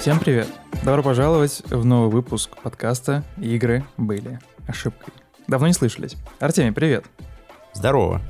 [0.00, 0.48] Всем привет!
[0.82, 5.12] Добро пожаловать в новый выпуск подкаста «Игры были ошибкой».
[5.46, 6.16] Давно не слышались.
[6.38, 7.04] Артемий, привет!
[7.74, 8.20] Здорово.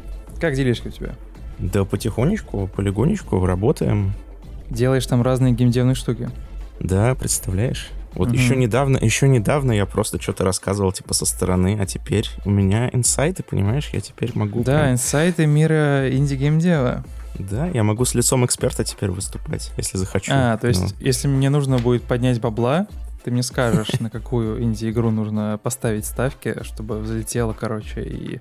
[0.40, 1.14] Как делишки у тебя?
[1.58, 4.12] Да потихонечку, полигонечку работаем.
[4.68, 6.30] Делаешь там разные геймдевные штуки?
[6.80, 7.90] Да, представляешь?
[8.14, 8.36] Вот Мгм.
[8.36, 12.90] еще недавно, еще недавно я просто что-то рассказывал типа со стороны, а теперь у меня
[12.92, 13.90] инсайты, понимаешь?
[13.92, 14.64] Я теперь могу.
[14.64, 17.04] Да, прям- инсайты мира инди-геймдева.
[17.38, 20.32] Да, я могу с лицом эксперта теперь выступать, если захочу.
[20.34, 22.86] А, то есть, Ну, если мне нужно будет поднять бабла,
[23.24, 28.40] ты мне скажешь, на какую инди-игру нужно поставить ставки, чтобы взлетело, короче, и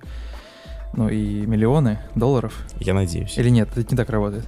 [0.92, 2.54] ну и миллионы долларов.
[2.80, 3.38] я надеюсь.
[3.38, 4.44] Или нет, это не так работает.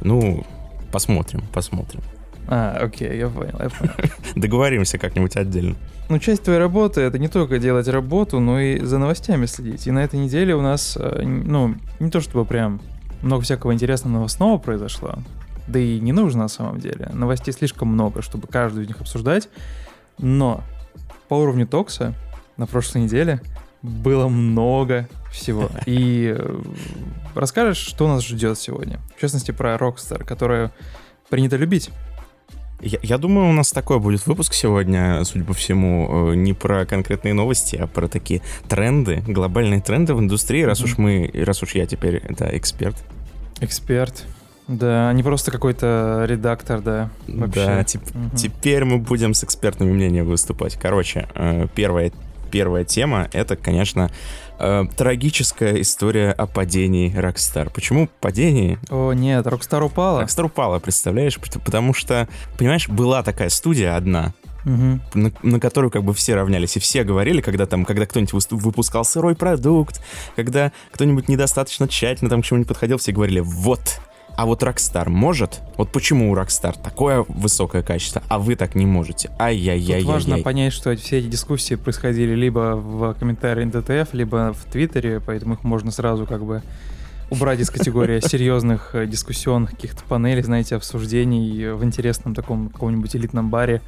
[0.00, 0.44] Ну,
[0.92, 2.02] посмотрим, посмотрим.
[2.48, 3.92] А, окей, я понял, я понял.
[4.36, 5.76] Договоримся как-нибудь отдельно.
[6.08, 9.86] Ну, часть твоей работы— это не только делать работу, но и за новостями следить.
[9.86, 12.80] И на этой неделе у нас, э, ну, не то чтобы прям
[13.22, 15.14] много всякого интересного новостного произошло,
[15.66, 17.08] да и не нужно на самом деле.
[17.12, 19.48] Новостей слишком много, чтобы каждую из них обсуждать.
[20.18, 20.62] Но
[21.28, 22.14] по уровню Токса
[22.56, 23.40] на прошлой неделе
[23.80, 25.70] было много всего.
[25.86, 26.60] И э,
[27.34, 29.00] расскажешь, что нас ждет сегодня?
[29.16, 30.70] В частности, про Rockstar, которую
[31.28, 31.90] принято любить.
[32.82, 36.84] Я, я думаю, у нас такой будет выпуск сегодня, судя по всему, э, не про
[36.84, 41.76] конкретные новости, а про такие тренды, глобальные тренды в индустрии, раз уж мы, раз уж
[41.76, 42.96] я теперь, да, эксперт.
[43.60, 44.24] Эксперт.
[44.66, 47.10] Да, не просто какой-то редактор, да.
[47.28, 47.66] Вообще.
[47.66, 48.30] Да, тип- Мгм.
[48.36, 50.76] теперь мы будем с экспертными мнениями выступать.
[50.80, 52.10] Короче, э, первая,
[52.50, 54.10] первая тема— это, конечно,
[54.62, 57.70] э, трагическая история о падении Rockstar.
[57.72, 58.78] Почему падении?
[58.90, 60.22] О, нет, Rockstar упала.
[60.22, 61.38] Rockstar упала, представляешь?
[61.38, 64.32] Пот- Потому что, понимаешь, была такая студия одна,
[64.64, 65.02] Мгм.
[65.14, 69.04] на, на которую как бы все равнялись, и все говорили, когда там, когда кто-нибудь выпускал
[69.04, 70.00] сырой продукт,
[70.36, 74.00] когда кто-нибудь недостаточно тщательно там к чему-нибудь подходил, все говорили, вот,
[74.36, 75.60] а вот Rockstar может?
[75.76, 79.28] Вот почему у Rockstar такое высокое качество, а вы так не можете?
[79.28, 80.04] Тут Ай-яй-яй-яй.
[80.04, 85.54] важно понять, что все эти дискуссии происходили либо в комментарии НТТФ, либо в Твиттере, поэтому
[85.54, 86.62] их можно сразу как бы
[87.30, 93.50] убрать из категории серьезных э, дискуссионных каких-то панелей, знаете, обсуждений в интересном таком каком-нибудь элитном
[93.50, 93.80] баре.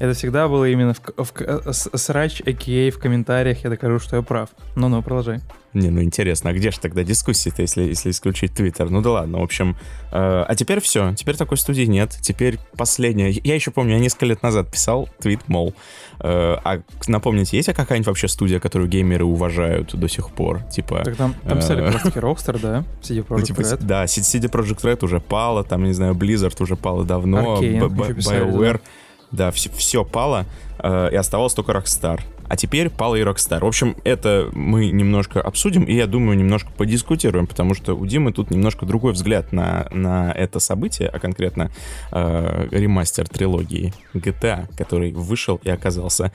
[0.00, 2.90] Это всегда было именно в, в к- э, срач, а.к.а.
[2.90, 4.48] в комментариях, я докажу, что я прав.
[4.74, 5.40] Ну-ну, продолжай.
[5.74, 8.88] Не, ну интересно, а где же тогда дискуссии-то, если, если исключить Твиттер?
[8.88, 9.76] Ну да ладно, в общем.
[10.10, 12.16] э, а теперь все, теперь такой студии нет.
[12.22, 13.30] Теперь последняя.
[13.30, 15.74] Я еще помню, я несколько лет назад писал твит, мол,
[16.20, 20.62] э, а напомните, есть какая-нибудь вообще студия, которую геймеры уважают до сих пор?
[20.72, 22.84] Типа, Так там, там писали э, как раз таки Rockstar, да?
[23.02, 23.84] CD ну, Projekt типа, Red.
[23.84, 28.80] да, CD Projekt Red уже пала, там, не знаю, Blizzard уже пала давно, писали, BioWare,
[29.32, 30.46] да, все, все пало,
[30.78, 32.20] э, и оставалось только Rockstar.
[32.50, 33.60] А теперь пала и Rockstar.
[33.60, 38.32] В общем, это мы немножко обсудим, и я думаю, немножко подискутируем, потому что у Димы
[38.32, 41.70] тут немножко другой взгляд на, на это событие, а конкретно
[42.10, 46.32] э, ремастер трилогии GTA, который вышел и оказался,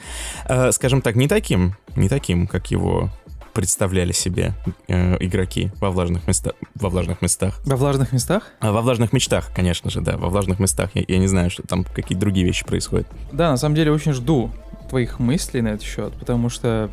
[0.47, 3.09] э, скажем так, не таким, не таким, как его
[3.55, 4.53] представляли себе
[4.89, 7.61] э, игроки во влажных, места, во влажных местах.
[7.65, 8.51] Во влажных местах?
[8.59, 10.91] А, во влажных мечтах, конечно же, да, во влажных местах.
[10.93, 13.07] Я, я не знаю, что там какие другие вещи происходят.
[13.31, 14.51] Да, на самом деле очень жду
[14.89, 16.89] твоих мыслей на этот счет, потому что,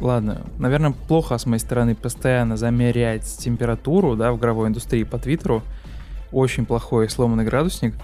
[0.00, 5.64] ладно, наверное, плохо с моей стороны постоянно замерять температуру, да, в игровой индустрии по Твиттеру.
[6.30, 7.94] Очень плохой сломанный градусник.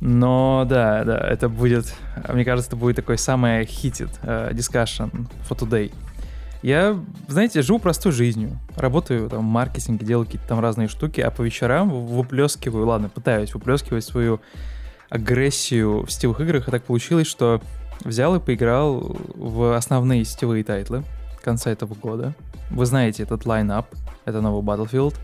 [0.00, 1.94] Но да, да, это будет,
[2.32, 5.92] мне кажется, это будет такой самый хитит э, discussion for today.
[6.64, 6.98] Я,
[7.28, 8.58] знаете, живу простой жизнью.
[8.74, 13.52] Работаю там в маркетинге, делаю какие-то там разные штуки, а по вечерам выплескиваю, ладно, пытаюсь
[13.52, 14.40] выплескивать свою
[15.10, 17.60] агрессию в сетевых играх, и так получилось, что
[18.02, 21.04] взял и поиграл в основные сетевые тайтлы
[21.42, 22.32] конца этого года.
[22.70, 23.86] Вы знаете этот lineup,
[24.24, 25.16] это новый Battlefield,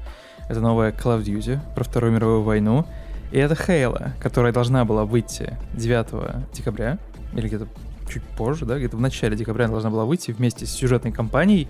[0.46, 2.84] это новая Call of Duty про Вторую мировую войну,
[3.32, 6.98] и это Halo, которая должна была выйти 9 декабря,
[7.32, 7.66] или где-то
[8.10, 11.68] чуть позже, да, где-то в начале декабря она должна была выйти вместе с сюжетной кампанией,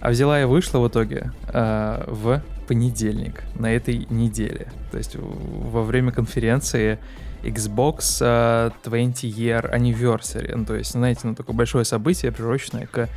[0.00, 4.70] а взяла и вышла в итоге э, в понедельник на этой неделе.
[4.92, 6.98] То есть во время конференции
[7.42, 10.54] Xbox э, 20 Year Anniversary.
[10.54, 13.08] Ну, то есть, знаете, ну, такое большое событие, приуроченное к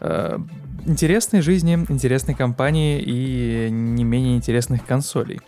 [0.00, 0.38] э,
[0.86, 5.40] интересной жизни, интересной компании и не менее интересных консолей.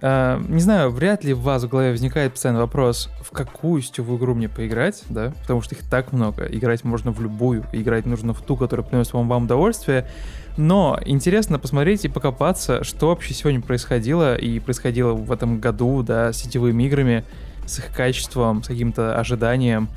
[0.00, 4.18] Э, не знаю, вряд ли у вас в голове возникает постоянно вопрос, в какую сетевую
[4.18, 6.44] игру мне поиграть, да, потому что их так много.
[6.44, 10.08] Играть можно в любую, играть нужно в ту, которая приносит вам, вам удовольствие.
[10.56, 16.32] Но интересно посмотреть и покопаться, что вообще сегодня происходило и происходило в этом году, да,
[16.32, 17.24] с сетевыми играми,
[17.66, 19.88] с их качеством, с каким-то ожиданием.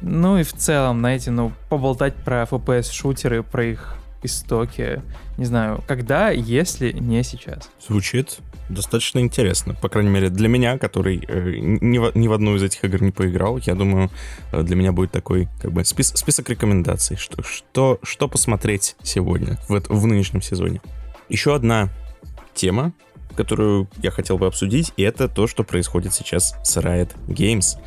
[0.00, 5.02] Ну и в целом, знаете, ну, поболтать про FPS-шутеры, про их истоки.
[5.38, 7.70] Не знаю, когда, если не сейчас.
[7.86, 8.40] Звучит
[8.70, 9.74] достаточно интересно.
[9.74, 13.02] По крайней мере, для меня, который э, ни, в, ни в одну из этих игр
[13.02, 14.10] не поиграл, я думаю,
[14.52, 19.58] э, для меня будет такой как бы спис, список рекомендаций, что, что, что посмотреть сегодня,
[19.68, 20.80] в, в нынешнем сезоне.
[21.28, 21.88] Еще одна
[22.54, 22.92] тема,
[23.36, 27.78] которую я хотел бы обсудить, и это то, что происходит сейчас с Riot Games,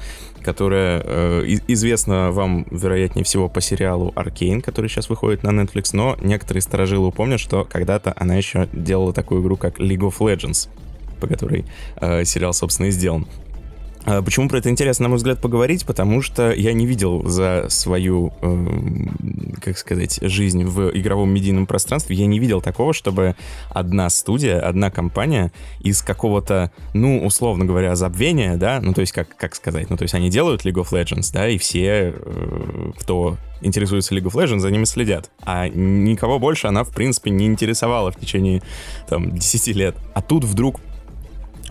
[0.43, 6.17] которая э, известна вам, вероятнее всего, по сериалу Arcane, который сейчас выходит на Netflix, но
[6.21, 10.69] некоторые сторожилы помнят, что когда-то она еще делала такую игру, как League of Legends,
[11.19, 11.65] по которой
[11.97, 13.27] э, сериал, собственно, и сделан.
[14.05, 15.85] А почему про это интересно, на мой взгляд, поговорить?
[15.85, 18.67] Потому что я не видел за свою, э,
[19.61, 23.35] как сказать, жизнь в игровом медийном пространстве, я не видел такого, чтобы
[23.69, 29.35] одна студия, одна компания из какого-то, ну, условно говоря, забвения, да, ну, то есть, как,
[29.37, 33.37] как сказать, ну, то есть они делают League of Legends, да, и все, э, кто
[33.61, 35.31] интересуется League of Legends, за ними следят.
[35.41, 38.61] А никого больше она, в принципе, не интересовала в течение,
[39.07, 39.95] там, 10 лет.
[40.13, 40.81] А тут вдруг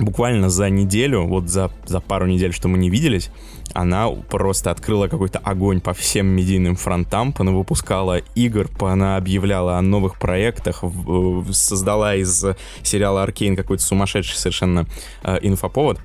[0.03, 3.31] буквально за неделю, вот за, за пару недель, что мы не виделись,
[3.75, 9.83] она просто открыла какой-то огонь по всем медийным фронтам, она выпускала игр, она объявляла о
[9.83, 10.85] новых проектах,
[11.53, 12.45] создала из
[12.83, 14.87] сериала Аркейн какой-то сумасшедший совершенно
[15.23, 15.99] э, инфоповод.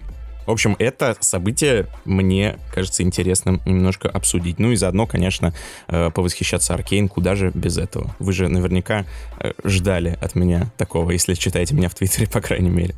[0.48, 4.60] В общем, это событие мне кажется интересным немножко обсудить.
[4.60, 5.54] Ну и заодно, конечно,
[5.90, 8.16] э, повосхищаться Аркейн, куда же без этого.
[8.18, 9.06] Вы же наверняка
[9.40, 12.96] э, ждали от меня такого, если читаете меня в Твиттере, по крайней мере.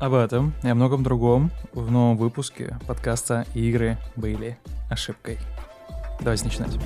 [0.00, 4.56] Об этом и о многом другом в новом выпуске подкаста «Игры были
[4.88, 5.38] ошибкой».
[6.20, 6.78] Давайте начинать.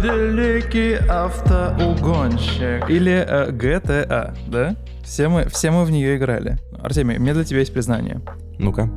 [0.00, 2.88] Великий автоугонщик.
[2.88, 4.76] Или э, GTA, да?
[5.04, 6.56] Все мы, все мы в нее играли.
[6.82, 8.22] Артемий, у меня для тебя есть признание.
[8.58, 8.88] Ну-ка.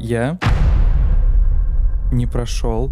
[0.00, 0.36] Я
[2.10, 2.90] не прошел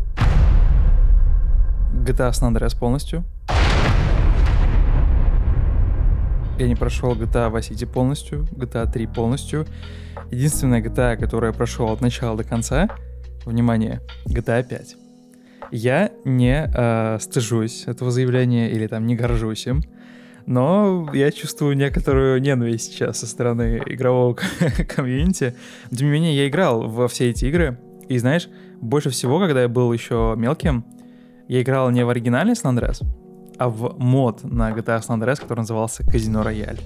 [1.93, 3.25] GTA San Andreas полностью.
[6.59, 9.67] Я не прошел GTA Vice City полностью, GTA 3 полностью.
[10.31, 12.89] Единственная GTA, которую я прошел от начала до конца,
[13.45, 14.97] внимание, GTA 5.
[15.71, 19.83] Я не э, стыжусь этого заявления или там не горжусь им,
[20.47, 24.37] но я чувствую некоторую ненависть сейчас со стороны игрового
[24.89, 25.55] комьюнити.
[25.91, 27.79] Тем не менее, я играл во все эти игры,
[28.09, 28.49] и знаешь,
[28.81, 30.85] больше всего, когда я был еще мелким,
[31.49, 33.05] я играл не в оригинальный San Andreas,
[33.59, 36.79] а в мод на GTA San Andreas, который назывался Казино Рояль.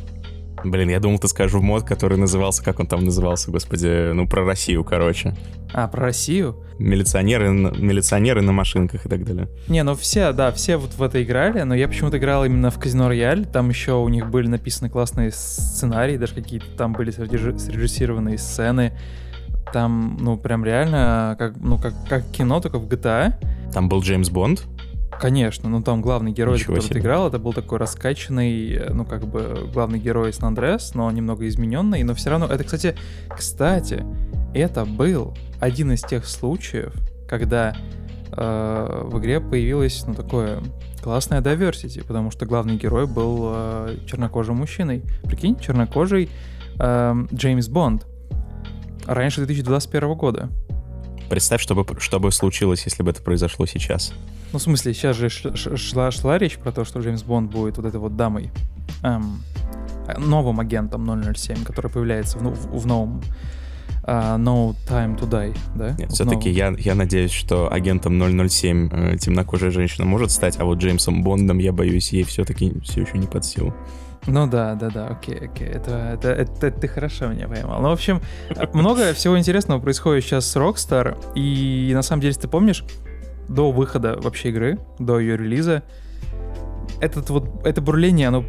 [0.65, 4.27] Блин, я думал, ты скажешь в мод, который назывался, как он там назывался, господи, ну,
[4.27, 5.37] про Россию, короче.
[5.73, 6.65] А, про Россию?
[6.79, 9.49] Милиционеры, милиционеры на машинках и так далее.
[9.69, 12.79] Не, ну все, да, все вот в это играли, но я почему-то играл именно в
[12.79, 18.39] Казино Рояль, там еще у них были написаны классные сценарии, даже какие-то там были срежиссированные
[18.39, 18.93] сцены,
[19.73, 23.35] там, ну, прям реально, как, ну, как, как кино, только в GTA.
[23.73, 24.67] Там был Джеймс Бонд?
[25.21, 29.27] Конечно, ну там главный герой, Ничего который ты играл, это был такой раскачанный, ну как
[29.27, 32.95] бы главный герой Сан Андреас, но немного измененный, но все равно, это, кстати,
[33.35, 34.05] кстати,
[34.55, 36.93] это был один из тех случаев,
[37.29, 37.75] когда
[38.33, 40.61] э, в игре появилось, ну такое
[41.03, 45.03] классное diversity, потому что главный герой был э, чернокожим мужчиной.
[45.25, 46.29] Прикинь, чернокожий
[46.79, 48.07] э, Джеймс Бонд.
[49.07, 50.51] Раньше 2021 года.
[51.29, 54.13] Представь, что бы, что бы случилось, если бы это произошло сейчас.
[54.53, 57.87] Ну, в смысле, сейчас же шла, шла речь про то, что Джеймс Бонд будет вот
[57.87, 58.51] этой вот дамой,
[59.03, 59.43] эм,
[60.19, 63.23] новым агентом 007, который появляется в, в, в новом
[64.05, 65.95] uh, No Time to Die, да?
[65.99, 70.79] Нет, все-таки я, я надеюсь, что агентом 007 э, темнокожая женщина может стать, а вот
[70.79, 73.75] Джеймсом Бондом, я боюсь, ей все-таки все еще не под силу.
[74.27, 75.69] Ну да, да, да, окей, окей.
[75.69, 77.81] Это, это, это, это ты хорошо меня поймал.
[77.81, 78.21] Ну, в общем,
[78.73, 81.17] много всего интересного происходит сейчас с Rockstar.
[81.35, 82.85] И на самом деле, ты помнишь,
[83.49, 85.83] до выхода вообще игры, до ее релиза,
[87.01, 88.45] этот вот, это бурление, оно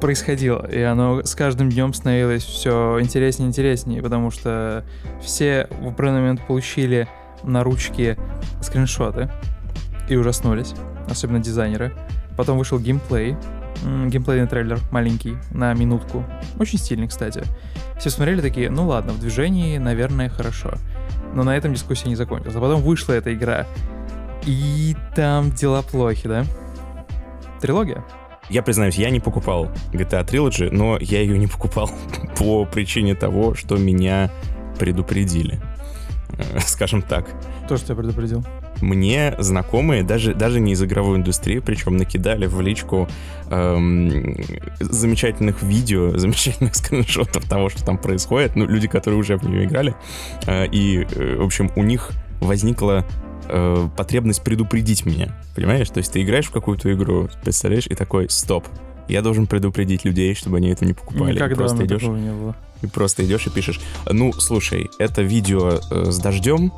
[0.00, 4.84] происходило, и оно с каждым днем становилось все интереснее и интереснее, потому что
[5.20, 7.08] все в определенный момент получили
[7.42, 8.16] на ручки
[8.62, 9.30] скриншоты
[10.08, 10.74] и ужаснулись,
[11.08, 11.92] особенно дизайнеры.
[12.36, 13.36] Потом вышел геймплей,
[13.82, 16.24] геймплейный трейлер маленький, на минутку.
[16.58, 17.42] Очень стильный, кстати.
[17.98, 20.74] Все смотрели такие, ну ладно, в движении, наверное, хорошо.
[21.34, 22.56] Но на этом дискуссия не закончилась.
[22.56, 23.66] А потом вышла эта игра.
[24.44, 26.44] И там дела плохи, да?
[27.60, 28.04] Трилогия?
[28.48, 31.90] Я признаюсь, я не покупал GTA Trilogy, но я ее не покупал
[32.38, 34.30] по причине того, что меня
[34.78, 35.60] предупредили.
[36.60, 37.26] Скажем так.
[37.64, 38.44] Кто же тебя предупредил?
[38.80, 43.08] Мне знакомые, даже, даже не из игровой индустрии, причем накидали в личку
[43.50, 44.36] эм,
[44.80, 48.56] замечательных видео, замечательных скриншотов того, что там происходит.
[48.56, 49.94] Ну, люди, которые уже в нее играли.
[50.46, 53.04] Э, и, э, в общем, у них возникла
[53.48, 55.36] э, потребность предупредить меня.
[55.54, 55.88] Понимаешь?
[55.90, 58.66] То есть ты играешь в какую-то игру, представляешь, и такой, стоп,
[59.08, 61.34] я должен предупредить людей, чтобы они это не покупали.
[61.34, 62.56] Никогда и просто идешь, не было.
[62.82, 66.72] И просто идешь и пишешь, ну, слушай, это видео э, с дождем,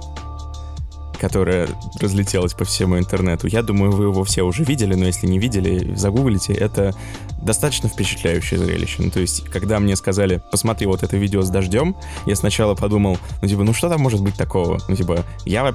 [1.21, 1.69] которое
[2.01, 3.47] разлетелось по всему интернету.
[3.47, 6.55] Я думаю, вы его все уже видели, но если не видели, загуглите.
[6.55, 6.95] Это
[7.43, 9.03] достаточно впечатляющее зрелище.
[9.03, 11.95] Ну, то есть, когда мне сказали, посмотри вот это видео с дождем,
[12.27, 14.81] я сначала подумал, ну, типа, ну, что там может быть такого?
[14.89, 15.75] Ну, типа, я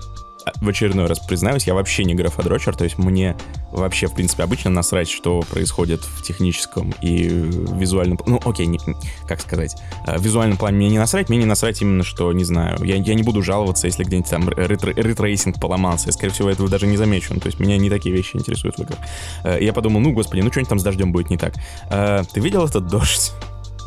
[0.61, 3.35] в очередной раз признаюсь, я вообще не графодрочер, то есть мне
[3.71, 8.19] вообще, в принципе, обычно насрать, что происходит в техническом и визуальном...
[8.25, 8.79] Ну, окей, не,
[9.27, 9.75] как сказать,
[10.07, 12.95] э, в визуальном плане мне не насрать, мне не насрать именно, что, не знаю, я,
[12.95, 16.87] я не буду жаловаться, если где-нибудь там ray tracing поломался, я, скорее всего, этого даже
[16.87, 18.99] не замечу, ну, то есть меня не такие вещи интересуют в играх.
[19.43, 21.55] Э, я подумал, ну, господи, ну, что-нибудь там с дождем будет не так.
[21.89, 23.33] Э, ты видел этот дождь?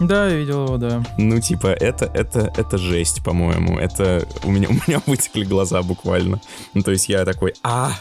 [0.00, 1.02] Да, я видел его, да.
[1.18, 3.78] Ну, типа, это, это, это жесть, по-моему.
[3.78, 6.40] Это у меня, у меня вытекли глаза буквально.
[6.74, 7.92] Ну, то есть я такой, а,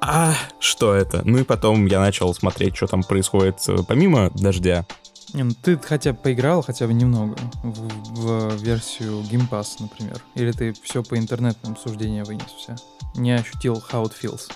[0.00, 1.22] а, что это?
[1.24, 4.86] Ну и потом я начал смотреть, что там происходит э, помимо дождя.
[5.34, 10.22] Не, ну ты хотя бы поиграл хотя бы немного в, в версию Game Pass, например.
[10.34, 12.76] Или ты все по интернетным суждениям вынес все.
[13.14, 14.48] Не ощутил how it feels.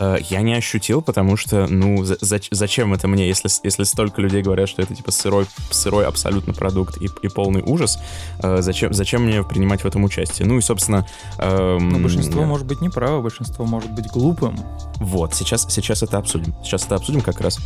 [0.00, 2.16] Э, я не ощутил, потому что, ну, за
[2.50, 6.96] зачем это мне, если, если столько людей говорят, что это типа сырой, сырой абсолютно продукт
[7.00, 7.98] и, и полный ужас,
[8.42, 10.48] э, зачем, зачем мне принимать в этом участие?
[10.48, 11.06] Ну и, собственно...
[11.38, 14.58] Эм, ну, большинство может быть неправо, большинство может быть глупым.
[14.96, 16.54] Вот, сейчас, сейчас это обсудим.
[16.64, 17.58] Сейчас это обсудим как раз.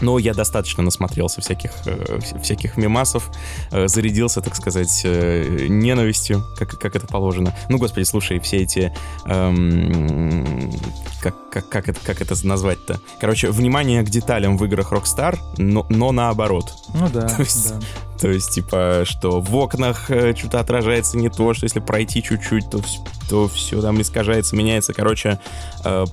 [0.00, 3.30] Но я достаточно насмотрелся всяких, э, всяких мемасов,
[3.70, 7.54] э, зарядился, так сказать, э, ненавистью, как, как это положено.
[7.68, 8.94] Ну, господи, слушай, все эти...
[9.26, 10.72] Эм,
[11.20, 13.00] как, как, как, это, как это назвать-то?
[13.20, 16.72] Короче, внимание к деталям в играх Rockstar, но, но наоборот.
[16.94, 17.80] Ну да, то есть, да.
[18.20, 20.04] То есть, типа, что в окнах
[20.36, 22.80] что-то отражается не то, что если пройти чуть-чуть, то,
[23.28, 24.92] то все там искажается, меняется.
[24.92, 25.40] Короче,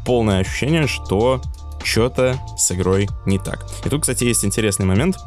[0.05, 1.41] полное ощущение, что
[1.83, 3.65] что-то с игрой не так.
[3.85, 5.17] И тут, кстати, есть интересный момент,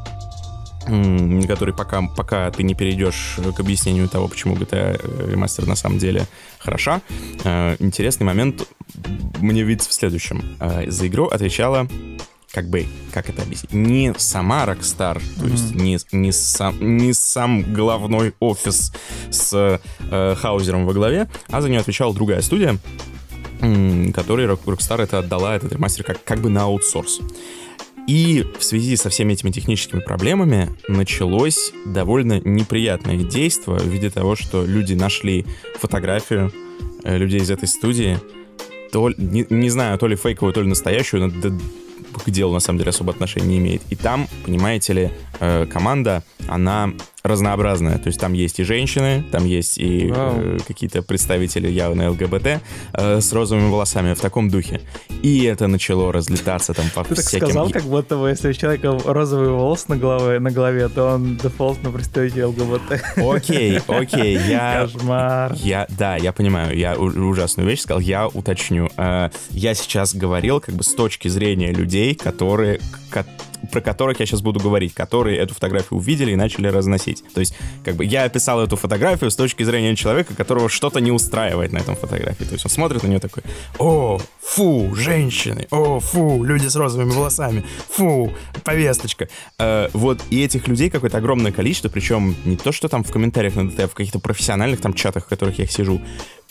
[1.46, 5.00] который пока, пока ты не перейдешь к объяснению того, почему GTA
[5.32, 6.26] Remaster на самом деле
[6.58, 7.00] хороша,
[7.44, 8.68] э, интересный момент
[9.40, 10.56] мне видится в следующем.
[10.61, 11.88] Э, за игру отвечала
[12.52, 15.40] как бы, как это объяснить, не сама Rockstar, mm-hmm.
[15.40, 18.92] то есть не, не, сам, не сам главной офис
[19.30, 19.80] с
[20.11, 22.78] э, Хаузером во главе, а за нее отвечала другая студия,
[24.12, 27.21] который Rockstar это отдала, этот ремастер, как, как бы на аутсорс.
[28.06, 34.37] И в связи со всеми этими техническими проблемами началось довольно неприятное действие в виде того,
[34.37, 35.47] что люди нашли
[35.78, 36.52] фотографию
[37.02, 38.18] э, людей из этой студии,
[38.92, 41.52] то, не, не знаю, то ли фейковую, то ли настоящую, но
[42.12, 43.83] к делу на самом деле особо отношения не имеет.
[43.88, 46.92] И там, понимаете ли, э, команда, она
[47.25, 47.97] разнообразная.
[47.97, 52.61] То есть там есть и женщины, там есть и э, какие-то представители явно ЛГБТ
[52.93, 54.83] э, с розовыми волосами в таком духе.
[55.23, 57.40] И это начало разлетаться там по Ты всяким...
[57.40, 61.14] так сказал, как будто бы, если у человека розовый волос на голове, на голове то
[61.14, 63.02] он дефолтно представитель ЛГБТ.
[63.16, 64.83] Окей, окей, я...
[64.93, 65.54] Кошмар.
[65.54, 68.90] Я, да, я понимаю, я ужасную вещь сказал, я уточню.
[68.99, 72.81] Э, я сейчас говорил как бы с точки зрения людей, которые
[73.73, 77.25] про которых я сейчас буду говорить, которые эту фотографию увидели и начали разносить.
[77.35, 81.12] То есть, как бы я описал эту фотографию с точки зрения человека, которого что-то не
[81.12, 82.44] устраивает на этом фотографии.
[82.44, 83.42] То есть он смотрит на нее такой,
[83.78, 89.28] о, фу, женщины, о, фу, люди с розовыми волосами, фу, повесточка.
[89.59, 93.54] Э, вот, и этих людей какое-то огромное количество, причем не то, что там в комментариях
[93.56, 96.00] на ДТ, а в каких-то профессиональных там чатах, в которых я сижу,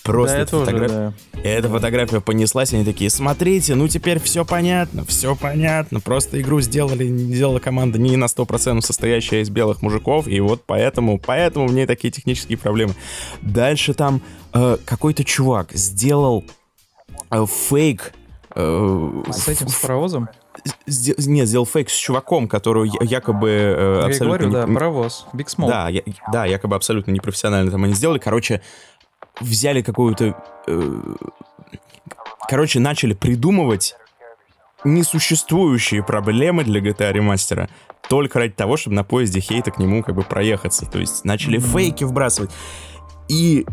[0.03, 1.39] Просто да, эта, фотография, да.
[1.43, 7.07] эта фотография понеслась, они такие, смотрите, ну теперь все понятно, все понятно, просто игру сделали,
[7.07, 11.86] сделала команда не на 100% состоящая из белых мужиков, и вот поэтому, поэтому в ней
[11.86, 12.95] такие технические проблемы.
[13.41, 14.22] Дальше там
[14.53, 16.43] э, какой-то чувак сделал
[17.31, 18.13] э, фейк...
[18.55, 20.27] Э, с этим, с паровозом?
[20.86, 24.24] нет, сделал фейк с чуваком, который якобы э, абсолютно...
[24.24, 24.53] Я говорю, не...
[24.53, 25.67] да, паровоз, Big Smoke.
[25.67, 28.19] Да, я, да, якобы абсолютно непрофессионально там они сделали.
[28.19, 28.62] Короче,
[29.43, 30.35] взяли какую-то...
[30.67, 31.01] Э,
[32.50, 33.95] короче, начали придумывать
[34.83, 37.69] несуществующие проблемы для GTA ремастера
[38.09, 40.85] только ради того, чтобы на поезде хейта к нему как бы проехаться.
[40.85, 41.77] То есть начали mm-hmm.
[41.77, 42.51] фейки вбрасывать.
[43.29, 43.65] И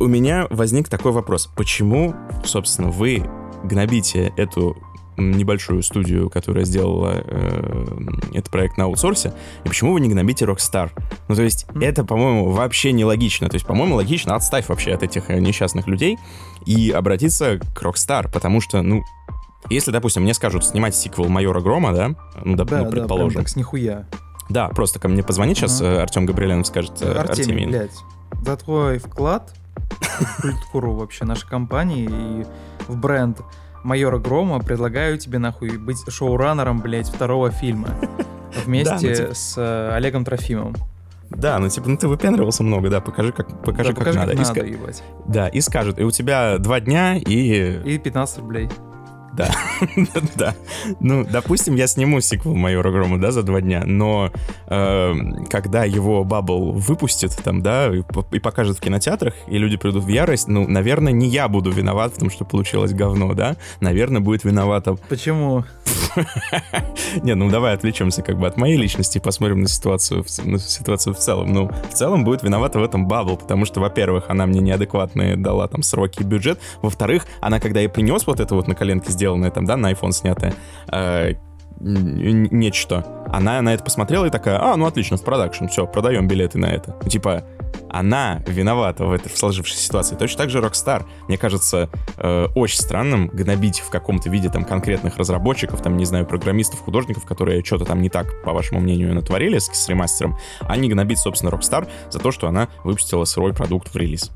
[0.00, 1.48] у меня возник такой вопрос.
[1.56, 3.28] Почему, собственно, вы
[3.64, 4.76] гнобите эту
[5.16, 7.96] небольшую студию, которая сделала э,
[8.32, 9.32] этот проект на аутсорсе,
[9.64, 10.90] и почему вы не гнобите Rockstar?
[11.28, 11.84] Ну, то есть, mm.
[11.84, 13.48] это, по-моему, вообще нелогично.
[13.48, 16.18] То есть, по-моему, логично отставь вообще от этих э, несчастных людей
[16.64, 19.02] и обратиться к Rockstar, потому что, ну,
[19.68, 23.28] если, допустим, мне скажут снимать сиквел Майора Грома, да, ну, да, да ну предположим.
[23.28, 24.06] Да, прям так с нихуя.
[24.48, 26.02] Да, просто ко мне позвонит сейчас uh-huh.
[26.02, 27.66] Артем Габриэленов, скажет Артемий, Артемий.
[27.66, 27.96] блядь,
[28.42, 29.52] за твой вклад
[30.00, 32.46] в культуру вообще нашей компании и
[32.86, 33.40] в бренд
[33.86, 37.90] Майора Грома предлагаю тебе нахуй быть шоураннером, блядь, второго фильма
[38.64, 39.34] вместе да, ну, типа...
[39.34, 40.74] с э, Олегом Трофимовым.
[41.30, 44.32] Да, ну типа, ну ты выпендривался много, да, покажи, как, покажи, да, как покажи, надо.
[44.36, 45.04] Как и надо, ска...
[45.28, 47.80] Да, и скажут, и у тебя два дня и...
[47.84, 48.68] И 15 рублей.
[49.36, 49.50] Да,
[50.36, 50.54] да.
[51.00, 54.32] Ну, допустим, я сниму сиквел Майора Грома, да, за два дня, но
[54.68, 55.14] э,
[55.50, 58.02] когда его Баббл выпустит там, да, и,
[58.32, 62.14] и покажет в кинотеатрах, и люди придут в ярость, ну, наверное, не я буду виноват
[62.14, 63.56] в том, что получилось говно, да?
[63.80, 64.94] Наверное, будет виновата...
[65.08, 65.64] Почему?
[67.22, 71.14] Не, ну давай отвлечемся как бы от моей личности и посмотрим на ситуацию, на ситуацию
[71.14, 71.52] в целом.
[71.52, 75.68] Ну, в целом будет виновата в этом Баббл, потому что, во-первых, она мне неадекватные дала
[75.68, 79.50] там сроки и бюджет, во-вторых, она когда я принес вот это вот на коленке сделанное
[79.50, 80.54] там, да, на iPhone снятое,
[80.90, 81.34] э,
[81.80, 83.04] нечто.
[83.30, 86.66] Она на это посмотрела и такая, а, ну отлично, в продакшн, все, продаем билеты на
[86.66, 86.96] это.
[87.08, 87.44] Типа,
[87.90, 90.16] она виновата в этой в сложившейся ситуации.
[90.16, 91.04] Точно так же Rockstar.
[91.28, 96.26] Мне кажется, э, очень странным гнобить в каком-то виде там конкретных разработчиков, там, не знаю,
[96.26, 100.76] программистов, художников, которые что-то там не так, по вашему мнению, натворили с, с ремастером, а
[100.76, 104.30] не гнобить, собственно, Rockstar за то, что она выпустила сырой продукт в релиз.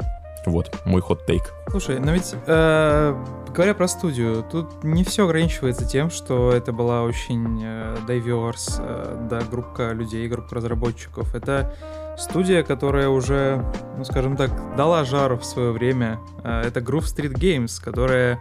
[0.47, 1.53] Вот, мой хот-тейк.
[1.69, 7.03] Слушай, но ведь, э, говоря про студию, тут не все ограничивается тем, что это была
[7.03, 11.35] очень э, diverse, э, да, группа людей, группа разработчиков.
[11.35, 11.75] Это
[12.21, 13.65] студия, которая уже,
[13.97, 16.21] ну, скажем так, дала жару в свое время.
[16.45, 18.39] Э, это Groove Street Games, которая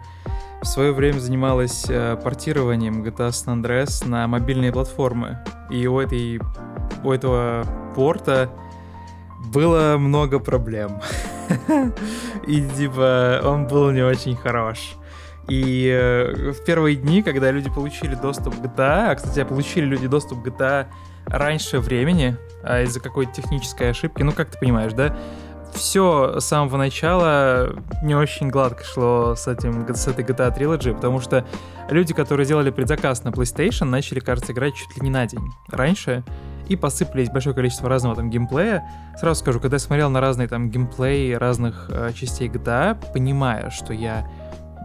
[0.62, 5.38] в свое время занималась э, портированием GTA San Andreas на мобильные платформы.
[5.70, 6.40] И у, этой,
[7.02, 8.50] у этого порта
[9.52, 11.00] было много проблем.
[12.46, 14.96] И типа он был не очень хорош.
[15.48, 20.06] И э, в первые дни, когда люди получили доступ к GTA, а, кстати, получили люди
[20.06, 20.86] доступ к GTA
[21.30, 25.16] раньше времени, а из-за какой-то технической ошибки, ну, как ты понимаешь, да,
[25.74, 31.20] все с самого начала не очень гладко шло с, этим, с этой GTA Trilogy, потому
[31.20, 31.44] что
[31.88, 36.24] люди, которые сделали предзаказ на PlayStation, начали, кажется, играть чуть ли не на день раньше,
[36.68, 38.84] и посыпались большое количество разного там геймплея.
[39.18, 43.92] Сразу скажу, когда я смотрел на разные там геймплей разных э, частей GTA, понимая, что
[43.92, 44.28] я,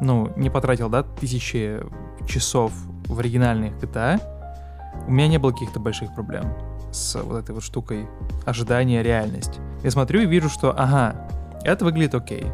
[0.01, 1.79] ну, не потратил, да, тысячи
[2.27, 2.71] часов
[3.07, 4.19] в оригинальных GTA,
[5.07, 6.45] у меня не было каких-то больших проблем
[6.91, 8.07] с вот этой вот штукой
[8.45, 9.59] ожидания реальность.
[9.83, 11.27] Я смотрю и вижу, что, ага,
[11.63, 12.45] это выглядит окей.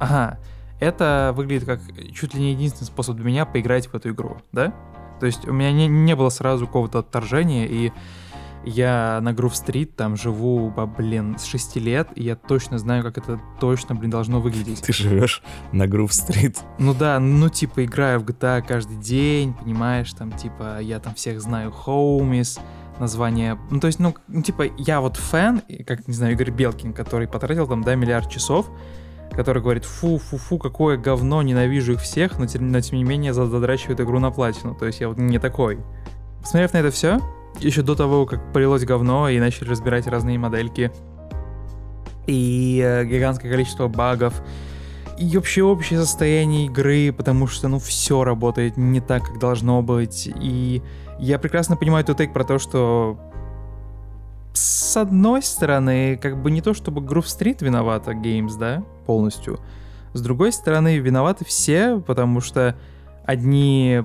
[0.00, 0.38] Ага,
[0.80, 1.80] это выглядит как
[2.14, 4.72] чуть ли не единственный способ для меня поиграть в эту игру, да?
[5.20, 7.92] То есть у меня не, не было сразу какого-то отторжения, и
[8.64, 13.40] я на Грув-стрит там живу, блин, с 6 лет, и я точно знаю, как это
[13.60, 14.82] точно, блин, должно выглядеть.
[14.82, 16.58] Ты живешь на Грув-стрит?
[16.78, 21.40] Ну да, ну типа играю в GTA каждый день, понимаешь, там типа я там всех
[21.40, 22.58] знаю, Хоумис,
[22.98, 23.58] название.
[23.70, 27.26] Ну, то есть, ну, ну, типа, я вот фэн, как, не знаю, Игорь Белкин, который
[27.26, 28.70] потратил там, да, миллиард часов,
[29.32, 34.00] который говорит, фу-фу-фу, какое говно, ненавижу их всех, но, тем, но тем не менее задрачивает
[34.00, 34.74] игру на платину.
[34.74, 35.80] То есть я вот не такой.
[36.40, 37.20] Посмотрев на это все,
[37.60, 40.90] еще до того, как полилось говно и начали разбирать разные модельки,
[42.26, 44.42] и э, гигантское количество багов,
[45.18, 50.28] и вообще общее состояние игры, потому что, ну, все работает не так, как должно быть,
[50.40, 50.82] и
[51.18, 53.18] я прекрасно понимаю тот тейк про то, что
[54.52, 59.58] с одной стороны, как бы не то, чтобы Groove Street виновата Games, да, полностью.
[60.12, 62.76] С другой стороны, виноваты все, потому что
[63.24, 64.04] одни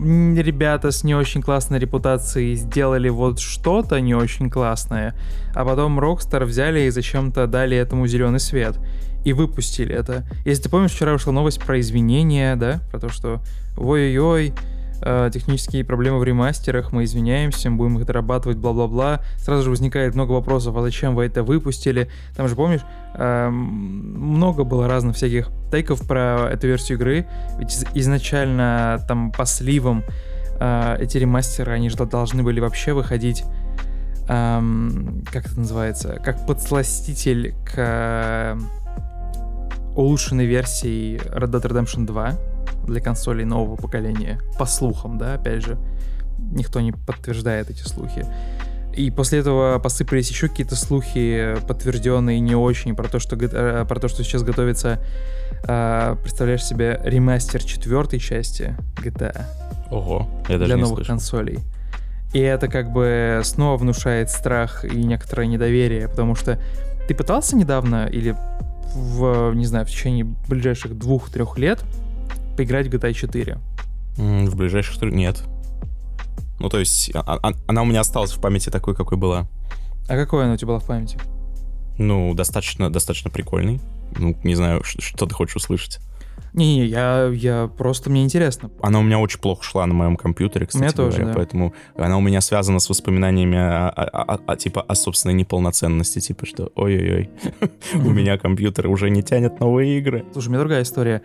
[0.00, 5.14] ребята с не очень классной репутацией сделали вот что-то не очень классное,
[5.54, 8.78] а потом Rockstar взяли и зачем-то дали этому зеленый свет
[9.24, 10.24] и выпустили это.
[10.44, 13.42] Если ты помнишь, вчера вышла новость про извинения, да, про то, что
[13.76, 14.54] ой-ой-ой,
[15.02, 19.20] э, технические проблемы в ремастерах, мы извиняемся, мы будем их дорабатывать, бла-бла-бла.
[19.36, 22.10] Сразу же возникает много вопросов, а зачем вы это выпустили?
[22.36, 22.82] Там же, помнишь,
[23.14, 27.26] э, много было разных всяких тейков про эту версию игры,
[27.58, 30.04] ведь изначально там по сливам
[30.58, 33.44] э, эти ремастеры, они же должны были вообще выходить
[34.28, 38.56] эм, как это называется, как подсластитель к
[39.96, 42.49] улучшенной версии Red Dead Redemption 2
[42.90, 44.40] для консолей нового поколения.
[44.58, 45.78] По слухам, да, опять же.
[46.52, 48.26] Никто не подтверждает эти слухи.
[48.94, 54.00] И после этого посыпались еще какие-то слухи, подтвержденные не очень, про то, что, э, про
[54.00, 55.00] то, что сейчас готовится
[55.66, 59.44] а, представляешь себе ремастер четвертой части GTA
[59.90, 61.14] Ого, я даже для не новых слышал.
[61.14, 61.58] консолей.
[62.32, 66.60] И это как бы снова внушает страх и некоторое недоверие, потому что
[67.08, 68.36] ты пытался недавно или
[68.94, 71.80] в, не знаю, в течение ближайших двух-трех лет
[72.60, 73.58] поиграть в GTA 4?
[74.18, 75.00] М, В ближайших...
[75.02, 75.42] тр- Нет.
[76.58, 79.48] Ну, то есть, а- а- она у меня осталась в памяти такой, какой была.
[80.10, 81.16] А какое оно у тебя было в памяти?
[81.96, 83.80] Ну, достаточно, достаточно прикольный.
[84.18, 86.00] Ну, не знаю, что ты хочешь услышать.
[86.52, 88.70] Не-не, я, я просто, мне интересно.
[88.82, 91.34] Она у меня очень плохо шла на моем компьютере, кстати меня тоже, говоря, да.
[91.36, 96.18] поэтому она у меня связана с воспоминаниями о, о- о- о, типа о собственной неполноценности,
[96.18, 97.30] типа что ой-ой-ой,
[97.94, 100.24] у меня компьютер уже не тянет новые игры.
[100.32, 101.22] Слушай, у меня другая история.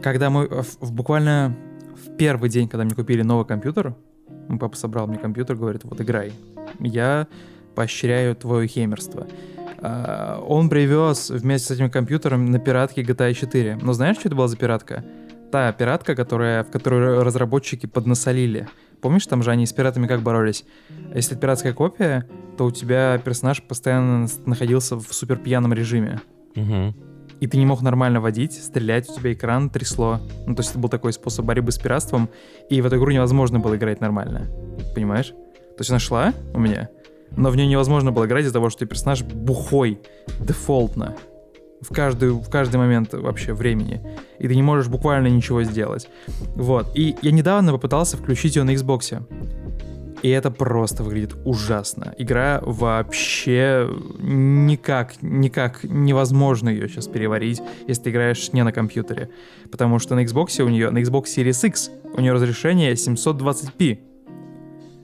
[0.00, 1.56] Когда мы в, в буквально
[1.94, 3.94] в первый день, когда мне купили новый компьютер,
[4.48, 6.32] ну, папа собрал мне компьютер, говорит, вот играй.
[6.80, 7.26] Я
[7.74, 9.26] поощряю твое хеймерство.
[9.78, 13.78] А, Он привез вместе с этим компьютером на пиратке GTA 4.
[13.82, 15.04] Но знаешь, что это была за пиратка?
[15.50, 18.68] Та пиратка, которая, в которую разработчики поднасолили.
[19.00, 20.64] Помнишь, там же они с пиратами как боролись?
[21.14, 22.26] Если это пиратская копия,
[22.56, 26.20] то у тебя персонаж постоянно находился в супер пьяном режиме
[26.54, 26.94] Мгм.
[27.42, 30.20] И ты не мог нормально водить, стрелять, у тебя экран трясло.
[30.46, 32.30] Ну, то есть это был такой способ борьбы с пиратством,
[32.70, 34.48] и в эту игру невозможно было играть нормально.
[34.94, 35.30] Понимаешь?
[35.30, 36.88] То есть она шла у меня,
[37.36, 39.98] но в нее невозможно было играть из-за того, что персонаж бухой,
[40.38, 41.16] дефолтно.
[41.80, 44.00] В, каждую, в каждый момент вообще времени.
[44.38, 46.08] И ты не можешь буквально ничего сделать.
[46.54, 46.92] Вот.
[46.94, 49.20] И я недавно попытался включить ее на Xbox.
[50.22, 52.14] И это просто выглядит ужасно.
[52.16, 53.88] Игра вообще
[54.20, 59.30] никак, никак невозможно ее сейчас переварить, если ты играешь не на компьютере.
[59.70, 63.98] Потому что на Xbox у нее, на Xbox Series X, у нее разрешение 720p.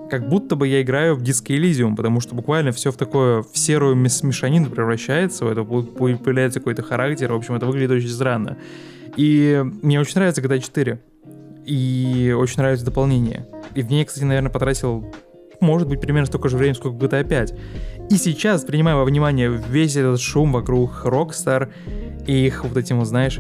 [0.09, 3.59] Как будто бы я играю в Disco Elysium, потому что буквально все в такое, в
[3.59, 8.57] серую мешанину превращается, пу- пу- появляется какой-то характер, в общем, это выглядит очень странно.
[9.17, 11.01] И мне очень нравится GTA 4.
[11.69, 13.47] И очень нравится дополнение.
[13.75, 15.13] И в ней, кстати, наверное, потратил,
[15.61, 17.55] может быть, примерно столько же времени, сколько в GTA 5.
[18.09, 21.69] И сейчас, принимая во внимание весь этот шум вокруг Rockstar
[22.27, 23.39] и их вот этим, вот, знаешь,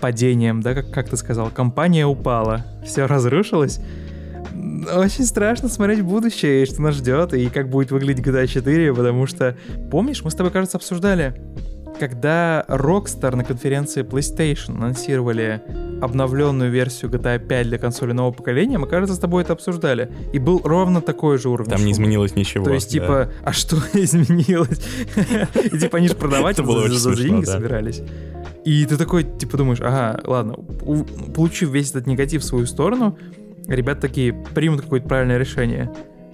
[0.00, 3.80] падением, да, как, как ты сказал, компания упала, все разрушилось.
[4.94, 9.26] Очень страшно смотреть будущее, и что нас ждет, и как будет выглядеть GTA 4, потому
[9.26, 9.56] что,
[9.90, 11.34] помнишь, мы с тобой, кажется, обсуждали,
[12.00, 15.62] когда Rockstar на конференции PlayStation анонсировали
[16.00, 20.10] обновленную версию GTA 5 для консоли нового поколения, мы, кажется, с тобой это обсуждали.
[20.32, 22.04] И был ровно такой же уровень Там не шума.
[22.06, 22.64] изменилось ничего.
[22.64, 22.92] То есть, да.
[22.92, 24.80] типа, а что изменилось?
[25.72, 28.02] И типа они же продавать за- деньги собирались.
[28.64, 30.54] И ты такой, типа, думаешь, ага, ладно,
[31.34, 33.18] получив весь этот негатив в свою сторону,
[33.66, 35.90] ребята такие примут какое-то правильное решение.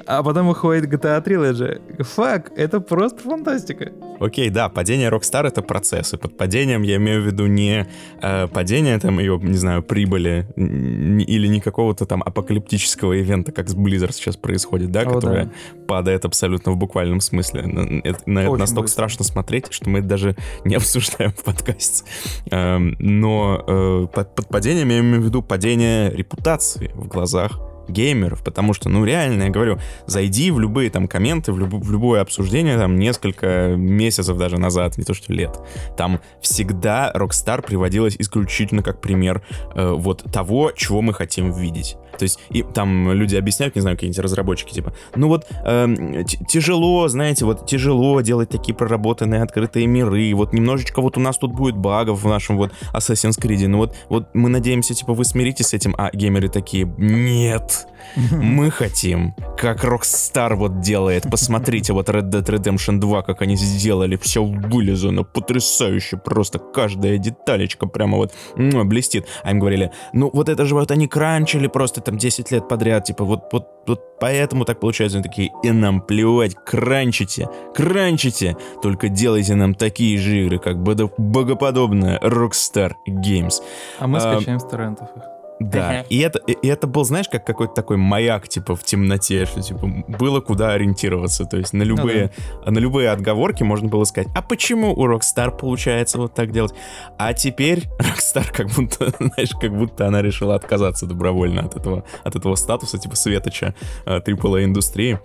[0.07, 2.03] А потом выходит GTA Trilogy.
[2.03, 3.93] Фак, это просто фантастика.
[4.21, 7.87] Окей, да, падение Rockstar— это процесс, и под падением я имею в виду не
[8.23, 13.75] э, падение там ее, не знаю, прибыли или не какого-то там апокалиптического ивента, как с
[13.75, 15.51] Blizzard сейчас происходит, да, О, которая да.
[15.87, 17.63] падает абсолютно в буквальном смысле.
[17.67, 19.09] На это, на это настолько быстро.
[19.09, 22.05] страшно смотреть, что мы это даже не обсуждаем в подкасте.
[22.51, 28.43] Эм, но э, под, под падением я имею в виду падение репутации в глазах геймеров,
[28.43, 32.21] потому что, ну, реально, я говорю, зайди в любые там комменты, в, любо- в любое
[32.21, 35.59] обсуждение там несколько месяцев даже назад, не то что лет,
[35.97, 39.43] там всегда Rockstar приводилась исключительно как пример
[39.75, 41.97] э, вот того, чего мы хотим видеть.
[42.19, 47.09] То есть и там люди объясняют, не знаю, какие-нибудь разработчики, типа, ну вот т- тяжело,
[47.09, 51.77] знаете, вот тяжело делать такие проработанные открытые миры, вот немножечко вот у нас тут будет
[51.77, 55.75] багов в нашем вот Assassin's Creed, ну вот, вот мы надеемся, типа, вы смиритесь с
[55.75, 61.25] этим, а геймеры такие, нет, мы хотим, как Rockstar вот делает.
[61.31, 64.17] Посмотрите, вот Red Dead Redemption 2, как они сделали.
[64.17, 66.17] Все вылезано, потрясающе.
[66.17, 69.27] Просто каждая деталечка прямо вот блестит.
[69.43, 73.05] А им говорили, ну вот это же вот они кранчили просто там 10 лет подряд.
[73.05, 75.19] Типа вот, вот, вот поэтому так получается.
[75.19, 78.57] Они такие, и нам плевать, кранчите, кранчите.
[78.81, 83.63] Только делайте нам такие же игры, как богоподобная Rockstar Games.
[83.99, 85.23] А мы А, скачаем с торрентов их.
[85.59, 89.63] Да, и это, и это был, знаешь, как какой-то такой маяк, типа, в темноте, что,
[89.63, 92.31] типа, было куда ориентироваться, то есть на любые,
[92.67, 96.75] на любые отговорки можно было сказать, а почему у Rockstar получается вот так делать?
[97.19, 102.37] А теперь Rockstar как будто, знаешь, как будто она решила отказаться добровольно от этого, от
[102.37, 105.21] этого статуса, типа, светоча э, AAA-индустрии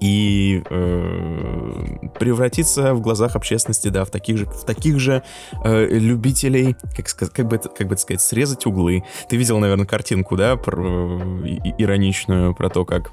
[0.00, 5.22] и э, превратиться в глазах общественности, да, в таких же, в таких же
[5.64, 9.04] э, любителей, как, как, бы это, как бы это сказать, срезать углы.
[9.28, 13.12] Ты видел, наверное, картинку, да, про, и- и- ироничную про то, как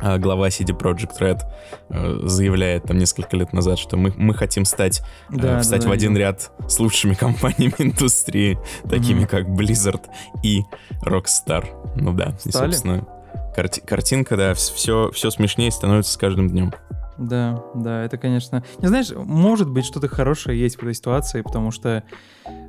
[0.00, 1.40] а, глава CD Project Red
[1.90, 5.88] э, заявляет там несколько лет назад, что мы, мы хотим стать, э, да, встать да,
[5.88, 6.20] в один да.
[6.20, 8.58] ряд с лучшими компаниями индустрии,
[8.88, 9.26] такими mm-hmm.
[9.26, 10.02] как Blizzard
[10.42, 10.62] и
[11.04, 11.66] Rockstar.
[11.96, 12.48] Ну да, Стали?
[12.48, 13.06] и, собственно,
[13.54, 16.72] карти- картинка, да, все, все смешнее становится с каждым днем.
[17.18, 18.64] Да, да, это, конечно...
[18.78, 22.02] Не знаешь, может быть, что-то хорошее есть в этой ситуации, потому что,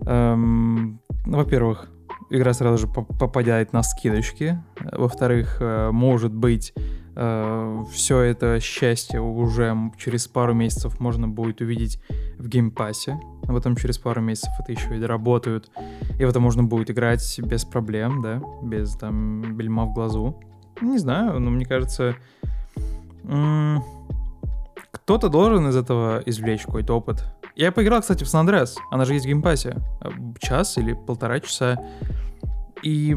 [0.06, 1.90] эм, ну, во-первых,
[2.30, 4.62] игра сразу же попадает на скидочки.
[4.92, 6.74] Во-вторых, э, может быть,
[7.16, 12.02] э, все это счастье уже через пару месяцев можно будет увидеть
[12.38, 13.20] в Game Pass е.
[13.48, 15.70] А потом через пару месяцев это еще и доработают.
[16.20, 20.40] И в это можно будет играть без проблем, да, без там бельма в глазу.
[20.82, 22.16] Не знаю, но мне кажется...
[24.92, 27.24] Кто-то должен из этого извлечь какой-то опыт.
[27.56, 28.78] Я поиграл, кстати, в San Andreas.
[28.92, 29.78] Она же есть в Game Pass е.
[30.40, 31.78] Час или полтора часа.
[32.84, 33.16] И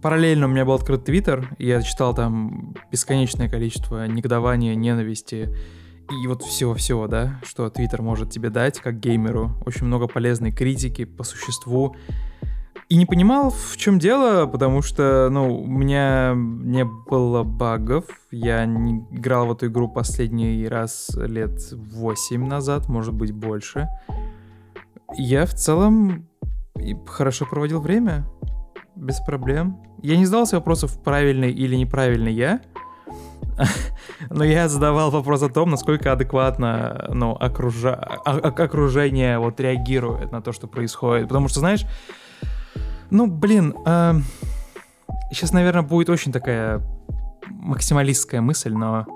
[0.00, 5.54] параллельно у меня был открыт Твиттер, я читал там бесконечное количество негодования, ненависти
[6.10, 9.52] и вот всего-всего, да, что Твиттер может тебе дать как геймеру.
[9.64, 11.94] Очень много полезной критики по существу.
[12.90, 18.04] И не понимал, в чем дело, потому что, ну, у меня не было багов.
[18.32, 23.88] Я не играл в эту игру последний раз лет 8 назад, может быть, больше.
[25.16, 26.26] Я в целом
[27.06, 28.26] хорошо проводил время.
[28.96, 29.80] Без проблем.
[30.02, 32.60] Я не задался вопросов, правильный или неправильный я.
[34.30, 37.94] Но я задавал вопрос о том, насколько адекватно ну, окружа...
[37.94, 41.28] окружение вот реагирует на то, что происходит.
[41.28, 41.86] Потому что, знаешь,
[43.10, 44.14] ну, блин, э,
[45.30, 46.80] сейчас, наверное, будет очень такая
[47.48, 49.06] максималистская мысль, но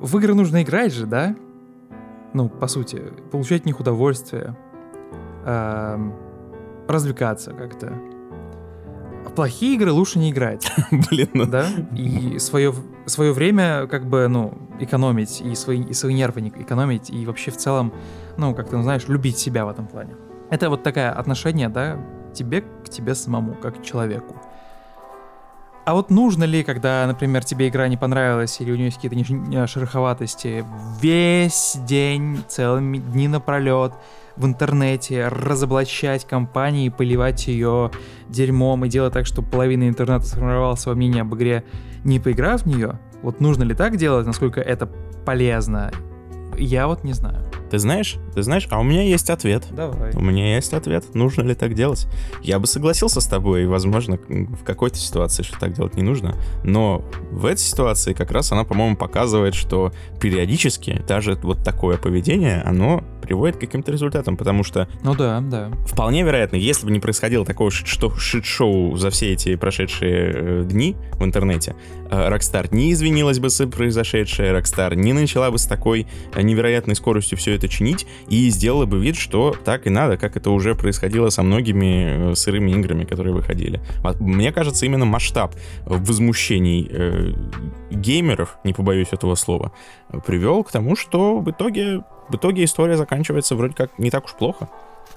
[0.00, 1.34] в игры нужно играть же, да?
[2.32, 4.56] Ну, по сути, получать от них удовольствие,
[5.44, 6.12] э,
[6.86, 7.92] развлекаться как-то.
[9.26, 10.70] В плохие игры лучше не играть.
[11.10, 11.46] Блин, ну...
[11.46, 11.66] Да?
[11.94, 12.74] И свое,
[13.06, 17.56] свое время как бы, ну, экономить, и свои, и свои нервы экономить, и вообще в
[17.56, 17.92] целом,
[18.36, 20.14] ну, как-то, ну, знаешь, любить себя в этом плане.
[20.50, 21.98] Это вот такое отношение, да,
[22.34, 24.36] тебе к тебе самому, как к человеку.
[25.84, 29.66] А вот нужно ли, когда, например, тебе игра не понравилась или у нее есть какие-то
[29.66, 30.62] шероховатости,
[31.00, 33.94] весь день, целыми дни напролет
[34.36, 37.90] в интернете разоблачать компании, поливать ее
[38.28, 41.64] дерьмом и делать так, чтобы половина интернета сформировала свое мнение об игре,
[42.04, 42.98] не поиграв в нее?
[43.22, 44.90] Вот нужно ли так делать, насколько это
[45.24, 45.90] полезно?
[46.58, 47.50] Я вот не знаю.
[47.70, 49.66] Ты знаешь, ты знаешь, а у меня есть ответ.
[49.70, 50.12] Давай.
[50.14, 51.14] У меня есть ответ.
[51.14, 52.06] Нужно ли так делать?
[52.42, 56.36] Я бы согласился с тобой, и, возможно, в какой-то ситуации, что так делать не нужно.
[56.64, 62.62] Но в этой ситуации как раз она, по-моему, показывает, что периодически даже вот такое поведение,
[62.62, 64.88] оно приводит к каким-то результатам, потому что...
[65.02, 65.70] Ну да, да.
[65.86, 71.24] Вполне вероятно, если бы не происходило такого шит-шоу за все эти прошедшие э, дни в
[71.24, 71.76] интернете,
[72.10, 76.96] э, Rockstar не извинилась бы за произошедшее, Rockstar не начала бы с такой э, невероятной
[76.96, 80.74] скоростью все это чинить и сделала бы вид, что так и надо, как это уже
[80.74, 83.80] происходило со многими сырыми играми, которые выходили.
[84.18, 87.32] Мне кажется, именно масштаб возмущений э,
[87.90, 89.72] геймеров, не побоюсь этого слова,
[90.26, 94.34] привел к тому, что в итоге в итоге история заканчивается вроде как не так уж
[94.34, 94.68] плохо.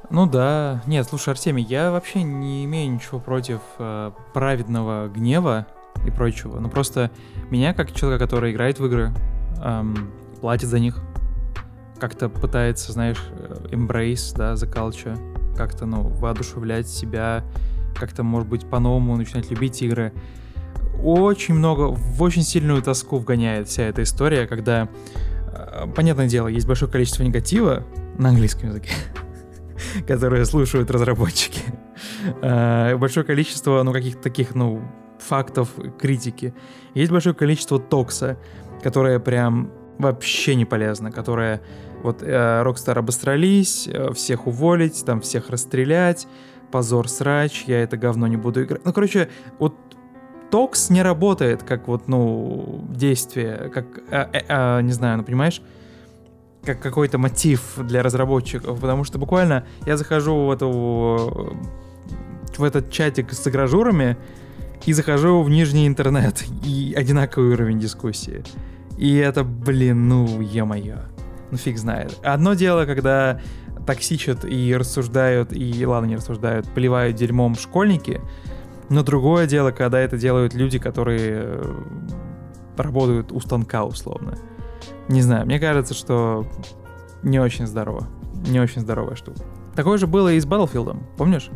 [0.09, 0.81] Ну да.
[0.87, 5.67] Нет, слушай, Артемий, я вообще не имею ничего против э, праведного гнева
[6.05, 6.59] и прочего.
[6.59, 7.11] Ну просто
[7.49, 9.13] меня, как человека, который играет в игры,
[9.61, 11.01] эм, платит за них,
[12.01, 15.17] как-то пытается, знаешь, э, embrace, да, за culture,
[15.55, 17.45] как-то, ну, воодушевлять себя,
[17.95, 20.11] как-то, может быть, по-новому начинать любить игры.
[21.01, 24.89] Очень много, в очень сильную тоску вгоняет вся эта история, когда
[25.71, 27.83] Э, понятное дело, есть большое количество негатива
[28.17, 28.91] на английском языке,
[30.07, 31.61] которые слушают разработчики.
[32.41, 34.81] Э, большое количество, ну, каких-то таких, ну,
[35.19, 36.53] фактов критики.
[36.93, 38.37] Есть большое количество токса,
[38.81, 41.61] которое прям вообще не полезно, которое
[42.03, 46.27] вот э, Rockstar обострались, всех уволить, там всех расстрелять,
[46.71, 48.83] позор срач, я это говно не буду играть.
[48.85, 49.75] Ну, короче, вот
[50.49, 55.61] токс не работает как вот, ну, действие, как, а, а, не знаю, ну, понимаешь,
[56.63, 61.57] как какой-то мотив для разработчиков, потому что буквально я захожу в эту
[62.57, 64.17] в этот чатик с игражурами
[64.85, 68.43] и захожу в нижний интернет и одинаковый уровень дискуссии.
[68.97, 70.99] И это, блин, ну, е-мое.
[71.51, 72.17] Ну, фиг знает.
[72.23, 73.39] Одно дело, когда
[73.85, 78.21] токсичат и рассуждают, и, ладно, не рассуждают, поливают дерьмом школьники,
[78.89, 81.73] но другое дело, когда это делают люди, которые э,
[82.77, 84.37] работают у станка условно.
[85.07, 86.45] Не знаю, мне кажется, что
[87.23, 88.07] не очень здорово.
[88.47, 89.41] Не очень здоровая штука.
[89.75, 91.49] Такое же было и с Battlefield, помнишь?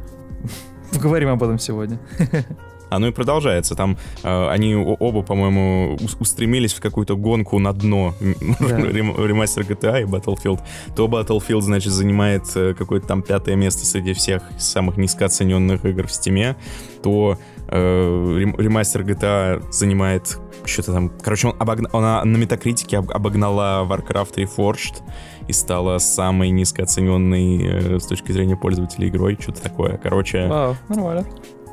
[0.93, 1.99] Говорим об этом сегодня.
[2.95, 3.75] оно и продолжается.
[3.75, 8.77] Там э, они оба, по-моему, устремились в какую-то гонку на дно да.
[8.77, 10.59] ремастер GTA и Battlefield.
[10.95, 16.11] То Battlefield, значит, занимает э, какое-то там пятое место среди всех самых низкооцененных игр в
[16.11, 16.55] Steam,
[17.03, 21.09] то э, ремастер GTA занимает что-то там...
[21.09, 21.89] Короче, он, обогна...
[21.93, 25.01] она на метакритике обогнала Warcraft Reforged
[25.47, 29.37] и стала самой низкооцененной э, с точки зрения пользователей игрой.
[29.39, 29.97] Что-то такое.
[29.97, 30.47] Короче...
[30.47, 31.25] Вау, нормально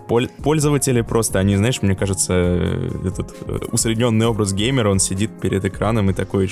[0.06, 5.64] пользователи просто, они, знаешь, мне кажется, э, этот э, усредненный образ геймера, он сидит перед
[5.64, 6.48] экраном и такой,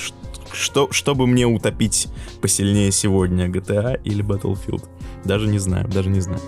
[0.53, 2.09] что, чтобы мне утопить
[2.41, 4.85] посильнее сегодня, GTA или Battlefield?
[5.25, 6.41] Даже не знаю, даже не знаю.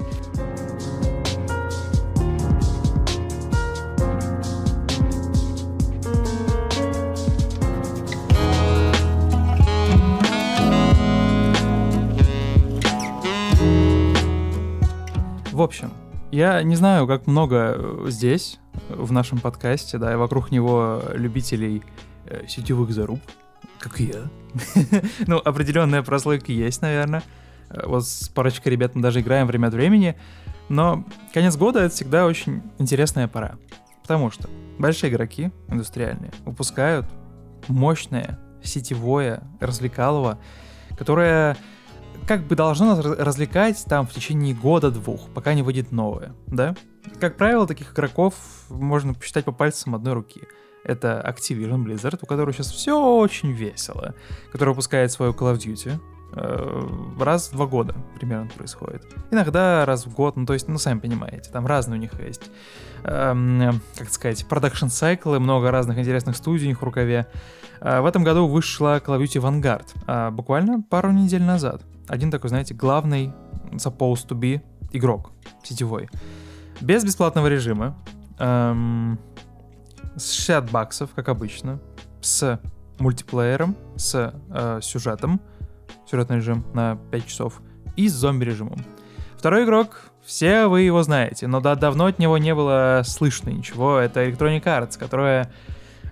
[15.52, 15.92] В общем,
[16.32, 21.82] я не знаю, как много э, здесь, в нашем подкасте, да, и вокруг него любителей
[22.26, 23.20] э, сетевых заруб,
[23.78, 24.22] как и я.
[25.26, 27.22] ну, определенная прослойка есть, наверное.
[27.68, 30.16] Э, вот с парочкой ребят мы даже играем время от времени.
[30.70, 33.56] Но конец года— это всегда очень интересная пора.
[34.00, 37.06] Потому что большие игроки индустриальные выпускают
[37.68, 40.38] мощное сетевое развлекалово,
[40.96, 41.58] которое
[42.26, 46.74] как бы должно нас развлекать там в течение года-двух, пока не выйдет новое, да?
[47.20, 48.34] Как правило, таких игроков
[48.68, 50.42] можно посчитать по пальцам одной руки.
[50.84, 54.14] Это Activision Blizzard, у которого сейчас все очень весело,
[54.50, 56.00] который выпускает свою Call of Duty,
[56.34, 59.04] э, раз в два года примерно происходит.
[59.30, 62.50] Иногда раз в год, ну то есть, ну сами понимаете, там разные у них есть,
[63.04, 67.28] эм, как сказать, продакшн сайклы, много разных интересных студий у них в рукаве.
[67.82, 72.30] Э, в этом году вышла Call of Duty Vanguard, э, буквально пару недель назад один
[72.30, 73.32] такой, знаете, главный
[73.72, 74.60] supposed to be
[74.92, 76.08] игрок сетевой.
[76.80, 77.96] Без бесплатного режима,
[78.38, 79.18] эм,
[80.16, 81.80] с 60 баксов, как обычно,
[82.20, 82.60] с
[82.98, 85.40] мультиплеером, с э, сюжетом,
[86.06, 87.62] сюжетный режим на 5 часов,
[87.96, 88.84] и с зомби-режимом.
[89.38, 93.98] Второй игрок, все вы его знаете, но да, давно от него не было слышно ничего.
[93.98, 95.50] Это Electronic Arts, которая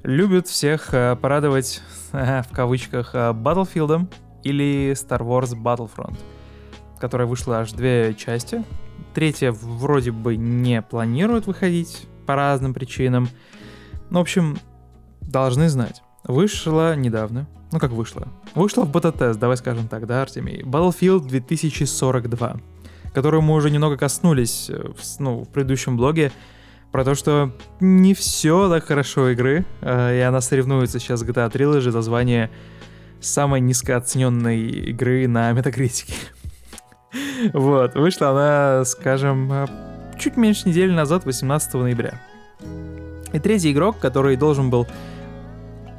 [0.02, 1.82] любит всех э, порадовать,
[2.12, 4.08] в кавычках, э, Battlefield,
[4.42, 6.18] или Star Wars Battlefront,
[6.98, 8.64] которая вышла аж две части.
[9.14, 13.28] Третья вроде бы не планирует выходить по разным причинам.
[14.10, 14.58] Ну, в общем,
[15.20, 16.02] должны знать.
[16.24, 17.48] Вышла недавно.
[17.72, 18.28] Ну, как вышла?
[18.54, 20.62] Вышла в бета-тест, давай скажем так, да, Артемий?
[20.62, 22.56] Battlefield 2042,
[23.14, 26.32] которую мы уже немного коснулись э, в, ну, в предыдущем блоге,
[26.92, 31.50] про то, что не все так хорошо игры, э, и она соревнуется сейчас с GTA
[31.50, 32.50] Trilogy за звание
[33.20, 36.14] самой низкооцененной игры на метакритике.
[37.52, 39.66] вот, вышла она, скажем, э,
[40.18, 42.20] чуть меньше недели назад, 18 ноября.
[43.32, 44.86] И третий игрок, который должен был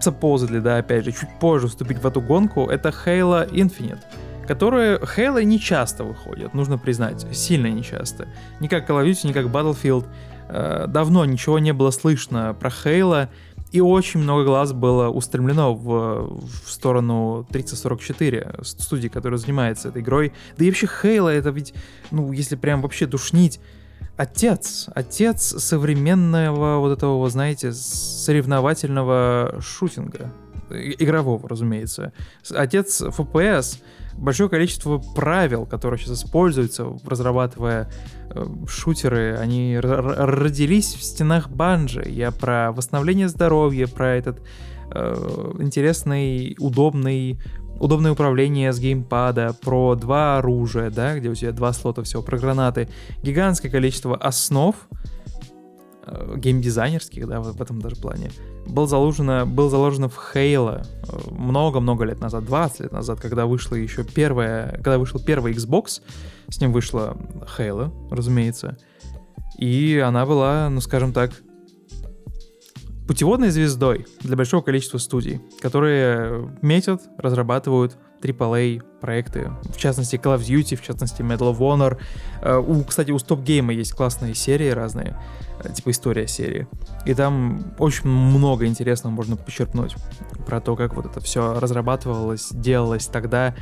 [0.02, 4.00] supposedly, да, опять же, чуть позже вступить в эту гонку, это Halo Infinite,
[4.48, 8.28] которые Halo не часто выходят, нужно признать, сильно не часто.
[8.60, 10.06] Ни как Call of Duty, ни как Battlefield.
[10.54, 13.30] Э, давно ничего не было слышно про Halo,
[13.72, 20.34] и очень много глаз было устремлено в, в сторону 3044, студии, которая занимается этой игрой.
[20.58, 21.74] Да и вообще Хейла это ведь,
[22.12, 23.62] ну, если прям вообще душнить,
[24.18, 30.34] отец, отец современного вот этого, знаете, соревновательного шутинга.
[30.70, 32.12] Игрового, разумеется.
[32.50, 33.82] Отец FPS,
[34.18, 38.21] большое количество правил, которые сейчас используются, разрабатывая э,
[38.68, 42.04] шутеры, они родились в стенах банжи.
[42.08, 44.42] Я про восстановление здоровья, про этот
[44.94, 47.40] э, интересный, удобный
[47.80, 52.38] удобное управление с геймпада, про два оружия, да, где у тебя два слота всего, про
[52.38, 52.88] гранаты,
[53.24, 54.96] гигантское количество основ, э,
[56.36, 58.32] геймдизайнерских, да, в, в этом даже плане,
[58.66, 63.76] был заложено, был заложено в Halo э, много-много лет назад, 20 лет назад, когда вышла
[63.76, 66.02] еще первая, когда вышел первый Xbox,
[66.50, 67.18] с ним вышла
[67.58, 68.78] Halo, разумеется,
[69.58, 71.32] и она была, ну скажем так,
[73.08, 80.42] путеводной звездой для большого количества студий, которые метят, разрабатывают AAA проекты, в частности Call of
[80.42, 81.98] Duty, в частности Medal of Honor.
[82.42, 85.18] Э, у, кстати, у Stop Game есть классные серии разные,
[85.64, 86.68] э, типа история серии.
[87.06, 89.96] И там очень много интересного можно почерпнуть
[90.46, 93.56] про то, как вот это все разрабатывалось, делалось тогда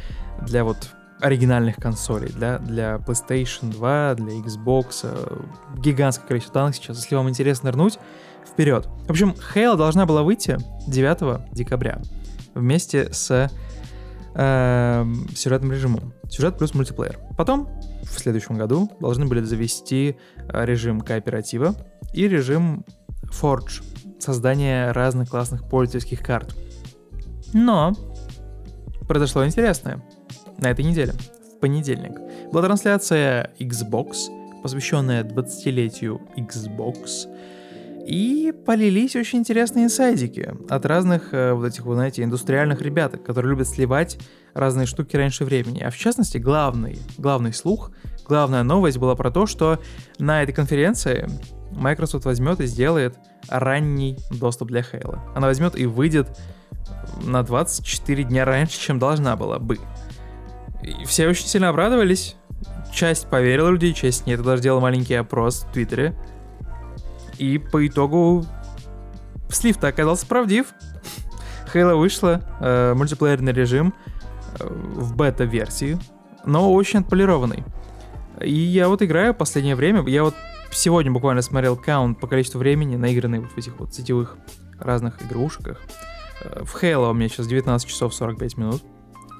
[0.46, 0.90] для вот
[1.22, 5.00] оригинальных консолей, для, для PlayStation 2, для Xbox.
[5.04, 5.38] Э,
[5.78, 6.98] гигантское количество данных сейчас.
[6.98, 8.00] Если вам интересно нырнуть,
[8.48, 8.88] вперед.
[9.06, 10.58] В общем, Halo должна была выйти
[10.88, 12.02] 9 декабря
[12.56, 13.50] вместе с
[14.40, 16.14] э, сюжетным режимом.
[16.30, 17.20] Сюжет плюс мультиплеер.
[17.38, 17.68] Потом,
[18.04, 21.76] в следующем году, должны были завести э, режим кооператива
[22.14, 22.86] и режим
[23.24, 23.84] Forge,
[24.20, 26.56] создание разных классных пользовательских карт.
[27.54, 27.94] Но
[29.08, 30.02] произошло интересное
[30.58, 31.14] на этой неделе,
[31.56, 32.14] в понедельник.
[32.52, 37.28] Была трансляция Xbox, посвященная 20-летию Xbox,
[38.10, 43.52] и полились очень интересные инсайдики от разных э, вот этих, вы знаете, индустриальных ребят, которые
[43.52, 44.18] любят сливать
[44.56, 45.82] разные штуки раньше времени.
[45.82, 47.92] А в частности, главный, главный слух,
[48.28, 49.80] главная новость была про то, что
[50.18, 51.30] на этой конференции
[51.72, 53.16] Microsoft возьмет и сделает
[53.48, 55.20] ранний доступ для Halo.
[55.36, 56.36] Она возьмет и выйдет
[57.24, 59.78] на 24 дня раньше, чем должна была бы.
[60.82, 62.36] И все очень сильно обрадовались.
[62.92, 64.40] Часть поверила людей, часть нет.
[64.40, 66.16] Я даже делал маленький опрос в Твиттере.
[67.40, 68.46] И по итогу
[69.50, 70.68] слив-то оказался правдив.
[71.74, 73.94] Halo вышла, э, мультиплеерный режим
[74.60, 75.98] э, в бета-версии,
[76.46, 77.64] но очень отполированный.
[78.42, 80.36] И я вот играю в последнее время, я вот
[80.72, 84.38] сегодня буквально смотрел каунт по количеству времени наигранный в этих вот сетевых
[84.80, 85.80] разных игрушках.
[86.42, 88.84] Э, в Halo у меня сейчас 19 часов 45 минут.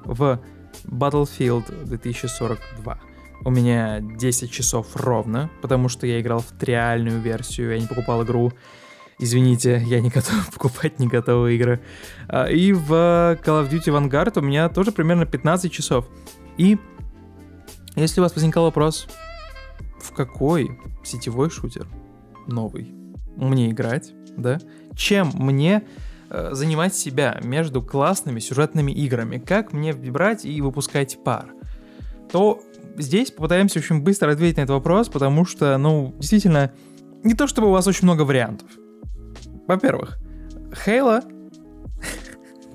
[0.04, 0.40] В
[0.84, 2.98] Battlefield 2042
[3.44, 8.22] у меня 10 часов ровно, потому что я играл в триальную версию, я не покупал
[8.24, 8.52] игру.
[9.18, 11.80] Извините, я не готов покупать не готовые игры.
[12.28, 16.06] А, и в Call of Duty Vanguard у меня тоже примерно 15 часов.
[16.56, 16.78] И
[17.96, 19.08] если у вас возникал вопрос,
[19.98, 21.86] в какой сетевой шутер
[22.46, 22.92] новый
[23.36, 24.58] мне играть, да?
[24.94, 25.82] Чем мне
[26.30, 29.38] э, занимать себя между классными сюжетными играми?
[29.38, 31.52] Как мне брать и выпускать пар?
[32.30, 32.62] То
[33.00, 36.72] здесь попытаемся очень быстро ответить на этот вопрос, потому что, ну, действительно,
[37.24, 38.68] не то чтобы у вас очень много вариантов.
[39.66, 40.18] Во-первых,
[40.84, 41.22] Хейла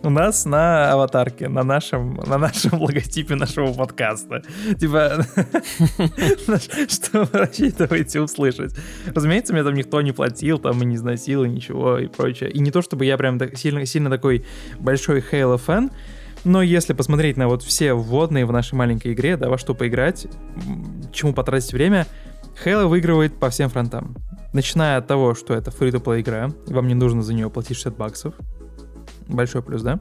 [0.06, 4.44] у нас на аватарке, на нашем, на нашем логотипе нашего подкаста.
[4.80, 5.26] Типа,
[6.88, 8.76] что вы рассчитываете услышать?
[9.14, 12.52] Разумеется, мне там никто не платил, там и не износил, и ничего, и прочее.
[12.52, 14.46] И не то, чтобы я прям сильно, такой
[14.80, 15.92] большой Хейла фэн,
[16.46, 20.28] но если посмотреть на вот все вводные в нашей маленькой игре, да, во что поиграть,
[21.12, 22.08] чему потратить время,
[22.64, 24.16] Halo выигрывает по всем фронтам.
[24.54, 28.34] Начиная от того, что это free-to-play игра, вам не нужно за нее платить 60 баксов.
[29.28, 30.00] Большой плюс, да?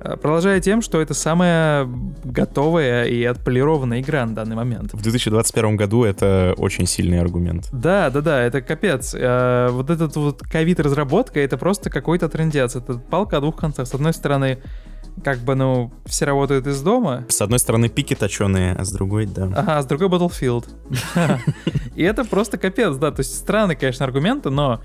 [0.00, 1.88] А, продолжая тем, что это самая
[2.24, 4.92] готовая и отполированная игра на данный момент.
[4.92, 7.68] В 2021 году это очень сильный аргумент.
[7.72, 9.14] Да, да, да, это капец.
[9.16, 12.76] А, вот этот вот ковид-разработка, это просто какой-то трендец.
[12.76, 13.86] Это палка о двух концах.
[13.86, 14.58] С одной стороны,
[15.24, 17.24] как бы, ну, все работают из дома.
[17.28, 19.44] С одной стороны пики точеные, а с другой, да.
[19.44, 20.66] Ага, а с другой Battlefield.
[21.96, 24.80] И это просто капец, да, то есть странные, конечно, аргументы, но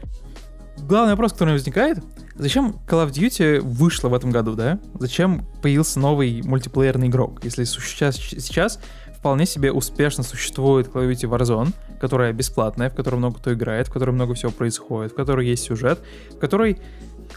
[0.77, 1.99] главный вопрос, который возникает,
[2.35, 4.79] зачем Call of Duty вышла в этом году, да?
[4.99, 8.79] Зачем появился новый мультиплеерный игрок, если сейчас, сейчас
[9.21, 13.87] вполне себе успешно существует Call of Duty Warzone, которая бесплатная, в которой много кто играет,
[13.87, 15.99] в которой много всего происходит, в которой есть сюжет,
[16.31, 16.79] в которой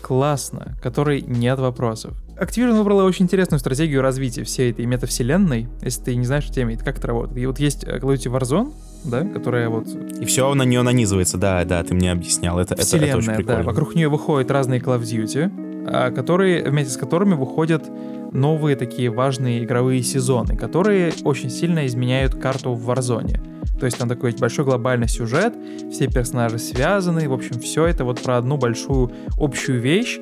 [0.05, 2.15] классно, которой нет вопросов.
[2.39, 5.69] Activision выбрала очень интересную стратегию развития всей этой метавселенной.
[5.81, 7.39] Если ты не знаешь, теме, как это работает.
[7.39, 8.73] И вот есть Call of Duty Warzone,
[9.05, 9.87] да, которая вот...
[10.21, 12.59] И все на нее нанизывается, да, да, ты мне объяснял.
[12.59, 13.63] Это, это, это очень прикольно.
[13.63, 13.63] да.
[13.63, 17.85] Вокруг нее выходят разные Call of Duty, которые, вместе с которыми выходят
[18.33, 23.79] новые такие важные игровые сезоны, которые очень сильно изменяют карту в Warzone.
[23.79, 25.55] То есть там такой большой глобальный сюжет,
[25.91, 30.19] все персонажи связаны, в общем, все это вот про одну большую общую вещь.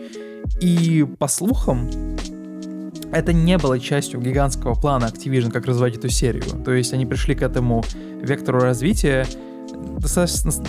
[0.60, 1.88] И по слухам,
[3.12, 6.44] это не было частью гигантского плана Activision, как развивать эту серию.
[6.64, 7.84] То есть они пришли к этому
[8.22, 9.26] вектору развития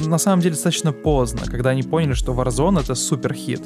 [0.06, 3.62] на самом деле достаточно поздно, когда они поняли, что Warzone это супер хит.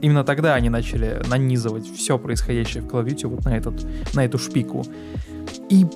[0.00, 4.24] Именно тогда они начали нанизывать все происходящее в Call of Duty вот на, этот, на
[4.24, 4.84] эту шпику.
[5.68, 5.86] И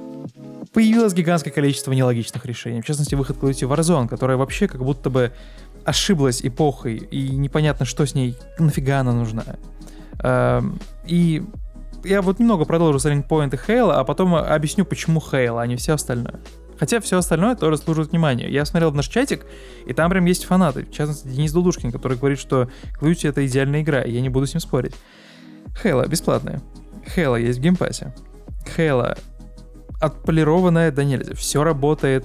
[0.72, 2.82] появилось гигантское количество нелогичных решений.
[2.82, 5.32] В частности, выход Call of Duty Warzone, которая вообще как будто бы
[5.84, 9.44] ошиблась эпохой, и непонятно, что с ней, нафига она нужна.
[10.22, 11.42] Эм, и
[12.04, 15.94] я вот немного продолжу selling поинты Хейла, а потом объясню, почему Хейла, а не все
[15.94, 16.40] остальное.
[16.80, 18.50] Хотя все остальное тоже служит вниманию.
[18.50, 19.44] Я смотрел в наш чатик,
[19.84, 20.86] и там прям есть фанаты.
[20.86, 24.46] В частности, Денис Дудушкин, который говорит, что Call это идеальная игра, и я не буду
[24.46, 24.94] с ним спорить.
[25.82, 26.62] Halo бесплатная.
[27.14, 28.14] Halo есть в Game Pass е.
[28.74, 29.18] Halo
[30.00, 31.34] отполированная донельзя.
[31.34, 32.24] Все работает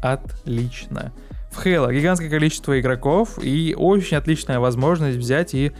[0.00, 1.12] отлично.
[1.50, 5.72] В Halo гигантское количество игроков и очень отличная возможность взять и,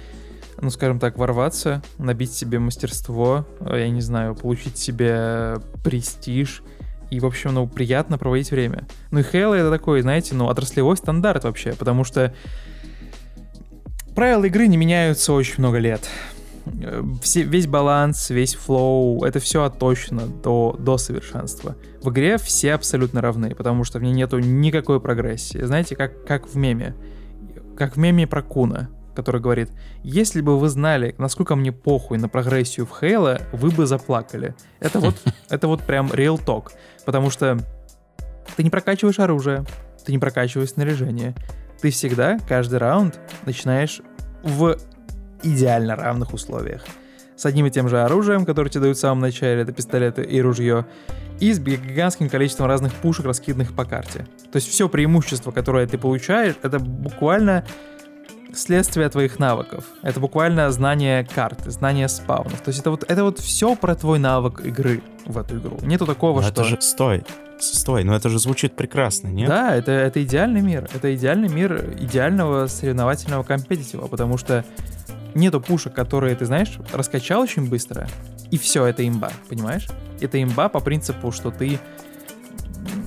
[0.60, 6.64] ну скажем так, ворваться, набить себе мастерство, я не знаю, получить себе престиж
[7.10, 8.86] и, в общем, ну, приятно проводить время.
[9.10, 12.34] Ну и Halo это такой, знаете, ну, отраслевой стандарт вообще, потому что
[14.14, 16.08] правила игры не меняются очень много лет.
[16.82, 21.76] э, все, весь баланс, весь флоу, это все отточено до, до совершенства.
[22.02, 25.64] В игре все абсолютно равны, потому что в ней нету никакой прогрессии.
[25.64, 26.94] Знаете, как, как в меме.
[27.76, 28.88] Как в меме про Куна,
[29.18, 29.68] который говорит,
[30.04, 34.54] если бы вы знали, насколько мне похуй на прогрессию в Хейла, вы бы заплакали.
[34.78, 35.16] Это вот,
[35.48, 36.68] это вот прям real talk.
[37.04, 37.58] Потому что
[38.54, 39.64] ты не прокачиваешь оружие,
[40.06, 41.34] ты не прокачиваешь снаряжение.
[41.80, 44.02] Ты всегда, каждый раунд, начинаешь
[44.44, 44.78] в
[45.42, 46.84] идеально равных условиях.
[47.34, 50.40] С одним и тем же оружием, которое тебе дают в самом начале, это пистолеты и
[50.40, 50.86] ружье,
[51.40, 54.28] и с гигантским количеством разных пушек, раскиданных по карте.
[54.52, 57.64] То есть все преимущество, которое ты получаешь, это буквально
[58.54, 59.84] следствие твоих навыков.
[60.02, 62.60] Это буквально знание карты, знание спаунов.
[62.60, 65.78] То есть это вот, это вот все про твой навык игры в эту игру.
[65.82, 66.62] Нету такого, Но что...
[66.62, 66.80] Это же...
[66.80, 67.24] Стой,
[67.60, 69.48] стой, но это же звучит прекрасно, нет?
[69.48, 70.88] Да, это, это идеальный мир.
[70.94, 74.64] Это идеальный мир идеального соревновательного компетитива, потому что
[75.34, 78.08] нету пушек, которые, ты знаешь, раскачал очень быстро,
[78.50, 79.86] и все, это имба, понимаешь?
[80.20, 81.78] Это имба по принципу, что ты,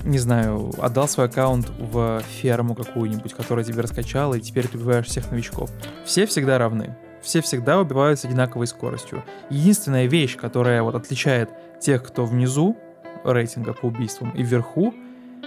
[0.04, 5.06] не знаю, отдал свой аккаунт в ферму какую-нибудь, которая тебе раскачала, и теперь ты убиваешь
[5.06, 5.70] всех новичков.
[6.04, 6.96] Все всегда равны.
[7.22, 9.22] Все всегда убивают с одинаковой скоростью.
[9.48, 11.50] Единственная вещь, которая вот отличает
[11.80, 12.76] тех, кто внизу
[13.24, 14.92] рейтинга по убийствам, и вверху,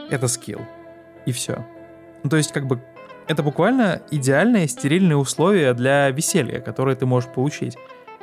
[0.10, 0.62] это скилл.
[1.26, 1.66] И все.
[2.24, 2.82] Ну, то есть, как бы,
[3.28, 7.78] это буквально идеальные стерильные условия для веселья, которые ты можешь получить.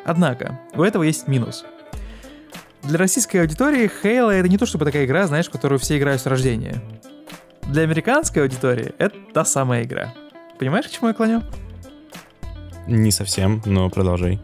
[0.04, 1.64] Однако, у этого есть минус.
[2.82, 6.20] Для российской аудитории Halo это не то чтобы такая игра, знаешь, в которую все играют
[6.20, 6.82] с рождения.
[7.62, 10.12] Для американской аудитории это та самая игра.
[10.58, 11.42] Понимаешь, к чему я клоню?
[12.88, 14.40] Не совсем, но продолжай.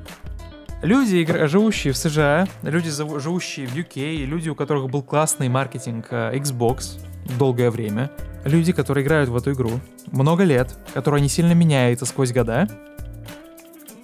[0.82, 6.36] Люди, живущие в США, люди, живущие в UK, люди, у которых был классный маркетинг э,
[6.36, 7.01] Xbox
[7.36, 8.12] долгое время,
[8.45, 9.80] люди, которые играют в эту игру
[10.12, 12.68] много лет, которая не сильно меняется сквозь года,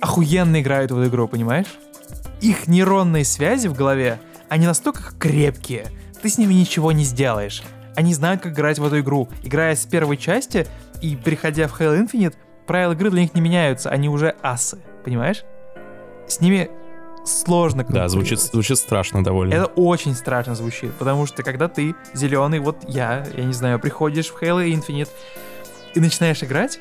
[0.00, 1.68] охуенно играют в эту игру, понимаешь?
[2.44, 4.20] Их нейронные связи в голове,
[4.50, 5.86] они настолько крепкие,
[6.20, 7.62] ты с ними ничего не сделаешь.
[7.96, 9.30] Они знают, как играть в эту игру.
[9.42, 10.66] Играя с первой части
[11.00, 12.34] и переходя в Halo Infinite,
[12.66, 14.76] правила игры для них не меняются, они уже асы,
[15.06, 15.42] понимаешь?
[16.28, 16.68] С ними
[17.24, 19.54] сложно Да, звучит, звучит страшно довольно.
[19.54, 24.26] Это очень страшно звучит, потому что когда ты зеленый, вот я, я не знаю, приходишь
[24.26, 25.08] в Halo Infinite
[25.94, 26.78] и начинаешь играть,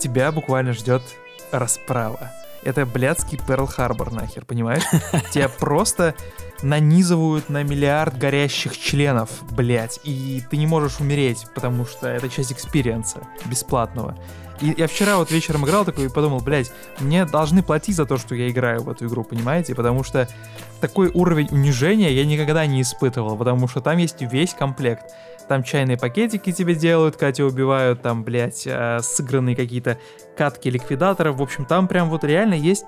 [0.00, 1.02] тебя буквально ждет
[1.52, 2.32] расправа.
[2.68, 4.82] Это блядский Перл-Харбор нахер, понимаешь?
[5.32, 6.14] Тебя просто
[6.60, 12.52] нанизывают на миллиард горящих членов, блядь, и ты не можешь умереть, потому что это часть
[12.52, 14.18] экспириенса бесплатного.
[14.60, 18.18] И я вчера вот вечером играл такой и подумал, блядь, мне должны платить за то,
[18.18, 19.74] что я играю в эту игру, понимаете?
[19.74, 20.28] Потому что
[20.82, 25.14] такой уровень унижения я никогда не испытывал, потому что там есть весь комплект.
[25.48, 29.98] Там чайные пакетики тебе делают, тебя убивают, там, блядь, э, сыгранные какие-то
[30.36, 31.36] катки ликвидаторов.
[31.36, 32.84] В общем, там прям вот реально есть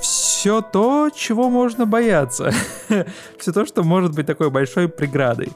[0.00, 2.52] все то, чего можно бояться.
[3.38, 5.52] все то, что может быть такой большой преградой.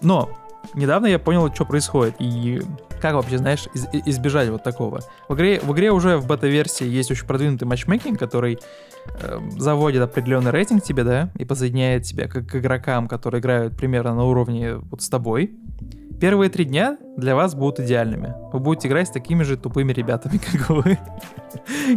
[0.00, 0.30] Но
[0.74, 2.62] недавно я понял, что происходит, и
[3.00, 5.00] как вообще, знаешь, из- избежать вот такого.
[5.28, 8.58] В игре, в игре уже в бета-версии есть очень продвинутый матчмейкинг, который
[9.20, 14.14] э, заводит определенный рейтинг тебе, да, и подсоединяет тебя к, к игрокам, которые играют примерно
[14.14, 15.54] на уровне вот с тобой.
[16.20, 18.34] Первые три дня для вас будут идеальными.
[18.52, 20.98] Вы будете играть с такими же тупыми ребятами, как вы.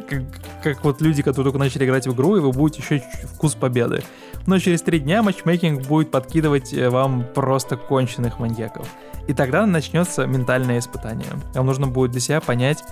[0.10, 0.24] как,
[0.64, 3.04] как вот люди, которые только начали играть в игру, и вы будете еще
[3.36, 4.02] вкус победы.
[4.46, 8.88] Но через три дня матчмейкинг будет подкидывать э, вам просто конченых маньяков.
[9.28, 11.30] И тогда начнется ментальное испытание.
[11.54, 12.84] Вам нужно будет для себя понять,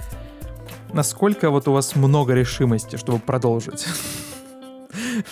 [0.94, 3.86] насколько вот у вас много решимости, чтобы продолжить.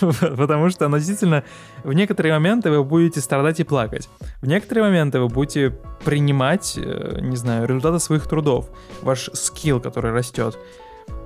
[0.00, 1.42] Потому что относительно
[1.84, 4.08] в некоторые моменты вы будете страдать и плакать.
[4.42, 5.70] В некоторые моменты вы будете
[6.04, 8.68] принимать, э, не знаю, результаты своих трудов,
[9.02, 10.58] ваш скилл, который растет.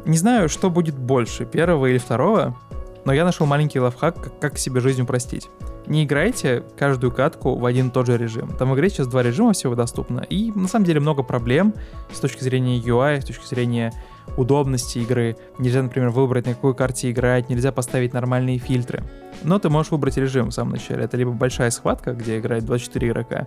[0.05, 2.57] Не знаю, что будет больше, первого или второго,
[3.05, 5.48] но я нашел маленький лайфхак, как, себе жизнь упростить.
[5.86, 8.48] Не играйте каждую катку в один и тот же режим.
[8.57, 11.74] Там в игре сейчас два режима всего доступно, и на самом деле много проблем
[12.12, 13.92] с точки зрения UI, с точки зрения
[14.36, 15.36] удобности игры.
[15.59, 19.02] Нельзя, например, выбрать, на какой карте играть, нельзя поставить нормальные фильтры.
[19.42, 21.05] Но ты можешь выбрать режим в самом начале.
[21.05, 23.46] Это либо большая схватка, где играет 24 игрока,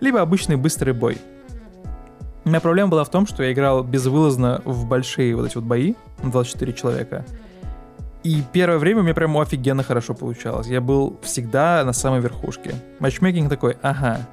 [0.00, 1.18] либо обычный быстрый бой.
[2.44, 5.64] У меня проблема была в том, что я играл безвылазно в большие вот эти вот
[5.64, 7.24] бои, 24 человека.
[8.24, 10.66] И первое время у меня прям офигенно хорошо получалось.
[10.66, 12.74] Я был всегда на самой верхушке.
[12.98, 14.26] Матчмейкинг такой, ага,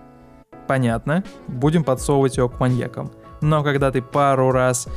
[0.65, 3.11] понятно, будем подсовывать его к маньякам.
[3.41, 4.87] Но когда ты пару раз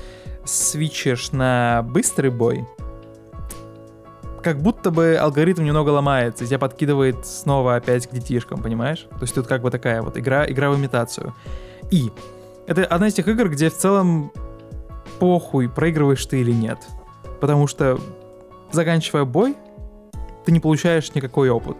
[0.45, 2.64] свичишь на быстрый бой,
[4.45, 9.09] как будто бы алгоритм немного ломается, и тебя подкидывает снова опять к детишкам, понимаешь?
[9.11, 11.34] То есть тут как бы такая вот игра, игра в имитацию.
[11.90, 12.12] И
[12.68, 14.30] это одна из тех игр, где в целом
[15.18, 16.78] похуй, проигрываешь ты или нет.
[17.40, 17.99] Потому что
[18.74, 19.56] заканчивая бой,
[20.44, 21.76] ты не получаешь никакой опыт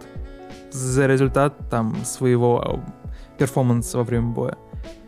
[0.71, 2.81] за результат там своего
[3.37, 4.57] перформанса во время боя.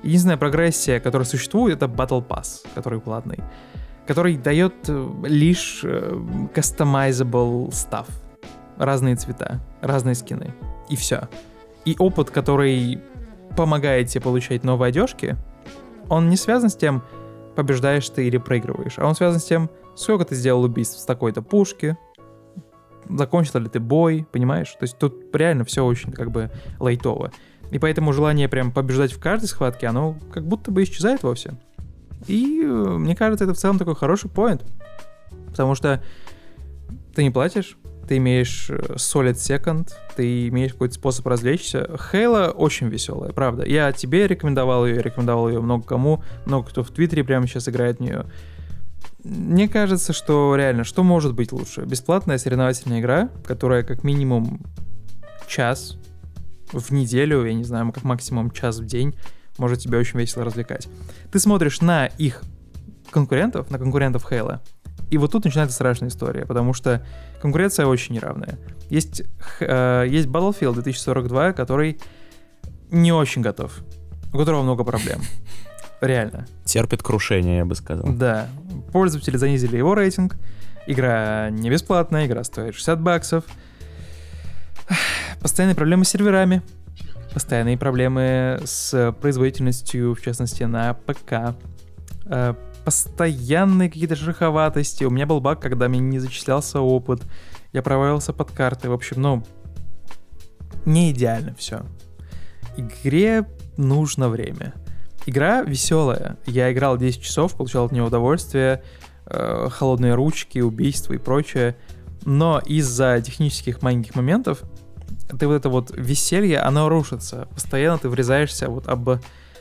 [0.04, 3.40] Единственная прогрессия, которая существует, это Battle Pass, который платный,
[4.06, 6.14] который дает э, лишь э,
[6.54, 8.08] customizable stuff.
[8.78, 10.54] Разные цвета, разные скины.
[10.90, 11.28] И все.
[11.84, 13.02] И опыт, который
[13.56, 15.36] помогает тебе получать новые одежки,
[16.10, 17.04] он не связан с тем,
[17.56, 21.42] побеждаешь ты или проигрываешь, а он связан с тем, сколько ты сделал убийств с такой-то
[21.42, 21.98] пушки,
[23.10, 24.72] закончил ли ты бой, понимаешь?
[24.72, 27.32] То есть тут реально все очень как бы лайтово.
[27.72, 31.56] И поэтому желание прям побеждать в каждой схватке, оно как будто бы исчезает вовсе.
[32.26, 34.64] И э, мне кажется, это в целом такой хороший поинт.
[35.50, 36.02] Потому что
[37.14, 37.78] ты не платишь,
[38.08, 41.90] ты имеешь э, solid second, ты имеешь какой-то способ развлечься.
[42.12, 43.66] Хейла очень веселая, правда.
[43.66, 47.98] Я тебе рекомендовал ее, рекомендовал ее много кому, много кто в Твиттере прямо сейчас играет
[47.98, 48.26] в нее.
[49.24, 51.82] Мне кажется, что реально, что может быть лучше?
[51.82, 54.62] Бесплатная соревновательная игра, которая как минимум
[55.48, 55.98] час
[56.72, 59.16] в неделю, я не знаю, как максимум час в день
[59.58, 60.88] может тебя очень весело развлекать.
[61.32, 62.44] Ты смотришь на их
[63.10, 64.62] конкурентов, на конкурентов Хейла,
[65.10, 67.06] и вот тут начинается страшная история, потому что
[67.42, 68.60] конкуренция очень неравная.
[68.90, 69.24] Есть,
[69.62, 72.00] э, есть Battlefield 2042, который
[72.92, 73.80] не очень готов,
[74.34, 75.22] у которого много проблем.
[76.02, 76.46] Реально.
[76.64, 78.06] Терпит крушение, я бы сказал.
[78.14, 78.48] Да.
[78.92, 80.38] Пользователи занизили его рейтинг.
[80.86, 83.44] Игра не бесплатная, игра стоит 60 баксов.
[85.42, 86.62] Постоянные проблемы с серверами.
[87.34, 91.56] Постоянные проблемы с производительностью, в частности, на ПК.
[92.26, 92.54] Э,
[92.86, 95.04] постоянные какие-то шероховатости.
[95.04, 97.22] У меня был баг, когда мне не зачислялся опыт.
[97.74, 98.90] Я провалился под карты.
[98.90, 99.44] В общем, ну,
[100.86, 101.82] не идеально все.
[102.78, 103.46] Игре
[103.76, 104.74] нужно время.
[105.28, 106.38] Игра веселая.
[106.46, 108.82] Я играл 10 часов, получал от нее удовольствие,
[109.26, 111.76] э, холодные ручки, убийства и прочее.
[112.24, 114.64] Но из-за технических маленьких моментов
[115.38, 117.50] ты вот это вот веселье, оно рушится.
[117.54, 119.10] Постоянно ты врезаешься вот об,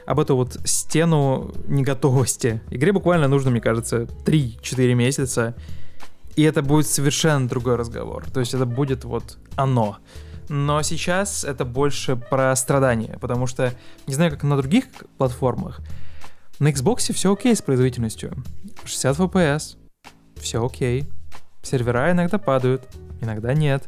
[0.06, 2.62] об эту вот стену неготовости.
[2.70, 5.56] Игре буквально нужно, мне кажется, 3-4 месяца,
[6.36, 8.24] и это будет совершенно другой разговор.
[8.30, 9.96] То есть это будет вот оно.
[10.49, 13.72] Но сейчас это больше про страдания, потому что,
[14.07, 14.86] не знаю, как на других
[15.18, 15.80] платформах,
[16.59, 18.32] на Xbox все окей с производительностью.
[18.84, 19.76] 60 FPS,
[20.36, 21.07] все окей.
[21.62, 22.88] Сервера иногда падают,
[23.20, 23.84] иногда нет.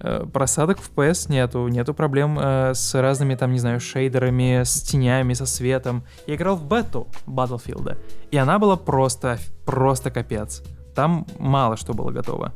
[0.00, 4.82] Э, просадок в FPS нету, нету проблем э, с разными там, не знаю, шейдерами, с
[4.82, 6.04] тенями, со светом.
[6.26, 7.98] Я играл в бету Battlefield,
[8.30, 10.62] и она была просто, просто капец.
[10.94, 12.52] Там мало что было готово.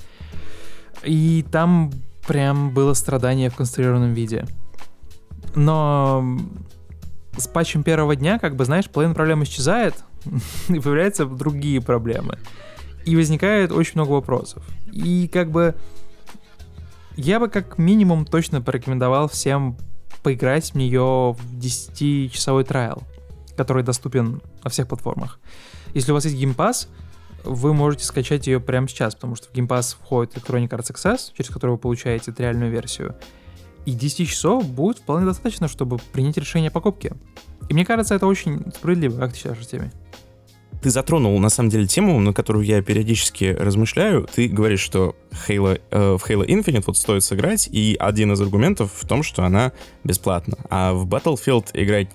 [1.02, 1.90] И там
[2.26, 4.46] прям было страдание в конструированном виде.
[5.54, 6.38] Но
[7.36, 9.94] с патчем первого дня, как бы, знаешь, половина проблем исчезает,
[10.68, 12.38] и появляются другие проблемы.
[13.04, 14.62] И возникает очень много вопросов.
[14.92, 15.74] И как бы
[17.16, 19.76] я бы как минимум точно порекомендовал всем
[20.22, 23.02] поиграть в нее в 10-часовой трайл,
[23.56, 25.38] который доступен на всех платформах.
[25.94, 26.88] Если у вас есть Pass,
[27.44, 31.32] вы можете скачать ее прямо сейчас, потому что в Game Pass входит Electronic Arts Access,
[31.36, 33.16] через который вы получаете реальную версию.
[33.86, 37.14] И 10 часов будет вполне достаточно, чтобы принять решение о покупке.
[37.68, 39.18] И мне кажется, это очень справедливо.
[39.18, 39.92] Как ты считаешь, теме?
[40.82, 44.26] Ты затронул, на самом деле, тему, на которую я периодически размышляю.
[44.34, 45.14] Ты говоришь, что
[45.46, 49.44] Halo, э, в Halo Infinite вот стоит сыграть, и один из аргументов в том, что
[49.44, 49.72] она
[50.04, 50.56] бесплатна.
[50.70, 52.08] А в Battlefield играть,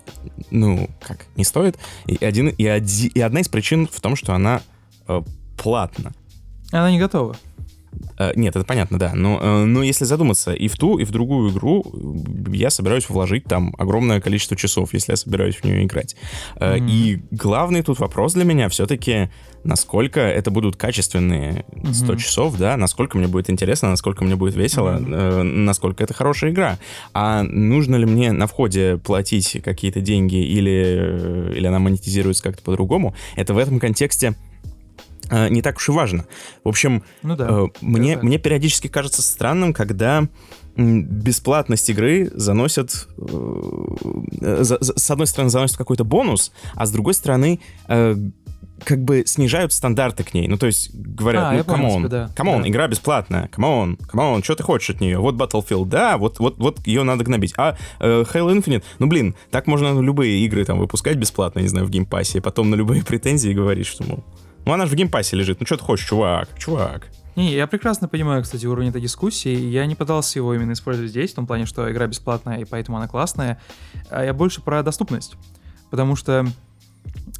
[0.49, 1.77] ну, как, не стоит.
[2.07, 4.63] И, один, и, один, и одна из причин в том, что она
[5.57, 6.13] платно.
[6.71, 7.35] Она не готова.
[8.17, 9.11] Э, нет, это понятно, да.
[9.13, 11.85] Но, э, но если задуматься, и в ту, и в другую игру
[12.51, 16.15] я собираюсь вложить там огромное количество часов, если я собираюсь в нее играть.
[16.55, 16.89] Mm-hmm.
[16.89, 19.29] И главный тут вопрос для меня все-таки,
[19.63, 22.17] насколько это будут качественные 100 mm-hmm.
[22.17, 25.43] часов, да, насколько мне будет интересно, насколько мне будет весело, mm-hmm.
[25.43, 26.77] насколько это хорошая игра.
[27.13, 33.15] А нужно ли мне на входе платить какие-то деньги или, или она монетизируется как-то по-другому?
[33.35, 34.54] Это в этом контексте Э,
[35.31, 36.25] не так уж и важно.
[36.63, 40.27] В общем, ну да, э, мне, мне периодически кажется странным, когда
[40.77, 47.61] бесплатность игры заносят, э, за, с одной стороны, заносят какой-то бонус, а с другой стороны,
[47.87, 48.15] э,
[48.83, 50.47] как бы снижают стандарты к ней.
[50.49, 52.29] Ну, то есть говорят, а, ну, come on, да.
[52.35, 52.69] come on, да.
[52.69, 55.17] игра бесплатная, come on, come on, что ты хочешь от нее?
[55.17, 57.53] Вот Battlefield, да, вот, вот, вот ее надо гнобить.
[57.57, 61.85] А э, Halo Infinite, ну, блин, так можно любые игры там выпускать бесплатно, не знаю,
[61.85, 64.91] в Game Pass е, и потом на любые претензии говорить, что, мол, ну она же
[64.91, 65.59] в Game Pass е лежит.
[65.59, 66.49] Ну что ты хочешь, чувак?
[66.57, 67.07] Чувак.
[67.35, 69.55] Не, я прекрасно понимаю, кстати, уровень этой дискуссии.
[69.55, 72.97] Я не пытался его именно использовать здесь, в том плане, что игра бесплатная, и поэтому
[72.97, 73.59] она классная.
[74.09, 75.35] А я больше про доступность.
[75.89, 76.45] Потому что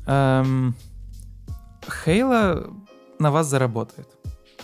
[0.05, 0.75] эм,
[2.03, 2.67] Halo
[3.19, 4.07] на вас заработает.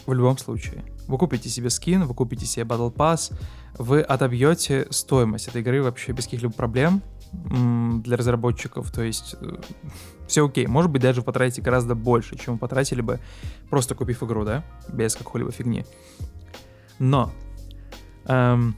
[0.06, 0.84] В любом случае.
[1.08, 3.34] Вы купите себе скин, вы купите себе Battle Pass,
[3.78, 7.02] вы отобьете стоимость этой игры вообще без каких-либо проблем
[7.32, 8.92] для разработчиков.
[8.92, 9.56] То есть э,
[10.28, 10.68] все окей.
[10.68, 13.20] Может быть, даже потратите гораздо больше, чем вы потратили бы,
[13.70, 14.64] просто купив игру, да?
[14.90, 15.86] Без какой-либо фигни.
[17.00, 17.32] Но,
[18.26, 18.76] эм,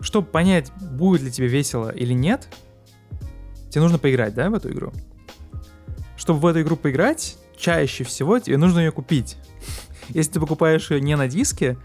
[0.00, 2.48] чтобы понять, будет ли тебе весело или нет,
[3.70, 4.92] тебе нужно поиграть, да, в эту игру?
[6.16, 9.36] Чтобы в эту игру поиграть, чаще всего тебе нужно ее купить.
[10.08, 11.78] Если ты покупаешь ее не на диске,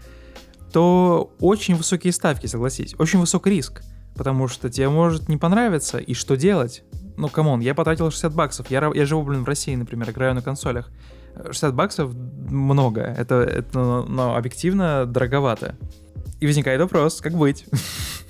[0.72, 2.94] то очень высокие ставки, согласись.
[2.98, 3.82] Очень высокий риск.
[4.14, 6.84] Потому что тебе может не понравиться, и что делать?
[7.16, 8.70] Ну, come on, я потратил 60 баксов.
[8.70, 10.90] Я, я живу, блин, в России, например, играю на консолях.
[11.36, 13.00] 60 баксов много.
[13.02, 15.76] Это, это но, но объективно дороговато.
[16.40, 17.66] И возникает вопрос, как быть?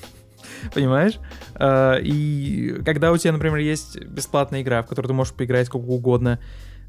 [0.75, 1.19] Понимаешь?
[1.55, 5.87] А, и когда у тебя, например, есть бесплатная игра, в которую ты можешь поиграть сколько
[5.87, 6.39] угодно,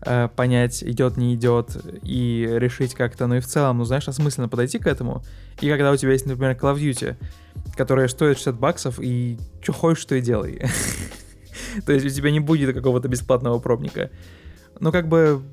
[0.01, 4.49] а, понять, идет, не идет, и решить как-то, ну и в целом, ну знаешь, осмысленно
[4.49, 5.23] подойти к этому.
[5.61, 7.15] И когда у тебя есть, например, Call of Duty,
[7.75, 10.61] которая стоит 60 баксов, и что хочешь, что и делай.
[11.85, 14.11] То есть у тебя не будет какого-то бесплатного пробника.
[14.79, 15.43] Ну, как бы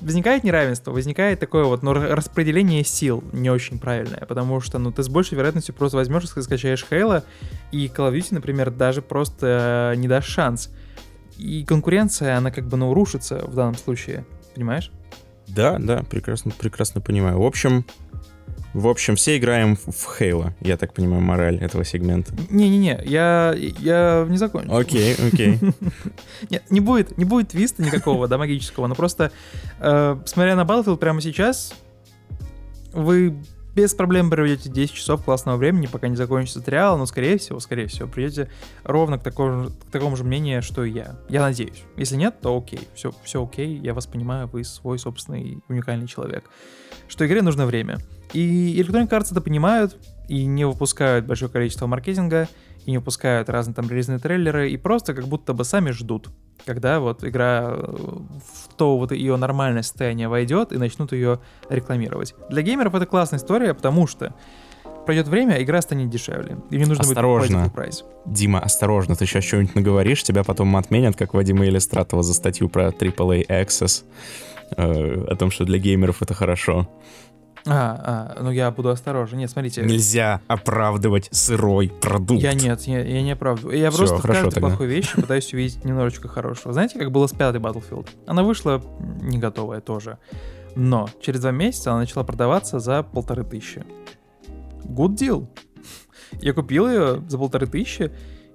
[0.00, 5.02] возникает неравенство, возникает такое вот, ну, распределение сил не очень правильное, потому что, ну, ты
[5.02, 7.24] с большей вероятностью просто возьмешь и скачаешь Хейла,
[7.70, 10.70] и Call of Duty, например, даже просто не дашь шанс.
[11.36, 14.24] И конкуренция, она как бы, ну, рушится в данном случае,
[14.54, 14.90] понимаешь?
[15.48, 17.40] Да, да, прекрасно, прекрасно понимаю.
[17.40, 17.84] В общем,
[18.72, 22.32] в общем, все играем в Хейла, я так понимаю, мораль этого сегмента.
[22.50, 24.76] Не-не-не, я, я не закончил.
[24.76, 25.58] Окей, окей.
[26.50, 29.32] Нет, не будет, не будет твиста никакого, да, магического, но просто,
[29.80, 31.74] э, смотря на Battlefield прямо сейчас,
[32.92, 33.36] вы
[33.74, 37.86] без проблем проведете 10 часов классного времени, пока не закончится триал, но, скорее всего, скорее
[37.86, 38.50] всего, придете
[38.84, 41.16] ровно к такому, к такому же мнению, что и я.
[41.28, 41.82] Я надеюсь.
[41.96, 46.44] Если нет, то окей, все, все окей, я вас понимаю, вы свой собственный уникальный человек.
[47.08, 47.98] Что игре нужно время.
[48.32, 49.96] И Electronic Arts это понимают
[50.28, 52.48] и не выпускают большое количество маркетинга,
[52.86, 56.28] и не выпускают разные там релизные трейлеры, и просто как будто бы сами ждут,
[56.64, 62.34] когда вот игра э, в то вот ее нормальное состояние войдет и начнут ее рекламировать.
[62.48, 64.34] Для геймеров это классная история, потому что
[65.04, 66.58] пройдет время, игра станет дешевле.
[66.70, 67.62] И не нужно осторожно.
[67.62, 68.04] будет прайс.
[68.26, 72.88] Дима, осторожно, ты сейчас что-нибудь наговоришь, тебя потом отменят, как Вадима Иллистратова за статью про
[72.88, 74.04] AAA Access,
[74.76, 76.88] э, о том, что для геймеров это хорошо.
[77.66, 79.38] А, а, ну я буду осторожен.
[79.38, 79.82] Нет, смотрите.
[79.82, 82.42] Нельзя оправдывать сырой продукт.
[82.42, 83.78] Я нет, я, я не оправдываю.
[83.78, 84.68] Я Все, просто в каждой тогда.
[84.68, 86.72] плохой вещи пытаюсь увидеть немножечко хорошего.
[86.72, 88.08] Знаете, как было с пятой Battlefield?
[88.26, 88.82] Она вышла
[89.20, 90.18] не готовая тоже.
[90.76, 93.84] Но через два месяца она начала продаваться за полторы тысячи.
[94.84, 95.48] Good deal.
[96.40, 98.12] Я купил ее за полторы тысячи,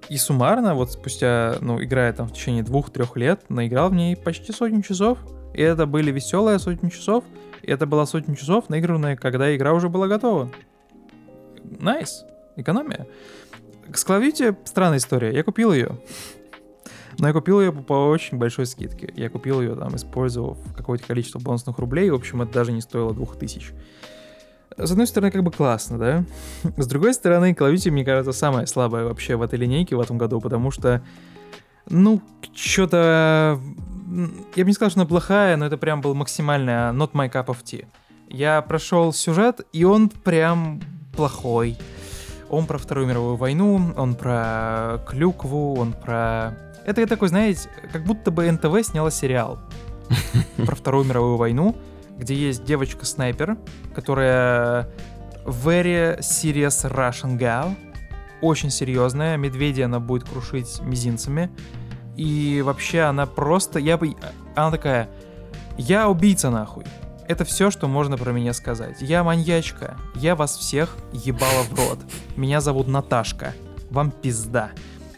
[0.08, 4.52] и суммарно, вот спустя, ну, играя там в течение двух-трех лет, наиграл в ней почти
[4.52, 5.18] сотню часов.
[5.52, 7.24] И это были веселые сотни часов,
[7.66, 10.50] это была сотня часов, наигранная, когда игра уже была готова.
[11.80, 12.24] Nice.
[12.24, 12.30] Nice.
[12.56, 13.06] Экономия.
[13.92, 15.32] С Call странная история.
[15.32, 15.98] Я купил ее.
[17.18, 19.12] Но я купил ее по очень большой скидке.
[19.14, 22.10] Я купил ее, там, использовав какое-то количество бонусных рублей.
[22.10, 23.72] В общем, это даже не стоило 2000.
[24.76, 26.24] С одной стороны, как бы классно, да?
[26.76, 30.40] С другой стороны, Call мне кажется, самая слабая вообще в этой линейке в этом году,
[30.40, 31.02] потому что,
[31.88, 32.20] ну,
[32.54, 33.60] что-то
[34.54, 37.46] я бы не сказал, что она плохая, но это прям был максимально not my cup
[37.46, 37.86] of tea.
[38.28, 40.80] Я прошел сюжет, и он прям
[41.14, 41.76] плохой.
[42.48, 46.54] Он про Вторую мировую войну, он про клюкву, он про...
[46.84, 49.58] Это такой, знаете, как будто бы НТВ сняла сериал
[50.56, 51.76] про Вторую мировую войну,
[52.16, 53.56] где есть девочка-снайпер,
[53.94, 54.88] которая
[55.44, 57.74] very serious Russian gal,
[58.40, 61.50] очень серьезная, медведя она будет крушить мизинцами,
[62.16, 63.78] и вообще она просто...
[63.78, 64.14] Я бы...
[64.54, 65.08] Она такая...
[65.76, 66.84] Я убийца нахуй.
[67.28, 68.96] Это все, что можно про меня сказать.
[69.00, 69.96] Я маньячка.
[70.14, 71.98] Я вас всех ебала в рот.
[72.36, 73.52] Меня зовут Наташка.
[73.90, 74.70] Вам пизда.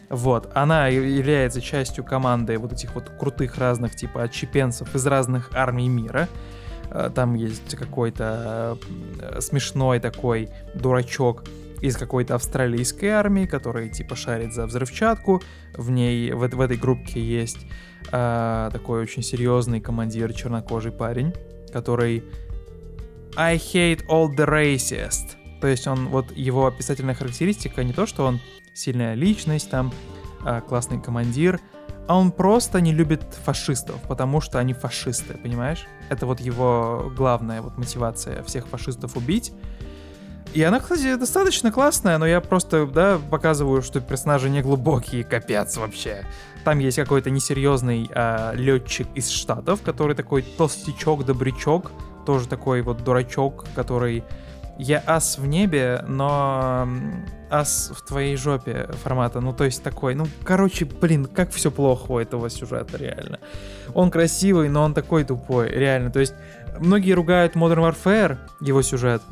[0.09, 5.89] Вот, она является частью команды вот этих вот крутых разных типа отчепенцев из разных армий
[5.89, 6.29] мира.
[6.91, 8.79] Э, там есть какой-то
[9.21, 11.45] э, смешной такой дурачок,
[11.81, 15.43] из какой-то австралийской армии, который типа шарит за взрывчатку.
[15.75, 17.67] В ней, в, в этой группке есть
[18.11, 21.33] э, такой очень серьезный командир, чернокожий парень,
[21.73, 22.25] который
[23.37, 25.37] I hate all the racist.
[25.61, 28.41] То есть он, вот его описательная характеристика не то, что он
[28.75, 29.93] сильная личность, там,
[30.45, 31.61] э, классный командир,
[32.09, 35.87] а он просто не любит фашистов, потому что они фашисты, понимаешь?
[36.09, 39.53] Это вот его главная вот мотивация всех фашистов убить.
[40.55, 45.77] И она, кстати, достаточно классная, но я просто, да, показываю, что персонажи не глубокие, капец
[45.77, 46.25] вообще.
[46.65, 51.93] Там есть какой-то несерьезный а, летчик из Штатов, который такой толстячок, добрячок,
[52.27, 54.25] тоже такой вот дурачок, который
[54.79, 56.89] я ас в небе, но
[57.51, 59.41] ас в твоей жопе формата.
[59.41, 63.41] Ну, то есть такой, ну, короче, блин, как все плохо у этого сюжета, реально.
[63.95, 66.11] Он красивый, но он такой тупой, реально.
[66.11, 66.35] То есть
[66.79, 69.23] многие ругают Modern Warfare, его сюжет.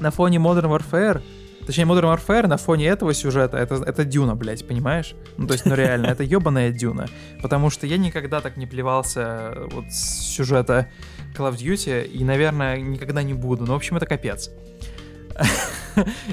[0.00, 1.22] На фоне Modern Warfare
[1.66, 5.16] Точнее, Modern Warfare на фоне этого сюжета, это, это Дюна, блядь, понимаешь?
[5.36, 7.08] Ну, то есть, ну реально, это ебаная Дюна.
[7.42, 10.88] Потому что я никогда так не плевался вот с сюжета
[11.36, 13.66] Call of Duty, и, наверное, никогда не буду.
[13.66, 14.48] Но, в общем, это капец.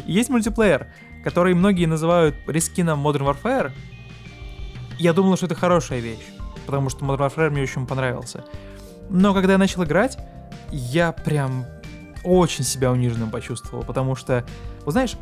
[0.05, 0.87] Есть мультиплеер,
[1.23, 3.71] который многие называют рискином Modern Warfare.
[4.99, 6.27] Я думал, что это хорошая вещь,
[6.67, 8.45] потому что Modern Warfare мне очень понравился.
[9.09, 10.15] Но когда я начал играть,
[10.71, 11.65] я прям
[12.23, 14.45] очень себя униженным почувствовал, потому что,
[14.85, 15.15] вот знаешь,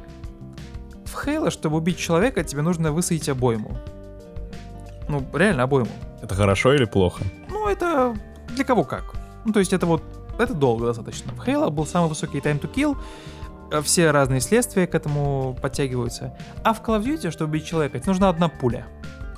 [1.06, 3.78] в Halo, чтобы убить человека, тебе нужно высадить обойму.
[5.10, 5.92] Ну, реально обойму.
[6.22, 7.24] Это хорошо или плохо?
[7.50, 8.16] Ну, это
[8.56, 9.14] для кого как.
[9.46, 10.04] Ну, то есть это вот,
[10.40, 11.34] это долго достаточно.
[11.34, 12.98] В Halo был самый высокий time to kill,
[13.72, 16.38] э, все разные следствия к этому подтягиваются.
[16.64, 18.88] А в Call of Duty, чтобы убить человека, тебе нужна одна пуля.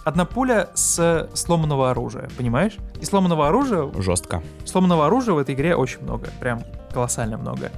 [0.04, 2.76] Одна пуля с сломанного оружия, понимаешь?
[3.00, 3.90] И сломанного оружия...
[4.02, 4.44] Жестко.
[4.66, 6.64] Сломанного оружия в этой игре очень много, прям
[6.94, 7.72] колоссально много.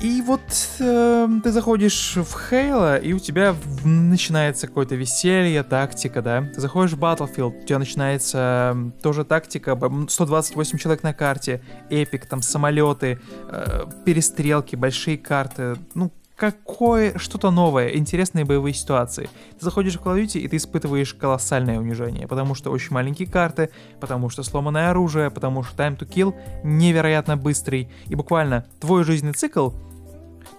[0.00, 0.40] И вот
[0.80, 6.42] э, ты заходишь в Хейла, и у тебя начинается какое-то веселье, тактика, да.
[6.42, 9.78] Ты заходишь в Battlefield, у тебя начинается тоже тактика,
[10.08, 15.76] 128 человек на карте, эпик, там самолеты, э, перестрелки, большие карты.
[15.94, 19.28] Ну, какое что-то новое, интересные боевые ситуации.
[19.58, 23.28] Ты заходишь в Call of Duty, и ты испытываешь колоссальное унижение, потому что очень маленькие
[23.28, 23.70] карты,
[24.00, 29.34] потому что сломанное оружие, потому что time to kill невероятно быстрый, и буквально твой жизненный
[29.34, 29.70] цикл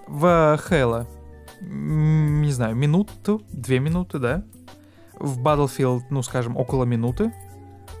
[0.06, 0.24] в
[0.68, 1.06] Halo,
[1.60, 4.44] не знаю, минуту, две минуты, да?
[5.18, 7.32] В Battlefield, ну, скажем, около минуты.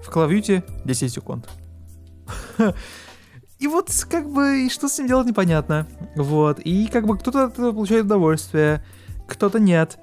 [0.02, 1.48] В Call of Duty 10 секунд.
[3.58, 5.86] И вот как бы, и что с ним делать непонятно.
[6.14, 6.60] Вот.
[6.60, 8.84] И как бы кто-то получает удовольствие,
[9.26, 9.98] кто-то нет.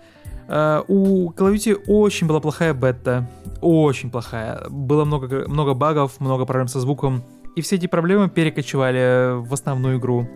[0.48, 3.30] Uh, у Call of Duty очень была плохая бета.
[3.62, 4.68] Очень плохая.
[4.70, 7.24] Было много, много багов, много проблем со звуком.
[7.56, 10.28] И все эти проблемы перекочевали в основную игру.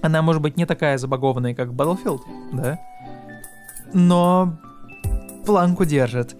[0.00, 2.22] Она может быть не такая забагованная, как Battlefield,
[2.52, 2.80] да?
[3.92, 4.58] Но
[5.46, 6.36] планку держит.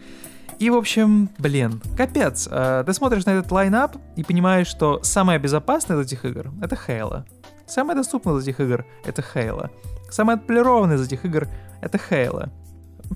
[0.63, 2.49] И, в общем, блин, капец.
[2.49, 6.79] Э, ты смотришь на этот лайнап и понимаешь, что самое безопасное из этих игр— это
[6.87, 7.25] Halo.
[7.67, 9.71] Самое доступное из этих игр— это Halo.
[10.09, 11.49] Самое отполированное из этих игр—
[11.81, 12.49] это Halo.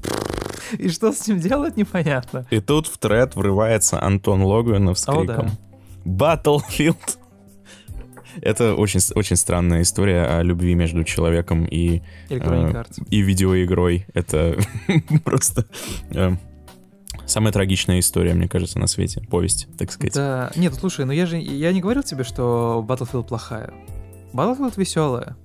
[0.76, 2.48] И что с ним делать, непонятно.
[2.50, 5.52] И тут в тред врывается Антон Логвинов с криком.
[6.04, 6.96] Battlefield.
[8.42, 14.04] Это очень, очень странная история о любви между человеком и, э, и видеоигрой.
[14.14, 14.56] Это
[15.24, 15.64] просто...
[16.10, 16.32] Э,
[17.26, 19.20] Самая трагичная история, мне кажется, на свете.
[19.28, 20.14] Повесть, так сказать.
[20.14, 20.52] Да.
[20.54, 23.74] Нет, слушай, ну я же я не говорил тебе, что Battlefield плохая.
[24.32, 25.36] Battlefield веселая,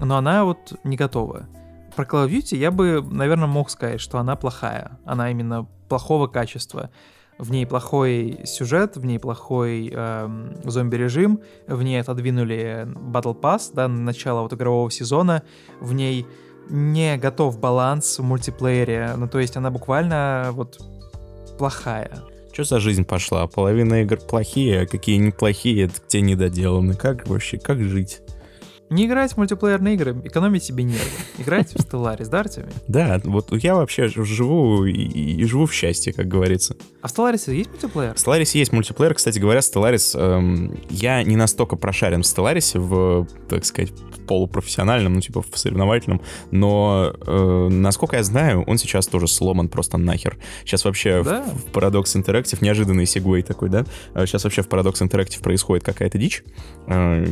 [0.00, 1.46] но она вот не готова.
[1.94, 4.98] Про Call of Duty я бы, наверное, мог сказать, что она плохая.
[5.04, 6.90] Она именно плохого качества.
[7.38, 13.88] В ней плохой сюжет, в ней плохой эм, зомби-режим, в ней отодвинули Battle Pass, да,
[13.88, 15.42] начало вот игрового сезона,
[15.80, 16.26] в ней
[16.68, 20.80] не готов баланс в мультиплеере, ну то есть она буквально вот
[21.60, 22.10] плохая.
[22.54, 23.46] Что за жизнь пошла?
[23.46, 26.94] Половина игр плохие, а какие неплохие, это те недоделаны.
[26.94, 28.22] Как вообще, как жить?
[28.90, 31.04] Не играть в мультиплеерные игры, экономить себе нервы.
[31.38, 32.72] Играть в Stellaris, да, Артемий?
[32.88, 36.76] Да, вот я вообще живу и, и живу в счастье, как говорится.
[37.00, 38.14] А в Stellaris есть мультиплеер?
[38.14, 39.14] В Stellaris есть мультиплеер.
[39.14, 40.18] Кстати говоря, Stellaris...
[40.18, 43.92] Эм, я не настолько прошарен в Stellaris, в, так сказать,
[44.26, 46.20] полупрофессиональном, ну, типа, в соревновательном,
[46.50, 50.36] но, э, насколько я знаю, он сейчас тоже сломан просто нахер.
[50.64, 51.42] Сейчас вообще да?
[51.42, 53.84] в, в Paradox Interactive, неожиданный сегвей такой, да?
[54.14, 56.44] Сейчас вообще в Paradox Interactive происходит какая-то дичь,
[56.86, 57.24] э,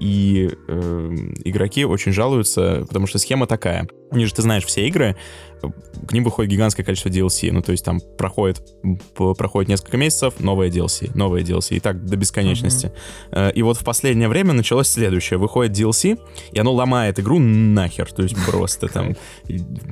[0.00, 0.99] и э,
[1.44, 3.88] игроки очень жалуются, потому что схема такая.
[4.10, 5.16] У них же, ты знаешь, все игры,
[6.06, 7.52] к ним выходит гигантское количество DLC.
[7.52, 8.62] Ну, то есть там проходит,
[9.14, 12.92] проходит несколько месяцев, новое DLC, новое DLC, и так до бесконечности.
[13.30, 13.52] Mm-hmm.
[13.52, 15.38] И вот в последнее время началось следующее.
[15.38, 16.18] Выходит DLC,
[16.52, 18.10] и оно ломает игру нахер.
[18.12, 19.14] То есть просто там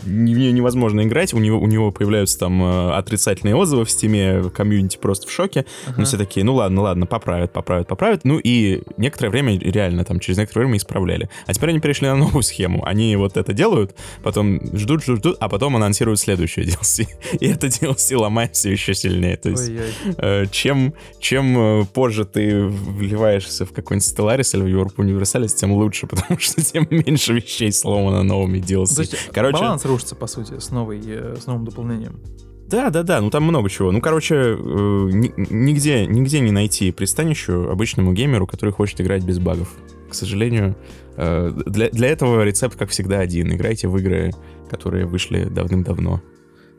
[0.05, 1.35] невозможно играть.
[1.35, 5.31] У него, у него появляются там э, отрицательные отзывы в Steam е, комьюнити просто в
[5.31, 5.61] шоке.
[5.61, 5.95] Uh-huh.
[5.99, 8.25] Ну, все такие, ну ладно, ладно, поправят, поправят, поправят.
[8.25, 11.29] Ну и некоторое время реально там через некоторое время исправляли.
[11.47, 12.85] А теперь они перешли на новую схему.
[12.85, 17.09] Они вот это делают, потом ждут, ждут, ждут, а потом потом анонсируют следующее DLC.
[17.41, 19.37] И это DLC ломается еще сильнее.
[19.37, 19.71] То есть,
[20.17, 25.73] э, чем, чем э, позже ты вливаешься в какой-нибудь Stellaris или в Europe Universalis, тем
[25.73, 28.95] лучше, потому что тем меньше вещей сломано новыми DLC.
[28.95, 32.21] То есть Короче, баланс рушится, по сути, с, новой, э, с новым дополнением.
[32.69, 33.91] Да, да, да, ну там много чего.
[33.91, 39.69] Ну, короче, э, нигде, нигде не найти пристанищу обычному геймеру, который хочет играть без багов.
[40.09, 40.77] К сожалению,
[41.17, 43.53] э, для, для этого рецепт, как всегда, один.
[43.55, 44.33] Играйте в игры,
[44.71, 46.23] которые вышли давным-давно.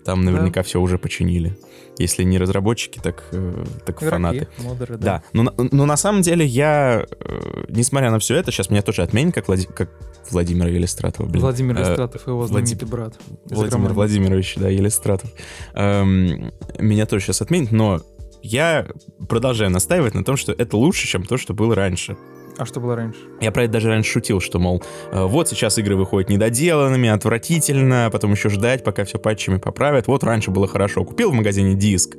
[0.05, 0.63] Там наверняка да.
[0.63, 1.57] все уже починили.
[1.97, 4.47] Если не разработчики, так, э, так Игроки, фанаты.
[4.59, 5.05] Модеры, да.
[5.05, 5.23] да.
[5.33, 9.35] Но, но на самом деле я, э, несмотря на все это, сейчас меня тоже отменят,
[9.35, 9.67] как, Влади...
[9.67, 9.91] как
[10.31, 11.29] Владимир Елистратов.
[11.29, 11.41] Блин.
[11.41, 12.91] Владимир Елистратов, его знаменитый Влад...
[12.91, 13.19] брат.
[13.45, 15.29] Владимир Владимирович, да, Елистратов.
[15.73, 18.01] Эм, меня тоже сейчас отменят, но
[18.41, 18.87] я
[19.27, 22.17] продолжаю настаивать на том, что это лучше, чем то, что было раньше.
[22.59, 23.19] А что было раньше?
[23.39, 24.83] Я про это даже раньше шутил, что, мол,
[25.13, 30.07] э, вот сейчас игры выходят недоделанными, отвратительно, потом еще ждать, пока все патчами поправят.
[30.07, 31.05] Вот раньше было хорошо.
[31.05, 32.17] Купил в магазине диск,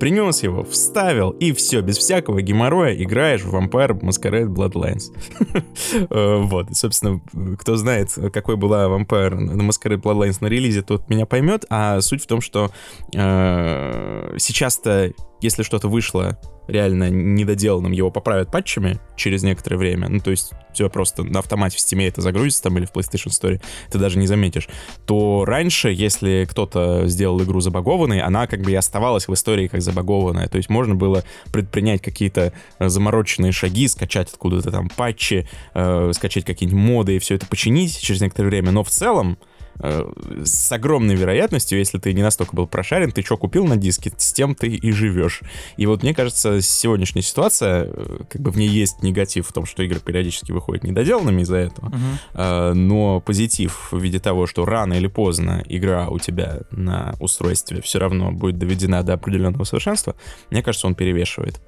[0.00, 5.12] принес его, вставил, и все, без всякого геморроя играешь в Vampire Masquerade Bloodlines.
[6.10, 7.20] Э, вот, собственно,
[7.58, 12.26] кто знает, какой была Vampire Masquerade Bloodlines на релизе, тот меня поймет, а суть в
[12.26, 12.70] том, что
[13.14, 15.12] э, сейчас-то
[15.42, 16.38] если что-то вышло
[16.68, 21.76] реально недоделанным, его поправят патчами через некоторое время, ну, то есть все просто на автомате
[21.76, 24.68] в Steam это загрузится там или в PlayStation Store, ты даже не заметишь,
[25.06, 29.82] то раньше, если кто-то сделал игру забагованной, она как бы и оставалась в истории как
[29.82, 36.12] забагованная, то есть можно было предпринять какие-то э, замороченные шаги, скачать откуда-то там патчи, э,
[36.14, 39.36] скачать какие-нибудь моды и все это починить через некоторое время, но в целом
[39.78, 44.32] с огромной вероятностью, если ты не настолько был прошарен, ты что купил на диске, с
[44.32, 45.40] тем ты и живешь.
[45.76, 49.66] И вот мне кажется, сегодняшняя ситуация, э, как бы в ней есть негатив в том,
[49.66, 51.92] что игры периодически выходят недоделанными из-за этого,
[52.34, 52.74] uh-huh.
[52.74, 57.98] но позитив в виде того, что рано или поздно игра у тебя на устройстве все
[57.98, 60.14] равно будет доведена до определенного совершенства,
[60.50, 61.60] мне кажется, он перевешивает.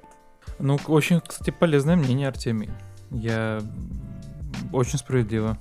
[0.59, 2.69] Ну, очень, кстати, полезное мнение, Артемий.
[3.11, 3.61] Я
[4.71, 5.57] очень справедливо.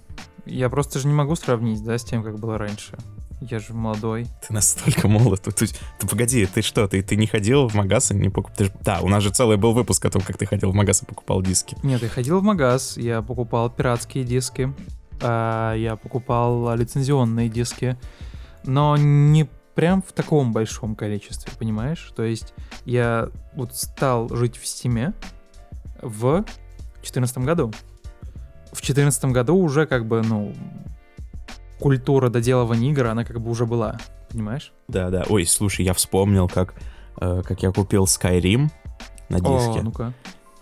[0.46, 2.96] Я просто же не могу сравнить, да, с тем, как было раньше.
[3.40, 4.26] Я же молодой.
[4.46, 5.42] Ты настолько молод.
[5.42, 5.66] Ты, ты,
[5.98, 8.68] ты погоди, ты что, ты, ты не ходил в магаз и не покупал?
[8.82, 11.06] Да, у нас же целый был выпуск о том, как ты ходил в магаз и
[11.06, 11.76] покупал диски.
[11.82, 14.72] Нет, я ходил в магаз, я покупал пиратские диски,
[15.20, 17.98] а, я покупал лицензионные диски,
[18.64, 22.12] но не прям в таком большом количестве, понимаешь?
[22.14, 25.12] То есть я вот стал жить в Стиме
[26.00, 26.44] в
[26.94, 27.72] 2014 году
[28.74, 30.52] в 2014 году уже как бы, ну,
[31.78, 33.98] культура доделывания игр, она как бы уже была,
[34.30, 34.72] понимаешь?
[34.88, 35.24] Да, да.
[35.28, 36.74] Ой, слушай, я вспомнил, как,
[37.20, 38.68] э, как я купил Skyrim
[39.28, 39.80] на диске.
[39.80, 40.12] О, ну-ка.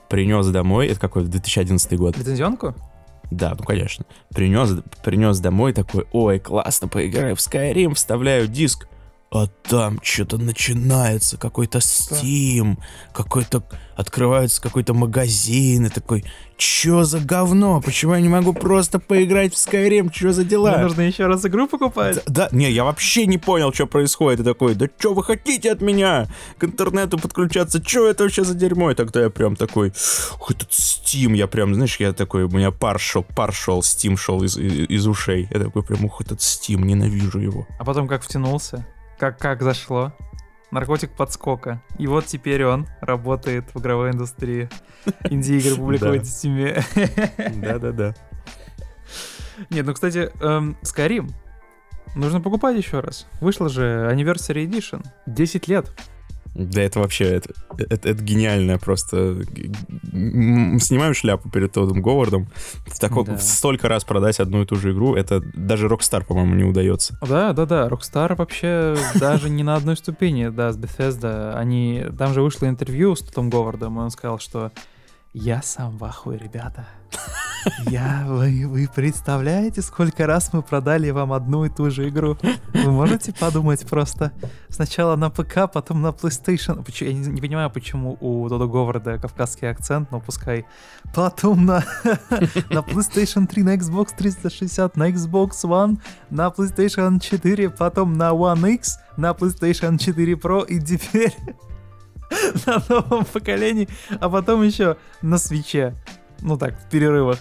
[0.08, 2.18] Принес домой, это какой, 2011 год.
[2.18, 2.74] Лицензионку?
[3.30, 4.04] Да, ну конечно.
[4.34, 4.70] Принес,
[5.02, 8.88] принес домой такой, ой, классно, поиграю в Skyrim, вставляю диск
[9.34, 12.76] а там что-то начинается, какой-то Steam,
[13.14, 13.64] какой-то
[13.96, 16.24] открывается какой-то магазин, и такой,
[16.56, 20.72] чё за говно, почему я не могу просто поиграть в Skyrim, чё за дела?
[20.72, 22.16] Мне нужно еще раз игру покупать?
[22.26, 25.72] Да, да, не, я вообще не понял, что происходит, и такой, да чё вы хотите
[25.72, 26.26] от меня?
[26.58, 28.90] К интернету подключаться, чё это вообще за дерьмо?
[28.90, 29.94] И тогда я прям такой,
[30.48, 34.42] этот Steam, я прям, знаешь, я такой, у меня пар шел, пар шел, Steam шел
[34.42, 37.66] из, из, из ушей, я такой прям, ух, этот Steam, ненавижу его.
[37.78, 38.86] А потом как втянулся?
[39.22, 40.12] Как, как зашло.
[40.72, 41.80] Наркотик подскока.
[41.96, 44.68] И вот теперь он работает в игровой индустрии.
[45.30, 46.82] Инди-игры публикует в Steam.
[47.60, 48.16] Да-да-да.
[49.70, 51.30] Нет, ну, кстати, эм, Skyrim
[52.16, 53.28] нужно покупать еще раз.
[53.40, 55.06] Вышла же Anniversary Edition.
[55.26, 55.92] 10 лет.
[56.54, 59.42] Да это вообще, это, это, это гениально просто.
[60.12, 62.48] Снимаю шляпу перед Тодом Говардом.
[62.86, 63.38] В тако, да.
[63.38, 67.18] Столько раз продать одну и ту же игру, это даже Rockstar, по-моему, не удается.
[67.26, 67.88] Да, да, да.
[67.88, 71.54] Rockstar вообще даже не на одной ступени, да, с Bethesda.
[71.54, 72.04] Они...
[72.18, 74.72] Там же вышло интервью с Тодом Говардом, и он сказал, что
[75.32, 76.86] я сам в ахуе, ребята.
[77.88, 82.36] Я, вы, вы представляете, сколько раз мы продали вам одну и ту же игру?
[82.72, 84.32] Вы можете подумать просто
[84.68, 86.84] сначала на ПК, потом на PlayStation.
[87.04, 90.66] Я не, не понимаю, почему у Додо Говарда кавказский акцент, но пускай.
[91.14, 91.84] Потом на,
[92.70, 95.98] на PlayStation 3, на Xbox 360, на Xbox One,
[96.30, 101.34] на PlayStation 4, потом на One X, на PlayStation 4 Pro и теперь
[102.66, 103.88] на новом поколении,
[104.20, 105.94] а потом еще на свече.
[106.42, 107.38] Ну так, в перерывах.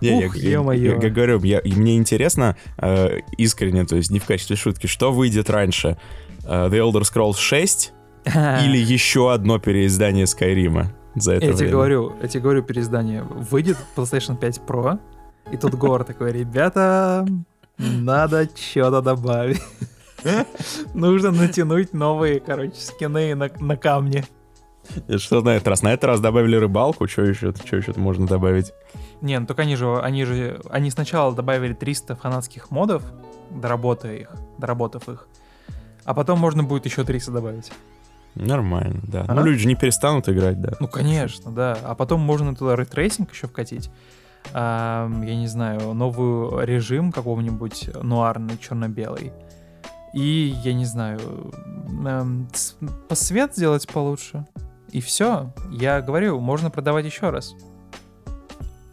[0.00, 4.26] Не, Ух, я, я, я, говорю, я, мне интересно э, искренне, то есть не в
[4.26, 5.96] качестве шутки, что выйдет раньше?
[6.44, 7.92] Э, The Elder Scrolls 6
[8.26, 11.58] или еще одно переиздание Скайрима за это я время?
[11.58, 13.22] тебе говорю, я тебе говорю переиздание.
[13.22, 14.98] Выйдет PlayStation 5 Pro,
[15.50, 17.26] и тут Гор такой, ребята,
[17.78, 19.62] надо что-то добавить.
[20.94, 24.24] Нужно натянуть новые, короче, скины на, на камне.
[25.18, 25.82] Что на этот раз?
[25.82, 28.72] На этот раз добавили рыбалку, что еще, что еще можно добавить?
[29.20, 33.02] Не, ну только они же, они же, они сначала добавили 300 фанатских модов,
[33.50, 35.28] доработав их, доработав их.
[36.04, 37.72] А потом можно будет еще 300 добавить.
[38.34, 39.24] Нормально, да.
[39.28, 39.34] А?
[39.34, 40.72] Ну, люди же не перестанут играть, да.
[40.80, 41.76] Ну, конечно, да.
[41.82, 43.90] А потом можно туда ray tracing еще вкатить.
[44.52, 49.32] А, я не знаю, новый режим какого-нибудь нуарный, черно-белый.
[50.14, 51.20] И, я не знаю,
[53.08, 54.46] по свет сделать получше.
[54.92, 55.52] И все.
[55.70, 57.54] Я говорю, можно продавать еще раз.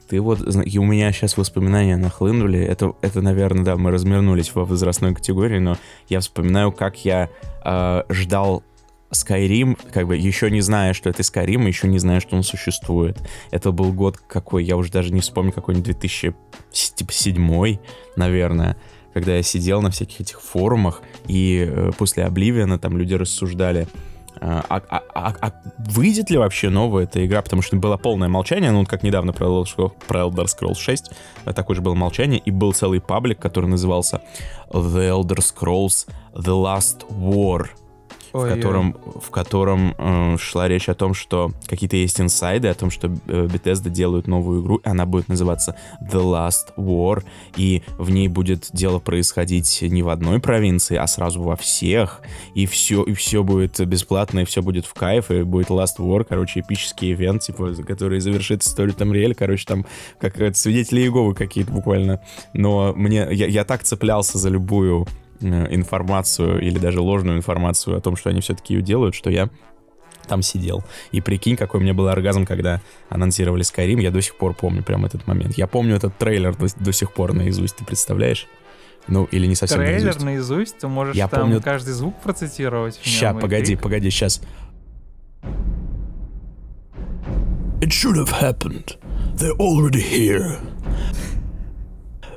[0.10, 2.60] Ты вот, и у меня сейчас воспоминания нахлынули.
[2.60, 5.78] Это, это, наверное, да, мы разминулись в возрастной категории, но
[6.08, 7.30] я вспоминаю, как я
[7.66, 8.64] э, ждал
[9.12, 13.22] Skyrim, как бы еще не зная, что это Skyrim, еще не зная, что он существует.
[13.52, 17.78] Это был год какой, я уже даже не вспомню, какой-нибудь 2007,
[18.16, 18.78] наверное,
[19.14, 23.88] когда я сидел на всяких этих форумах, и э, после Обливиана там люди рассуждали,
[24.42, 27.42] а, а- а- а- выйдет ли вообще новая эта игра?
[27.42, 31.12] Потому что было полное молчание, ну, как недавно про Elder Scrolls, про Elder Scrolls 6,
[31.46, 34.22] а, такое же было молчание, и был целый паблик, который назывался
[34.70, 37.68] The Elder Scrolls The Last War,
[38.38, 42.92] в котором, в котором э, шла речь о том, что какие-то есть инсайды, о том,
[42.92, 47.24] что э, Bethesda делают новую игру, и она будет называться The Last War,
[47.56, 52.22] и в ней будет дело происходить не в одной провинции, а сразу во всех,
[52.54, 56.24] и все, и все будет бесплатно, и все будет в кайф, и будет Last War,
[56.24, 59.86] короче, эпический ивент, типа, который завершит историю там Тамриэль, короче, там
[60.20, 62.22] как это, свидетели Иеговы какие-то буквально.
[62.54, 65.08] Но мне, я, я так цеплялся за любую э,
[65.42, 69.50] информацию или даже ложную информацию о том, что они все-таки ее делают, что я
[70.28, 70.84] там сидел.
[71.12, 74.84] И прикинь, какой у меня был оргазм, когда анонсировали Skyrim, я до сих пор помню
[74.84, 75.58] прям этот момент.
[75.58, 78.48] Я помню этот трейлер до, до сих пор наизусть, ты представляешь?
[79.08, 80.26] Ну, или не совсем Трейлер наизусть.
[80.26, 83.00] наизусть, ты можешь Я там помню- каждый звук процитировать.
[83.02, 83.82] Ща, и погоди, крик.
[83.82, 84.42] погоди, сейчас.
[87.80, 88.98] It should have happened.
[89.36, 90.58] They're already here.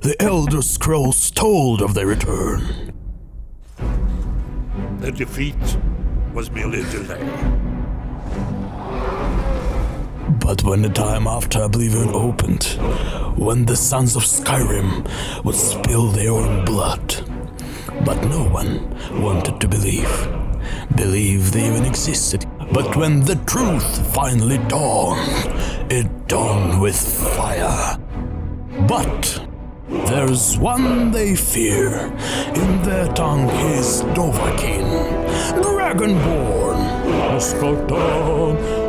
[0.02, 2.94] The Elder Scrolls told of their return.
[5.00, 5.76] The defeat
[6.32, 7.20] was merely a delay.
[10.40, 12.64] But when the time after Oblivion opened,
[13.36, 17.22] when the sons of Skyrim would spill their own blood,
[18.02, 18.88] but no one
[19.20, 20.28] wanted to believe.
[20.96, 22.46] Believe they even existed.
[22.72, 25.28] But when the truth finally dawned,
[25.92, 27.98] it dawned with fire.
[28.88, 29.49] But
[30.06, 32.10] there's one they fear.
[32.54, 34.86] In their tongue is Dovahkiin,
[35.62, 36.78] Dragonborn.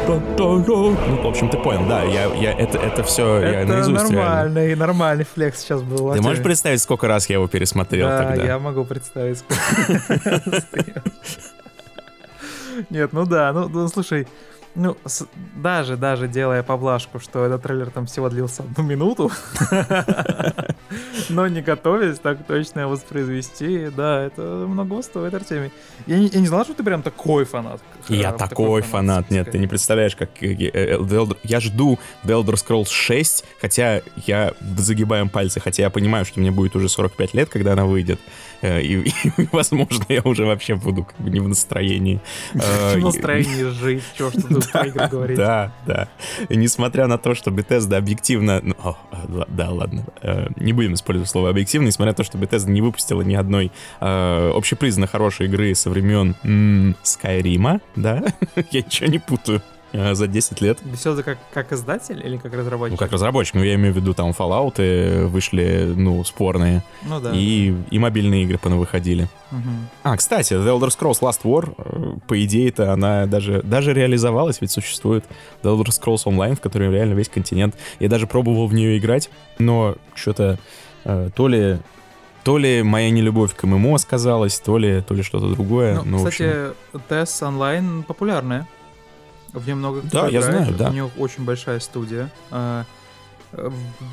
[0.08, 4.18] Ну, в общем, ты понял, да, я, я это, это все я Это наизусть реально.
[4.20, 6.14] нормальный, нормальный флекс сейчас был.
[6.14, 8.44] Ты можешь представить, сколько раз я его пересмотрел Да, тогда?
[8.44, 9.38] я могу представить.
[9.40, 10.62] сколько-
[12.90, 14.28] Нет, ну да, ну, ну, слушай,
[14.76, 19.32] ну, с- даже, даже делая поблажку, что этот трейлер там всего длился одну минуту,
[21.30, 25.72] но не готовясь так точно воспроизвести, да, это много стоит, Артемий.
[26.08, 27.82] Я не, я не знал, что ты прям такой фанат.
[28.08, 30.98] Я э, такой фанат, нет, ты не представляешь, как э, э,
[31.44, 36.52] я жду The Elder Scrolls 6, хотя я загибаем пальцы, хотя я понимаю, что мне
[36.52, 38.20] будет уже 45 лет, когда она выйдет,
[38.62, 39.02] и,
[39.38, 42.20] и, возможно, я уже вообще буду как бы не в настроении.
[42.54, 45.38] Э, В настроении жить, чё ж тут про игры говорить.
[45.38, 46.08] Да, да.
[46.50, 48.60] Несмотря на то, что Bethesda объективно...
[48.64, 48.76] ну,
[49.30, 50.04] л- да, ладно.
[50.22, 53.72] э, не будем использовать слово объективно, несмотря на то, что Bethesda не выпустила ни одной
[54.00, 56.36] э, общепризнанно хорошей игры со времен
[57.04, 58.24] Скайрима, да?
[58.72, 59.62] Я ничего не путаю.
[59.92, 60.80] Э, За 10 лет.
[60.84, 63.00] Беседа как, как издатель или как Ну, разработчик?
[63.00, 66.84] как разработчик, ну, я имею в виду, там, Fallout вышли, ну, спорные.
[67.04, 67.32] Ну да.
[67.34, 69.28] И, и мобильные игры понавыходили.
[69.52, 69.90] Мгм.
[70.04, 74.72] А, кстати, The Elder Scrolls Last War, э, по идее-то, она даже, даже реализовалась, ведь
[74.72, 75.26] существует
[75.64, 77.76] The Elder Scrolls Online, в которой реально весь континент.
[78.00, 79.30] Я даже пробовал в нее играть,
[79.60, 80.58] но что-то
[81.04, 81.80] э, то ли
[82.44, 85.98] то ли моя нелюбовь к ММО сказалась, то ли, то ли что-то другое.
[85.98, 88.68] Ну, Ну, в общем, кстати, TES онлайн популярная.
[89.54, 90.90] В нее много кто Да, я играет, знаю, да.
[90.90, 92.30] У нее очень большая студия.
[92.52, 92.86] А,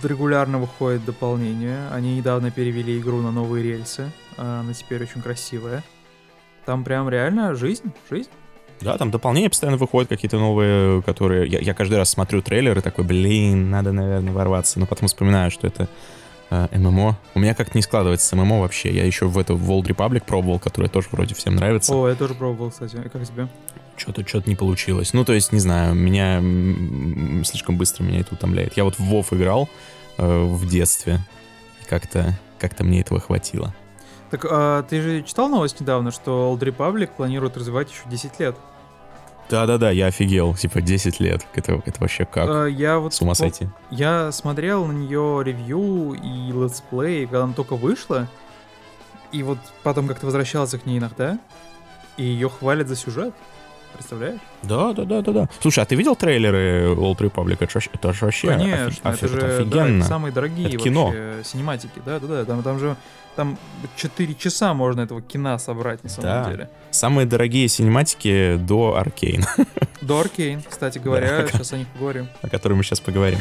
[0.02, 1.88] Регулярно выходит дополнение.
[1.92, 4.10] Они недавно перевели игру на новые рельсы.
[4.36, 5.84] а, Она теперь очень красивая.
[6.64, 8.28] Там прям реально жизнь, жизнь.
[8.80, 11.48] да, там дополнения постоянно выходят какие-то новые, которые...
[11.48, 14.78] Я, я каждый раз смотрю трейлеры, такой, блин, надо, наверное, ворваться.
[14.80, 15.88] Но потом вспоминаю, что это
[16.50, 17.16] э, ММО.
[17.34, 18.92] У меня как-то не складывается с ММО вообще.
[18.92, 21.94] Я еще в эту в World Republic пробовал, которая тоже вроде всем нравится.
[21.94, 22.96] О, я тоже пробовал, кстати.
[23.12, 23.48] Как тебе?
[23.98, 25.12] Что-то что-то не получилось.
[25.12, 26.40] Ну, то есть, не знаю, меня
[27.44, 28.76] слишком быстро меня это утомляет.
[28.76, 29.68] Я вот в WoW играл
[30.16, 31.20] э, в детстве.
[31.88, 33.74] Как-то как-то мне этого хватило.
[34.30, 38.56] Так, а, ты же читал новость недавно, что Old Republic планирует развивать еще 10 лет?
[39.48, 40.54] Да-да-да, я офигел.
[40.54, 41.46] Типа 10 лет.
[41.54, 42.48] Это, это вообще как?
[42.48, 43.68] А, я вот С ума сойти.
[43.90, 48.28] Я смотрел на нее ревью и летсплей, когда она только вышла.
[49.32, 51.38] И вот потом как-то возвращался к ней иногда,
[52.16, 53.34] и ее хвалят за сюжет.
[53.94, 54.40] Представляешь?
[54.62, 55.48] Да, да, да, да, да.
[55.60, 57.56] Слушай, а ты видел трейлеры Old Republic?
[57.60, 59.98] Это, ж- это ж вообще Конечно, офи- это же да, офигенно.
[60.02, 61.06] это самые дорогие Это кино.
[61.06, 62.00] вообще синематики.
[62.06, 62.44] Да, да, да.
[62.44, 62.96] Там, там же
[63.34, 63.58] там
[63.96, 66.50] 4 часа можно этого кино собрать на самом Да.
[66.50, 66.70] деле.
[66.90, 69.44] Самые дорогие синематики до Arcane,
[70.00, 71.48] До Arcane, кстати говоря, Да.
[71.48, 72.28] сейчас о них поговорим.
[72.42, 73.40] о которой мы сейчас поговорим.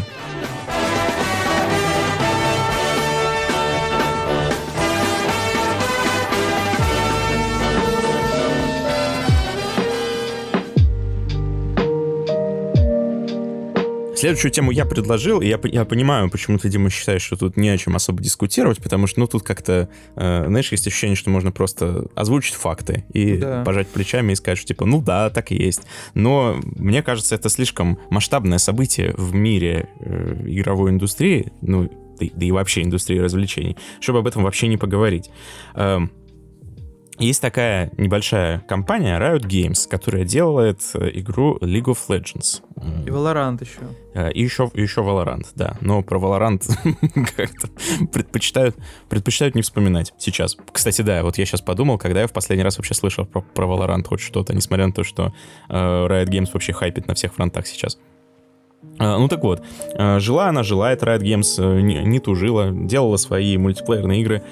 [14.18, 17.70] Следующую тему я предложил, и я, я понимаю, почему ты, Дима, считаешь, что тут не
[17.70, 21.52] о чем особо дискутировать, потому что, ну, тут как-то, э, знаешь, есть ощущение, что можно
[21.52, 23.64] просто озвучить факты и Да.
[23.64, 25.82] пожать плечами и сказать, что, типа, ну да, так и есть.
[26.14, 31.90] Но мне кажется, это слишком масштабное событие в мире э, игровой индустрии, ну,
[32.20, 35.30] да, и- да и вообще индустрии развлечений, чтобы об этом вообще не поговорить.
[35.76, 36.12] Эм,
[37.20, 42.62] есть такая небольшая компания Riot Games, которая делает э, игру League of Legends.
[43.06, 43.80] И Valorant еще.
[44.14, 45.78] Э, И еще, и еще Valorant, да.
[45.82, 46.62] Но про Valorant
[47.36, 47.70] как-то
[48.12, 48.76] предпочитают,
[49.10, 50.56] предпочитают не вспоминать сейчас.
[50.72, 53.66] Кстати, да, вот я сейчас подумал, когда я в последний раз вообще слышал про, про
[53.66, 55.34] Valorant хоть что-то, несмотря на то, что
[55.70, 57.98] э, Riot Games вообще хайпит на всех фронтах сейчас.
[59.00, 59.64] Э, Ну так вот,
[59.98, 64.44] жила она, жила эта Riot Games, не, не тужила, делала свои мультиплеерные игры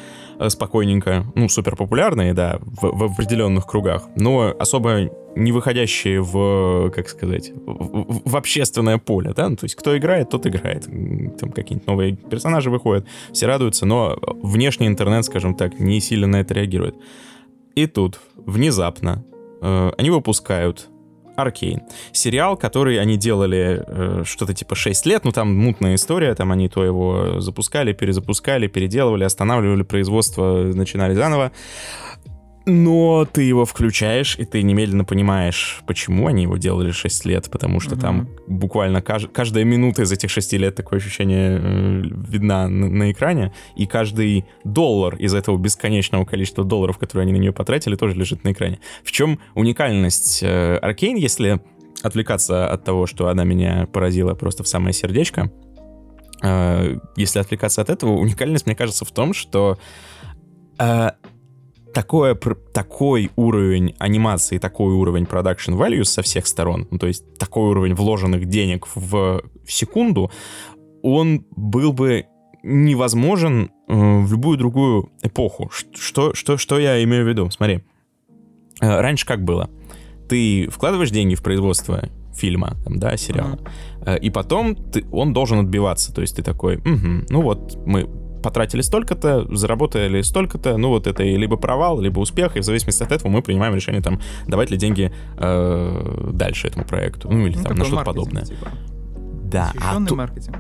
[0.50, 7.10] спокойненько, ну, супер популярные, да, в, в определенных кругах, но особо не выходящие в, как
[7.10, 11.88] сказать, в, в- общественное поле, да, ну, то есть кто играет, тот играет, там какие-нибудь
[11.88, 16.96] новые персонажи выходят, все радуются, но внешний интернет, скажем так, не сильно на это реагирует.
[17.76, 19.26] И тут, внезапно,
[19.62, 20.90] э, они выпускают
[21.36, 21.82] Аркейн.
[22.12, 26.70] Сериал, который они делали э, что-то типа 6 лет, ну там мутная история, там они
[26.70, 31.52] то его запускали, перезапускали, переделывали, останавливали производство, начинали заново.
[32.68, 37.80] Но ты его включаешь, и ты немедленно понимаешь, почему они его делали 6 лет, потому
[37.80, 38.02] что Мгм.
[38.02, 43.12] там буквально кажд- каждая минута из этих 6 лет такое ощущение э, видна на, на
[43.12, 48.16] экране, и каждый доллар из этого бесконечного количества долларов, которые они на нее потратили, тоже
[48.16, 48.80] лежит на экране.
[49.04, 51.62] В чем уникальность э, Аркейн, если
[52.02, 55.52] отвлекаться от того, что она меня поразила просто в самое сердечко,
[56.42, 59.78] э, если отвлекаться от этого, уникальность, мне кажется, в том, что
[60.80, 61.12] э,
[61.96, 62.36] такое,
[62.74, 67.96] такой уровень анимации, такой уровень production values со всех сторон, ну, то есть такой уровень
[67.96, 70.30] вложенных денег в, в секунду,
[71.02, 72.26] он был бы
[72.64, 75.70] невозможен э, в любую другую эпоху.
[75.72, 77.50] Что, что, что я имею в виду?
[77.50, 77.82] Смотри.
[78.82, 79.70] Э, Раньше как было?
[80.28, 83.60] Ты вкладываешь деньги в производство фильма, там, да, сериала,
[84.06, 86.14] э, и потом ты, он должен отбиваться.
[86.14, 88.10] То есть ты такой, «Мгм, ну вот мы
[88.46, 93.12] потратили столько-то, заработали столько-то, ну вот это либо провал, либо успех, и в зависимости от
[93.12, 97.64] этого мы принимаем решение там давать ли деньги э, дальше этому проекту, ну или Ну,
[97.64, 98.46] там на что-то подобное.
[98.46, 98.68] типа.
[99.44, 100.58] Да, а ту- маркетинг.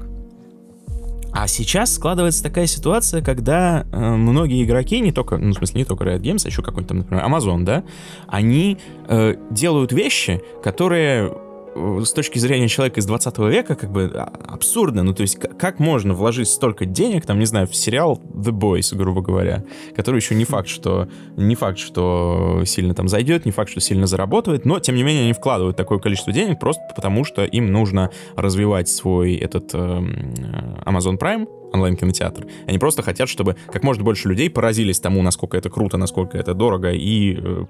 [1.33, 5.85] а сейчас складывается такая ситуация, когда э, многие игроки, не только, ну, в смысле, не
[5.85, 7.83] только Riot Games, а еще какой-нибудь там, например, Amazon, да,
[8.27, 11.33] они э, делают вещи, которые
[11.75, 15.03] с точки зрения человека из 20 века как бы а, абсурдно.
[15.03, 18.95] Ну, то есть, как можно вложить столько денег, там, не знаю, в сериал The Boys,
[18.95, 19.63] грубо говоря,
[19.95, 24.07] который еще не факт, что не факт, что сильно там зайдет, не факт, что сильно
[24.07, 28.09] заработает, но, тем не менее, они вкладывают такое количество денег просто потому, что им нужно
[28.35, 32.47] развивать свой этот эм, э, Amazon Prime, онлайн-кинотеатр.
[32.67, 36.53] Они просто хотят, чтобы как можно больше людей поразились тому, насколько это круто, насколько это
[36.53, 37.65] дорого, и э,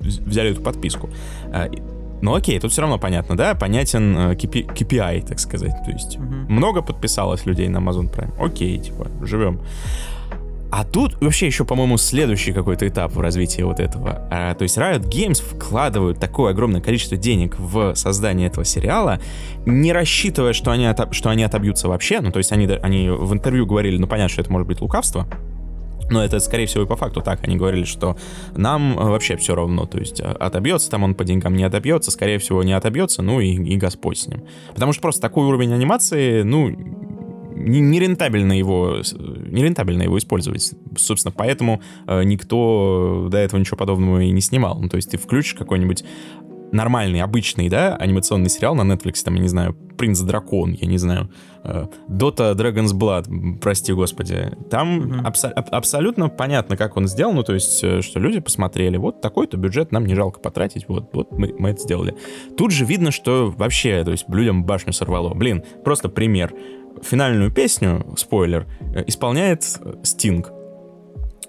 [0.00, 1.08] взяли эту подписку.
[2.20, 3.54] Ну окей, тут все равно понятно, да?
[3.54, 5.74] Понятен э, KP KPI, так сказать.
[5.84, 6.46] То есть Мгм.
[6.52, 8.32] много подписалось людей на Amazon Prime.
[8.44, 9.60] Окей, типа, живем.
[10.70, 14.28] А тут вообще еще, по-моему, следующий какой-то этап в развитии вот этого.
[14.30, 19.18] А, то есть Riot Games вкладывают такое огромное количество денег в создание этого сериала,
[19.64, 22.20] не рассчитывая, что они, отоб- что они отобьются вообще.
[22.20, 25.26] Ну, то есть они, они в интервью говорили, ну, понятно, что это может быть лукавство,
[26.10, 27.44] но это, скорее всего, и по факту так.
[27.46, 28.16] Они говорили, что
[28.56, 29.86] нам э, вообще все равно.
[29.86, 32.10] То есть э, отобьется там он по деньгам, не отобьется.
[32.10, 34.44] Скорее всего, не отобьется, ну и, и Господь с ним.
[34.74, 36.68] Потому что просто такой уровень анимации, ну,
[37.58, 40.72] не- нерентабельно его, с- нерентабельно его использовать.
[40.96, 44.78] Собственно, поэтому э, никто до этого ничего подобного и не снимал.
[44.80, 46.04] Ну, то есть ты включишь какой-нибудь
[46.72, 50.98] нормальный, обычный, да, анимационный сериал на Netflix, там, я не знаю, Принц Дракон, я не
[50.98, 51.30] знаю,
[51.64, 54.52] э, Dota Dragon's Blood, прости господи.
[54.70, 55.26] Там Мгм.
[55.26, 59.20] абсо- аб- абсолютно понятно, как он сделал, ну, то есть, э, что люди посмотрели, вот
[59.20, 62.14] такой-то бюджет нам не жалко потратить, вот, вот мы, мы это сделали.
[62.56, 65.34] Тут же видно, что вообще, то есть, людям башню сорвало.
[65.34, 66.52] Блин, просто пример.
[67.02, 69.64] Финальную песню, спойлер, э, исполняет
[70.02, 70.52] Стинг.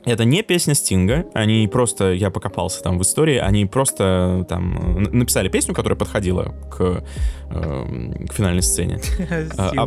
[0.05, 5.49] Это не песня Стинга, они просто, я покопался там в истории, они просто там написали
[5.49, 7.03] песню, которая подходила к,
[7.51, 8.99] э, к финальной сцене.
[9.57, 9.85] А, а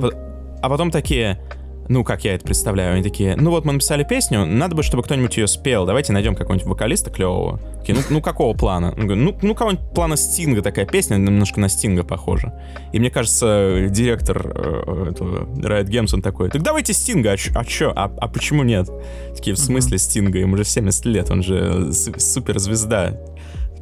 [0.63, 1.41] а потом такие,
[1.89, 5.03] ну, как я это представляю, они такие, ну вот мы написали песню, надо бы, чтобы
[5.03, 7.61] кто-нибудь ее спел, давайте найдем какого-нибудь вокалиста клевого.
[7.81, 8.95] Такие, ну, ну какого плана?
[8.97, 12.55] Ну, ну, ну какого-нибудь плана Стинга такая песня, немножко на Стинга похожа.
[12.93, 17.53] И мне кажется, директор э, этого Riot Games, он такой, так давайте Стинга, а, чё-
[17.55, 18.89] а чё, а, а почему нет?
[19.35, 23.19] Такие, в смысле Стинга, ему уже 70 лет, он же суперзвезда.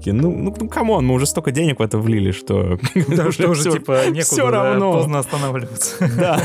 [0.01, 2.79] Такие, ну, ну, ну, come on, мы уже столько денег в это влили, что...
[3.09, 4.93] Да, что уже, типа, некуда, да, равно.
[4.93, 5.97] поздно останавливаться.
[6.17, 6.43] Да,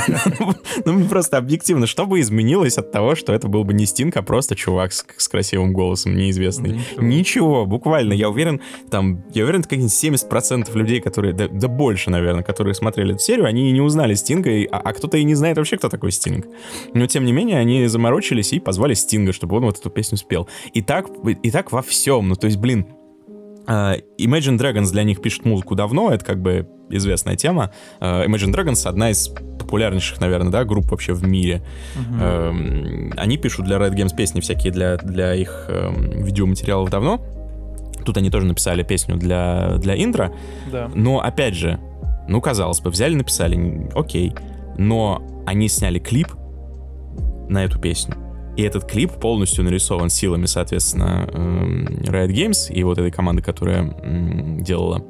[0.84, 4.23] ну просто объективно, что бы изменилось от того, что это был бы не Стинг, а
[4.23, 6.82] просто чувак с, красивым голосом, неизвестный?
[6.98, 7.65] Ничего.
[7.65, 8.60] Буквально, я уверен,
[8.91, 13.72] там, я уверен, какие-нибудь 70% людей, которые, да, больше, наверное, которые смотрели эту серию, они
[13.72, 16.45] не узнали Стинга, а, а кто-то и не знает вообще, кто такой Стинг.
[16.94, 20.49] Но, тем не менее, они заморочились и позвали Стинга, чтобы он вот эту песню спел.
[20.73, 21.07] И так,
[21.41, 22.86] и так во всем, ну, то есть, блин,
[23.68, 27.72] Imagine Dragons для них пишет музыку давно, это как бы известная тема.
[28.00, 29.30] Uh, Imagine Dragons одна из
[29.60, 31.64] популярнейших, наверное, да, групп вообще в мире.
[32.20, 37.20] Um, они пишут для Red Games песни всякие для, для их um, видеоматериалов давно.
[38.06, 40.32] Тут они тоже написали песню для, для интро.
[40.72, 40.92] Да.
[40.94, 41.80] Но, опять же,
[42.28, 44.36] ну, казалось бы, взяли, написали, окей.
[44.78, 46.28] Но они сняли клип
[47.50, 48.16] на эту песню.
[48.56, 53.94] И этот клип полностью нарисован силами, соответственно, эм, Riot Games и вот этой команды, которая
[54.61, 55.03] делала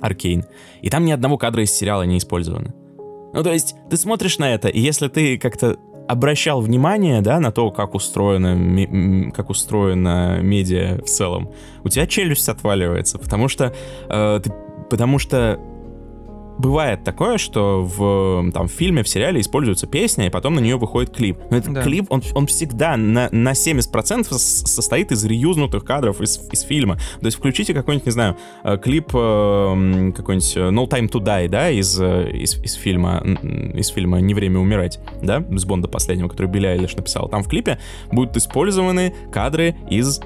[0.00, 0.44] Аркейн.
[0.80, 2.74] И там ни одного кадра из сериала не использовано.
[3.32, 5.76] Ну, то есть, ты смотришь на это, и если ты как-то
[6.08, 11.52] обращал внимание, да, на то, как устроено, как устроено медиа в целом,
[11.84, 13.72] у тебя челюсть отваливается, потому что,
[14.08, 14.52] э, ты,
[14.90, 15.60] потому что
[16.60, 20.76] бывает такое, что в там, в фильме, в сериале используется песня, и потом на нее
[20.76, 21.38] выходит клип.
[21.50, 21.82] Но этот Да.
[21.82, 26.96] клип, он, он всегда на, на 70% с- состоит из реюзнутых кадров из, из фильма.
[27.20, 31.48] То есть включите какой-нибудь, не знаю, э, клип э, какой-нибудь э, No Time to Die,
[31.48, 33.22] да, из, из, из фильма,
[33.74, 37.28] из фильма «Не время умирать», да, с Бонда последнего, который Билли Айлиш написал.
[37.28, 37.78] Там в клипе
[38.12, 40.20] будут использованы кадры из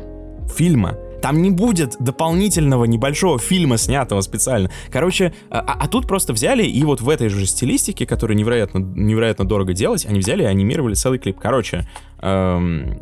[0.56, 0.97] фильма.
[1.24, 4.70] Там не будет дополнительного небольшого фильма, снятого специально.
[4.92, 9.46] Короче, а, а тут просто взяли и вот в этой же стилистике, которую невероятно, невероятно
[9.46, 11.38] дорого делать, они взяли и анимировали целый клип.
[11.40, 11.88] Короче,
[12.20, 12.98] эм,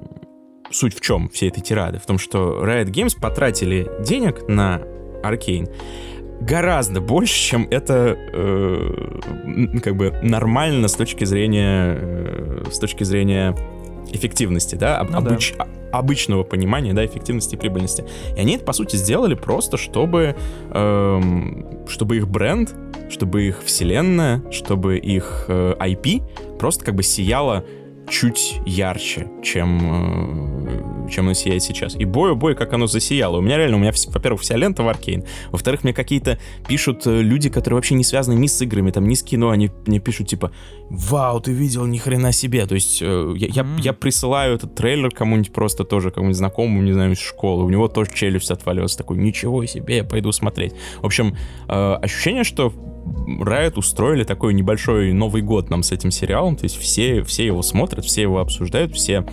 [0.71, 1.99] суть в чем всей этой тирады?
[1.99, 4.83] В том, что Riot Games потратили денег на
[5.25, 5.69] Arcane
[6.41, 13.57] гораздо больше, чем это э, как бы нормально с точки зрения э, с точки зрения
[14.13, 15.35] эффективности, да, об- Ну да.
[15.35, 18.05] обыч- а- обычного понимания, да, эффективности и прибыльности.
[18.37, 20.35] И они это, по сути, сделали просто, чтобы,
[20.71, 22.75] эм, чтобы их бренд,
[23.11, 26.23] чтобы их вселенная, чтобы их э, IP
[26.59, 27.65] просто как бы сияло
[28.13, 31.97] чуть ярче, чем, э, чем оно сияет сейчас.
[31.97, 33.39] И бой, бой, как оно засияло.
[33.39, 35.25] У меня реально, у меня, во-первых, вся лента в Аркейн.
[35.51, 39.15] Во-вторых, мне какие-то пишут э, люди, которые вообще не связаны ни с играми, там, ни
[39.15, 40.53] с кино, они мне пишут, типа,
[40.91, 42.67] вау, ты видел, ни хрена себе.
[42.67, 46.93] То есть э, я, я, я присылаю этот трейлер кому-нибудь просто тоже, кому-нибудь знакомому, не
[46.93, 47.65] знаю, из школы.
[47.65, 48.95] У него тоже челюсть отвалилась.
[48.95, 50.75] Такой, ничего себе, я пойду смотреть.
[51.01, 51.35] В общем,
[51.67, 52.75] ощущение, что
[53.05, 56.57] Riot устроили такой небольшой Новый год нам с этим сериалом.
[56.57, 59.25] То есть все, все его смотрят, все его обсуждают, все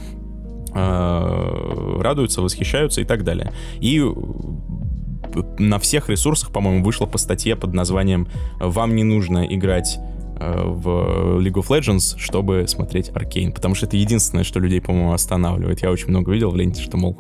[0.74, 3.54] э, радуются, восхищаются и так далее.
[3.80, 8.28] И э, на всех ресурсах, по-моему, вышла по статье под названием
[8.60, 9.98] «Вам не нужно играть
[10.40, 15.14] э, в League of Legends, чтобы смотреть Аркейн», потому что это единственное, что людей, по-моему,
[15.14, 15.82] останавливает.
[15.82, 17.20] Я очень много видел в ленте, что, мол,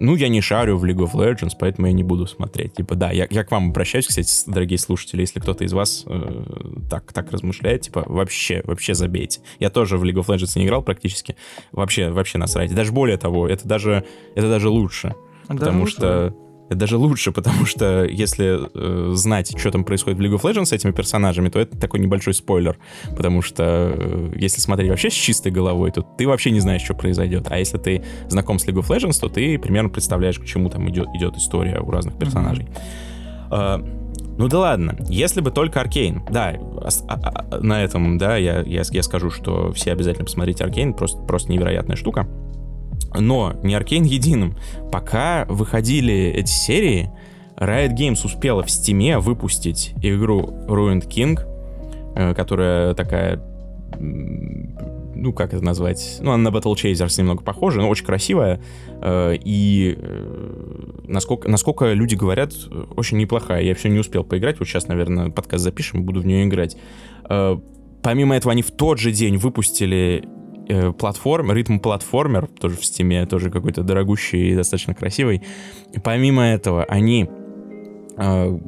[0.00, 2.74] ну, я не шарю в League of Legends, поэтому я не буду смотреть.
[2.74, 6.44] Типа, да, я, я к вам обращаюсь, кстати, дорогие слушатели, если кто-то из вас э,
[6.90, 9.40] так, так размышляет, типа, вообще, вообще забейте.
[9.58, 11.36] Я тоже в League of Legends не играл практически.
[11.72, 12.74] Вообще, вообще насрать.
[12.74, 14.04] Даже более того, это даже,
[14.34, 15.14] это даже лучше.
[15.48, 16.36] Потому лучше, что
[16.72, 20.66] это даже лучше, потому что если э, знать, что там происходит в League of Legends
[20.66, 22.78] с этими персонажами, то это такой небольшой спойлер.
[23.16, 26.94] Потому что э, если смотреть вообще с чистой головой, то ты вообще не знаешь, что
[26.94, 27.46] произойдет.
[27.50, 30.88] А если ты знаком с League of Legends, то ты примерно представляешь, к чему там
[30.90, 32.66] идет, идет история у разных персонажей.
[33.50, 33.78] А,
[34.38, 36.22] ну да ладно, если бы только Аркейн.
[36.30, 37.20] Да, ос- а-
[37.50, 41.52] а- на этом, да, я, я, я скажу, что все обязательно посмотрите Аркейн, просто, просто
[41.52, 42.26] невероятная штука.
[43.14, 44.56] Но не Аркейн единым.
[44.90, 47.10] Пока выходили эти серии,
[47.56, 51.38] Riot Games успела в Стиме выпустить игру Ruined King,
[52.16, 53.42] э, которая такая
[55.14, 56.18] ну, как это назвать?
[56.20, 58.60] Ну, она на Battle Chasers немного похожа, но очень красивая.
[59.00, 62.52] э, И э, насколько, насколько люди говорят,
[62.96, 63.62] очень неплохая.
[63.62, 64.58] Я все не успел поиграть.
[64.58, 66.76] Вот сейчас, наверное, подкаст запишем, буду в нее играть.
[68.02, 70.24] Помимо этого, они в тот же день выпустили
[70.68, 75.42] э, платформ, ритм-платформер, тоже в стиме, тоже какой-то дорогущий и достаточно красивый.
[75.92, 77.28] И помимо этого, они
[78.16, 78.58] э,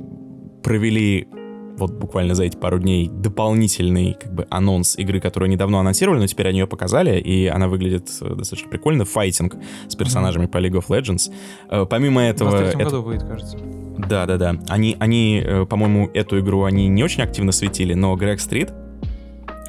[0.63, 1.29] провели
[1.77, 6.27] вот буквально за эти пару дней дополнительный как бы анонс игры, которую недавно анонсировали, но
[6.27, 9.05] теперь они ее показали, и она выглядит э, достаточно прикольно.
[9.05, 9.57] Файтинг
[9.89, 10.49] с персонажами mm-hmm.
[10.49, 11.33] по League of Legends.
[11.69, 12.51] Э, помимо этого...
[12.51, 12.79] В это...
[12.79, 13.59] году выйдет, кажется.
[13.99, 14.57] Да, да, да.
[14.69, 18.73] Они, они, э, по-моему, эту игру они не очень активно светили, но Грег Стрит,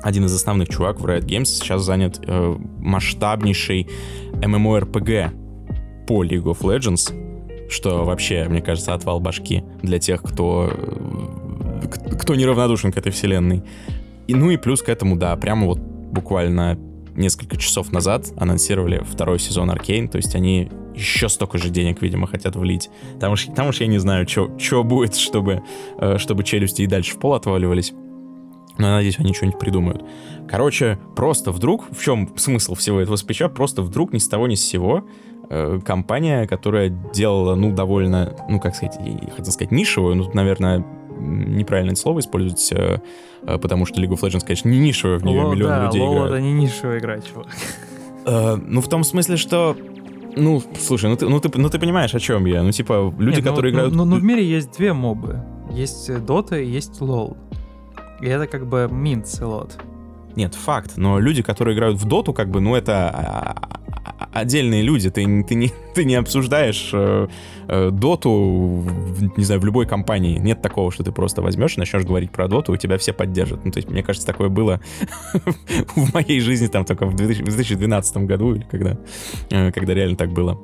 [0.05, 3.89] один из основных чувак в Riot Games, сейчас занят э, масштабнейшей
[4.33, 7.11] MMORPG по League of Legends,
[7.69, 10.71] что вообще, мне кажется, отвал башки для тех, кто
[12.19, 13.63] кто неравнодушен к этой вселенной.
[14.27, 16.77] И, ну и плюс к этому, да, прямо вот буквально
[17.15, 22.27] несколько часов назад анонсировали второй сезон Аркейн, то есть они еще столько же денег, видимо,
[22.27, 22.91] хотят влить.
[23.19, 25.63] Там уж, там уж я не знаю, что будет, чтобы,
[25.97, 27.93] э, чтобы челюсти и дальше в пол отваливались.
[28.77, 30.03] Но я надеюсь, они что-нибудь придумают.
[30.49, 34.55] Короче, просто вдруг, в чем смысл всего этого спича, просто вдруг ни с того ни
[34.55, 35.05] с сего
[35.49, 38.97] э, компания, которая делала, ну, довольно, ну, как сказать,
[39.35, 40.85] хотел сказать нишевую, ну, наверное,
[41.17, 42.99] неправильное слово использовать, э,
[43.43, 46.01] э, потому что League of Legends, конечно, не нишевая, в нее Ло, миллионы да, людей
[46.01, 46.31] Ло, играют.
[46.31, 47.47] это не нишевая игра, чувак.
[48.25, 49.77] Э, ну, в том смысле, что
[50.35, 52.61] ну, слушай, ну ты, ну, ты, ну ты понимаешь, о чем я.
[52.63, 53.95] Ну, типа, люди, Нет, ну, которые ну, играют...
[53.95, 55.41] Ну, ну, в мире есть две мобы.
[55.71, 57.37] Есть Dota и есть LoL.
[58.21, 59.77] И это как бы минц и лот.
[60.35, 60.93] Нет, факт.
[60.97, 63.55] Но люди, которые играют в доту, как бы, ну, это а,
[64.03, 65.09] а, отдельные люди.
[65.09, 67.27] Ты, ты, не, ты не обсуждаешь э,
[67.67, 68.83] э, доту,
[69.37, 70.37] не знаю, в любой компании.
[70.37, 73.63] Нет такого, что ты просто возьмешь и начнешь говорить про доту, и тебя все поддержат.
[73.63, 74.81] Ну, то есть, мне кажется, такое было
[75.95, 78.97] в моей жизни там только в 2012 году, или когда,
[79.49, 80.59] э, когда реально так было.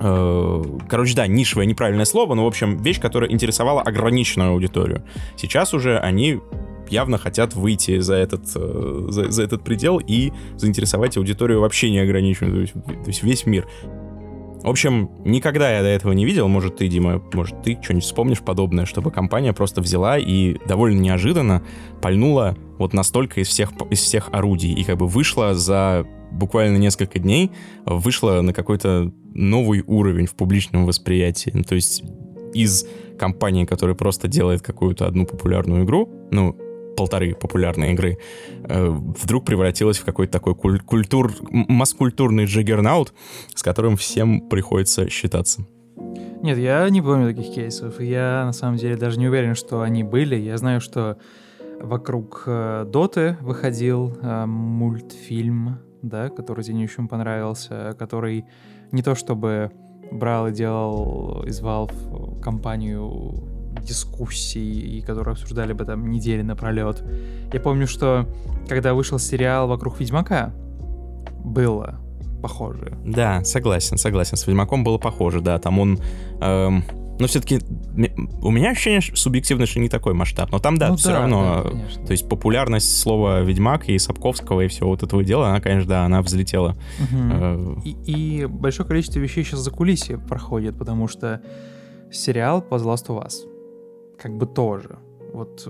[0.00, 5.04] Э, короче, да, нишевое неправильное слово, но, в общем, вещь, которая интересовала ограниченную аудиторию.
[5.36, 6.40] Сейчас уже они
[6.88, 12.54] явно хотят выйти за этот, э, за, за этот предел и заинтересовать аудиторию вообще неограниченную,
[12.54, 13.68] то есть, то есть весь мир.
[14.62, 18.40] В общем, никогда я до этого не видел, может ты, Дима, может ты что-нибудь вспомнишь
[18.40, 21.62] подобное, чтобы компания просто взяла и довольно неожиданно
[22.02, 27.18] пальнула вот настолько из всех, из всех орудий и как бы вышла за буквально несколько
[27.18, 27.50] дней,
[27.84, 31.50] вышла на какой-то новый уровень в публичном восприятии.
[31.68, 32.02] То есть
[32.54, 32.86] из
[33.18, 36.56] компании, которая просто делает какую-то одну популярную игру, ну,
[36.96, 38.18] полторы популярные игры,
[38.64, 43.14] э, вдруг превратилась в какой-то такой куль- культур, маскультурный джиггернаут,
[43.54, 45.66] с которым всем приходится считаться.
[46.42, 48.00] Нет, я не помню таких кейсов.
[48.00, 50.36] Я на самом деле даже не уверен, что они были.
[50.36, 51.18] Я знаю, что
[51.80, 58.44] вокруг э, Доты выходил э, мультфильм, да, который Зенющим понравился, который
[58.92, 59.70] не то чтобы
[60.10, 63.34] брал и делал из Valve компанию
[63.82, 67.04] дискуссий, и которые обсуждали бы там недели напролет.
[67.52, 68.26] Я помню, что
[68.68, 70.52] когда вышел сериал «Вокруг Ведьмака»,
[71.44, 72.00] было
[72.42, 72.98] похоже.
[73.04, 74.36] Да, согласен, согласен.
[74.36, 75.58] С Ведьмаком было похоже, да.
[75.58, 75.98] Там он
[76.40, 76.84] эм,
[77.20, 77.60] но все-таки
[78.42, 80.50] у меня ощущение субъективно, что не такой масштаб.
[80.50, 81.64] Но там, да, ну, все да, равно.
[81.64, 85.88] Да, то есть популярность слова Ведьмак и Сапковского и всего вот этого дела, она, конечно,
[85.88, 86.76] да, она взлетела.
[86.98, 87.82] Угу.
[87.84, 91.42] И, и большое количество вещей сейчас за кулисье проходит, потому что
[92.10, 93.46] сериал по Last of Us
[94.20, 94.98] как бы тоже.
[95.32, 95.68] Вот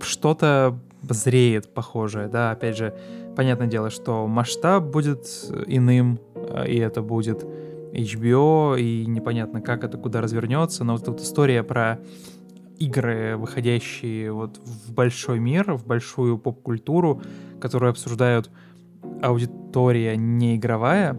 [0.00, 2.94] что-то зреет похожее, да, опять же,
[3.36, 5.26] понятное дело, что масштаб будет
[5.66, 7.46] иным, э, и это будет
[7.92, 12.00] HBO, и непонятно, как это куда развернется, но вот эта история про
[12.78, 17.22] игры, выходящие вот в большой мир, в большую поп-культуру,
[17.60, 18.50] которую обсуждают
[19.22, 21.18] аудитория не игровая,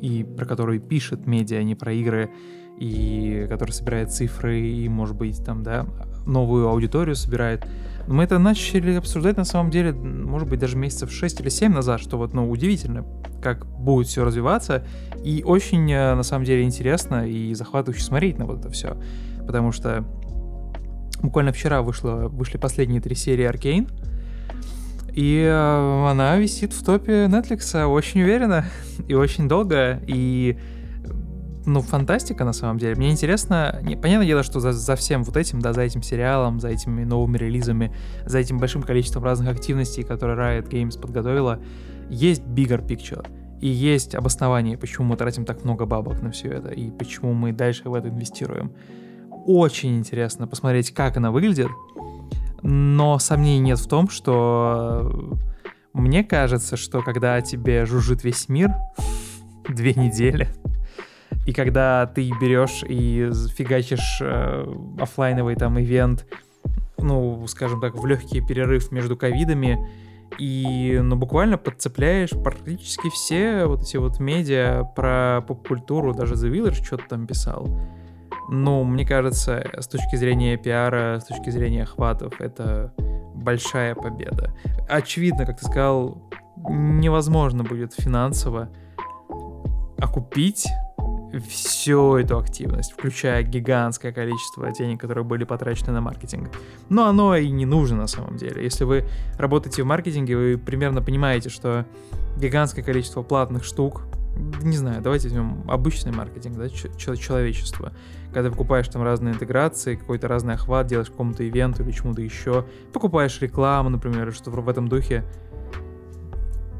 [0.00, 2.30] и про которую пишет медиа, не про игры,
[2.78, 5.86] и который собирает цифры, и, может быть, там, да,
[6.26, 7.66] новую аудиторию собирает.
[8.08, 12.00] Мы это начали обсуждать, на самом деле, может быть, даже месяцев 6 или 7 назад,
[12.00, 13.04] что вот, ну, удивительно,
[13.42, 14.82] как будет все развиваться.
[15.22, 18.96] И очень, э, на самом деле, интересно и захватывающе смотреть на вот это все.
[19.46, 20.06] Потому что
[21.20, 23.88] буквально вчера вышло, вышли последние три серии Аркейн.
[25.12, 28.64] И э, она висит в топе Netflix очень уверенно
[29.06, 30.00] и очень долго.
[30.06, 30.58] И
[31.68, 32.94] ну, фантастика на самом деле.
[32.96, 36.60] Мне интересно, не, понятное дело, что за, за всем вот этим, да, за этим сериалом,
[36.60, 41.60] за этими новыми релизами, за этим большим количеством разных активностей, которые Riot Games подготовила,
[42.08, 43.26] есть bigger picture.
[43.60, 47.52] И есть обоснование, почему мы тратим так много бабок на все это, и почему мы
[47.52, 48.72] дальше в это инвестируем.
[49.46, 51.68] Очень интересно посмотреть, как она выглядит,
[52.62, 55.38] но сомнений нет в том, что
[55.92, 58.74] мне кажется, что когда тебе жужжит весь мир
[59.68, 60.48] две недели,
[61.48, 64.66] и когда ты берешь и фигачишь э,
[65.00, 66.26] офлайновый там ивент,
[66.98, 69.78] ну, скажем так, в легкий перерыв между ковидами,
[70.38, 76.84] И, ну, буквально подцепляешь практически все вот эти вот медиа про поп-культуру, даже The Village
[76.84, 77.66] что-то там писал.
[78.50, 82.92] Ну, мне кажется, с точки зрения пиара, с точки зрения охватов, это
[83.34, 84.54] большая победа.
[84.86, 86.30] Очевидно, как ты сказал,
[86.68, 88.68] невозможно будет финансово
[89.98, 90.66] окупить
[91.48, 96.50] всю эту активность, включая гигантское количество денег, которые были потрачены на маркетинг.
[96.88, 98.62] Но оно и не нужно на самом деле.
[98.62, 99.04] Если вы
[99.36, 101.84] работаете в маркетинге, вы примерно понимаете, что
[102.36, 104.02] гигантское количество платных штук,
[104.62, 107.92] не знаю, давайте возьмем обычный маркетинг, да, человечество.
[108.32, 113.40] Когда покупаешь там разные интеграции, какой-то разный охват, делаешь какому-то ивенту или чему-то еще, покупаешь
[113.40, 115.24] рекламу, например, что в этом духе,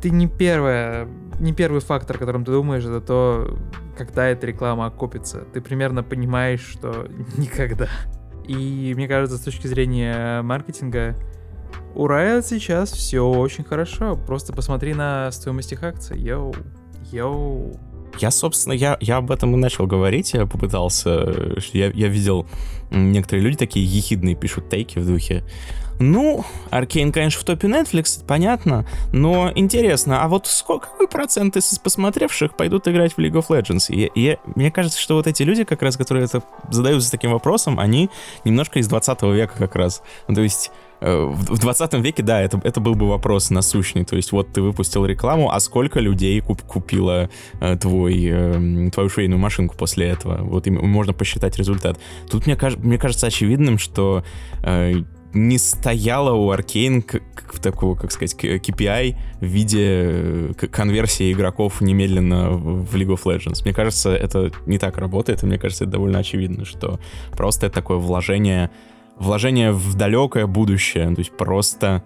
[0.01, 1.09] ты не первая,
[1.39, 3.59] не первый фактор, о котором ты думаешь, это то,
[3.97, 5.45] когда эта реклама окупится.
[5.53, 7.89] Ты примерно понимаешь, что никогда.
[8.47, 11.17] И мне кажется, с точки зрения маркетинга,
[11.95, 14.17] у Riot сейчас все очень хорошо.
[14.17, 16.19] Просто посмотри на стоимость их акций.
[16.19, 16.55] Йоу,
[17.13, 17.79] йоу.
[18.19, 22.47] Я, собственно, я, я об этом и начал говорить, я попытался, я, я видел,
[22.91, 25.45] некоторые люди такие ехидные пишут тейки в духе,
[25.99, 31.79] ну, Аркейн, конечно, в топе Netflix, понятно, но интересно, а вот сколько, какой процент из
[31.79, 33.87] посмотревших пойдут играть в League of Legends?
[33.89, 37.81] И, и мне кажется, что вот эти люди, как раз, которые это задаются таким вопросом,
[37.81, 38.11] они
[38.45, 40.03] немножко из 20 века как раз.
[40.29, 40.71] Ну, то есть
[41.01, 44.05] э, в 20 веке, да, это, это был бы вопрос насущный.
[44.05, 47.29] То есть вот ты выпустил рекламу, а сколько людей куп, купило
[47.61, 50.45] э, твой, э, твою швейную машинку после этого?
[50.45, 51.99] Вот и можно посчитать результат.
[52.31, 54.23] Тут мне, мне кажется очевидным, что
[54.63, 55.03] э,
[55.35, 56.51] не стояла у
[57.03, 63.63] как, такого, как сказать, KPI в виде э, конверсии игроков немедленно в League of Legends.
[63.65, 66.99] Мне кажется, это не так работает, и мне кажется, это довольно очевидно, что
[67.33, 68.71] просто это такое вложение,
[69.19, 72.03] вложение в далекое будущее, то есть просто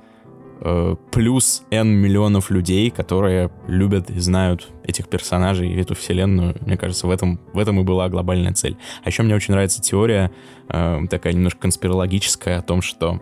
[0.65, 6.57] э, плюс N миллионов людей, которые любят и знают этих персонажей и эту вселенную.
[6.61, 8.77] Мне кажется, в этом, в этом и была глобальная цель.
[9.05, 10.31] А еще мне очень нравится теория,
[10.69, 13.21] э, такая немножко конспирологическая, о том, что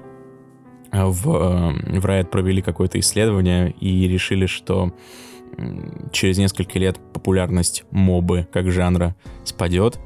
[0.92, 4.92] э, в, э, в Riot провели какое-то исследование и решили, что
[6.12, 9.98] через несколько лет популярность мобы как жанра спадет,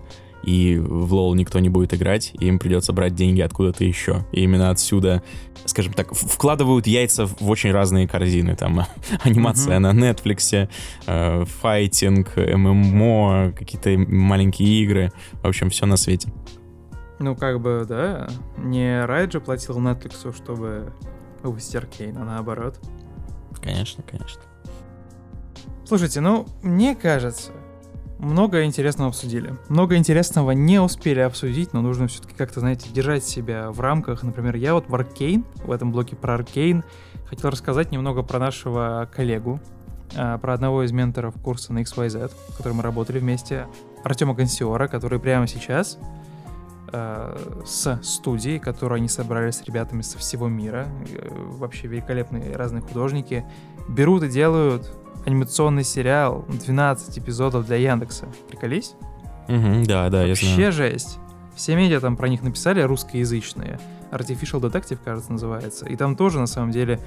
[0.45, 4.27] и в лол никто не будет играть, и им придется брать деньги откуда-то еще.
[4.33, 5.23] И именно отсюда,
[5.65, 8.55] скажем так, вкладывают яйца в очень разные корзины.
[8.57, 8.87] Там
[9.23, 9.93] анимация mm-hmm.
[9.93, 10.69] на Netflix,
[11.07, 15.13] э, файтинг, MMO, какие-то маленькие игры.
[15.43, 16.33] В общем, все на свете.
[17.19, 18.29] Ну, как бы, да.
[18.59, 20.93] Не Riot же платил Netflix, чтобы
[21.43, 22.79] выпустить Arcane, а наоборот.
[23.63, 24.43] Конечно, конечно.
[25.87, 27.53] Слушайте, ну, мне кажется,
[28.25, 29.55] много интересного обсудили.
[29.69, 34.23] Много интересного не успели обсудить, но нужно все-таки как-то, знаете, держать себя в рамках.
[34.23, 36.85] Например, я вот в Arcane, в этом блоке про Arcane,
[37.27, 39.61] хотел рассказать немного про нашего коллегу,
[40.17, 43.67] а, про одного из менторов курса на XYZ, в котором мы работали вместе,
[44.03, 45.99] Артема Гансиора, который прямо сейчас
[46.93, 52.83] э, с студией, которую они собрали с ребятами со всего мира, э, вообще великолепные разные
[52.83, 53.45] художники,
[53.89, 54.91] берут и делают
[55.25, 58.27] анимационный сериал, 12 эпизодов для Яндекса.
[58.49, 58.95] Приколись?
[59.49, 60.57] Угу, да, да, я знаю.
[60.57, 61.19] Вообще жесть.
[61.55, 63.79] Все медиа там про них написали русскоязычные.
[64.11, 65.87] Artificial Detective, кажется, называется.
[65.87, 67.01] И там тоже, на самом деле,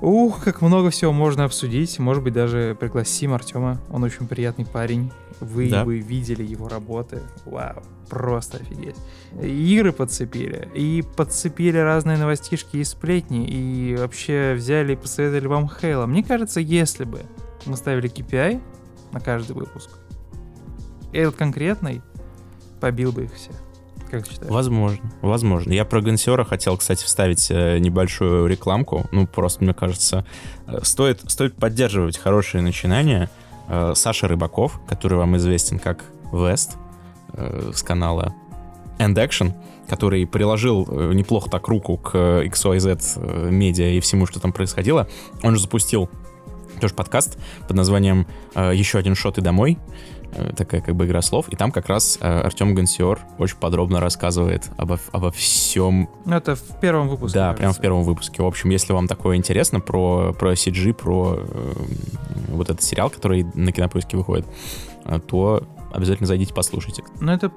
[0.00, 1.98] Ух, как много всего можно обсудить.
[1.98, 3.78] Может быть, даже пригласим Артема.
[3.90, 5.10] Он очень приятный парень.
[5.40, 5.84] Вы да.
[5.84, 7.20] бы видели его работы.
[7.44, 8.96] Вау, просто офигеть.
[9.42, 10.68] Игры подцепили.
[10.74, 13.46] И подцепили разные новостишки и сплетни.
[13.46, 16.06] И вообще взяли и посоветовали вам Хейла.
[16.06, 17.22] Мне кажется, если бы
[17.66, 18.60] мы ставили KPI
[19.12, 19.90] на каждый выпуск,
[21.12, 22.02] этот конкретный
[22.80, 23.54] побил бы их всех.
[24.10, 24.52] Как считаешь?
[24.52, 25.72] Возможно, возможно.
[25.72, 29.06] Я про Гансера хотел, кстати, вставить э, небольшую рекламку.
[29.10, 30.26] Ну, просто, мне кажется,
[30.66, 33.30] э, стоит, стоит поддерживать хорошие начинания.
[33.68, 36.76] Э, Саша Рыбаков, который вам известен как Вест
[37.36, 38.32] с канала
[38.98, 39.54] End Action,
[39.88, 45.08] который приложил неплохо так руку к XYZ медиа и всему, что там происходило,
[45.42, 46.08] он же запустил
[46.80, 47.36] тоже подкаст
[47.66, 50.13] под названием «Еще один шот и домой», Э,
[50.56, 54.70] такая как бы игра слов, и там как раз э, Артем Гансиор очень подробно рассказывает
[54.76, 56.08] обо, обо всем.
[56.24, 57.38] Ну, это в первом выпуске.
[57.38, 58.42] Да, прям в первом выпуске.
[58.42, 61.72] В общем, если вам такое интересно про, про CG, про э,
[62.48, 64.46] вот этот сериал, который на кинопоиске выходит,
[65.04, 67.02] э, то обязательно зайдите, послушайте.
[67.20, 67.50] Ну, это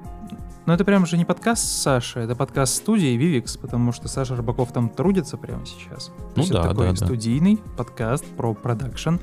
[0.68, 4.70] но это прям же не подкаст Саши, это подкаст студии Vivix, потому что Саша Рыбаков
[4.70, 6.12] там трудится прямо сейчас.
[6.36, 7.62] Ну То да, это такой да, студийный да.
[7.78, 9.14] подкаст про продакшн.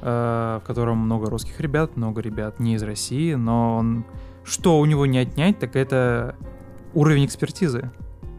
[0.00, 4.04] Э, в котором много русских ребят, много ребят не из России, но он,
[4.44, 6.36] что у него не отнять, так это
[6.94, 7.90] уровень экспертизы.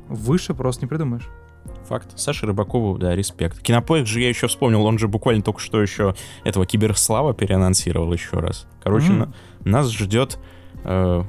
[0.07, 1.27] Выше просто не придумаешь.
[1.87, 2.17] Факт.
[2.17, 3.59] Саша Рыбакову, да, респект.
[3.61, 8.37] Кинопоиск же я еще вспомнил, он же буквально только что еще этого Киберслава переанонсировал еще
[8.39, 8.65] раз.
[8.81, 9.19] Короче, М.
[9.19, 9.33] на-
[9.65, 10.39] нас ждет...
[10.83, 11.23] э,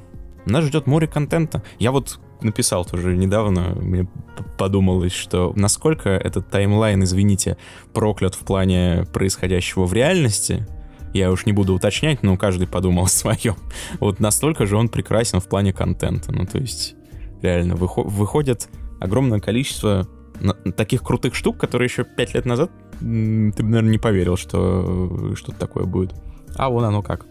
[0.47, 1.63] нас ждет море контента.
[1.79, 4.09] Я вот написал тоже недавно, мне
[4.59, 7.57] подумалось, что насколько этот таймлайн, извините,
[7.93, 10.67] проклят в плане происходящего в реальности,
[11.13, 13.57] я уж не буду уточнять, но каждый подумал о своем.
[13.99, 16.33] Вот настолько же он прекрасен в плане контента.
[16.33, 16.95] Ну, то есть,
[17.43, 18.69] реально, выхо- выходит
[19.01, 20.07] огромное количество
[20.77, 25.59] таких крутых штук, которые еще пять лет назад ты бы, наверное, не поверил, что что-то
[25.59, 26.15] такое будет.
[26.57, 27.25] А вон оно как.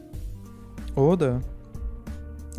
[0.96, 1.42] О, да.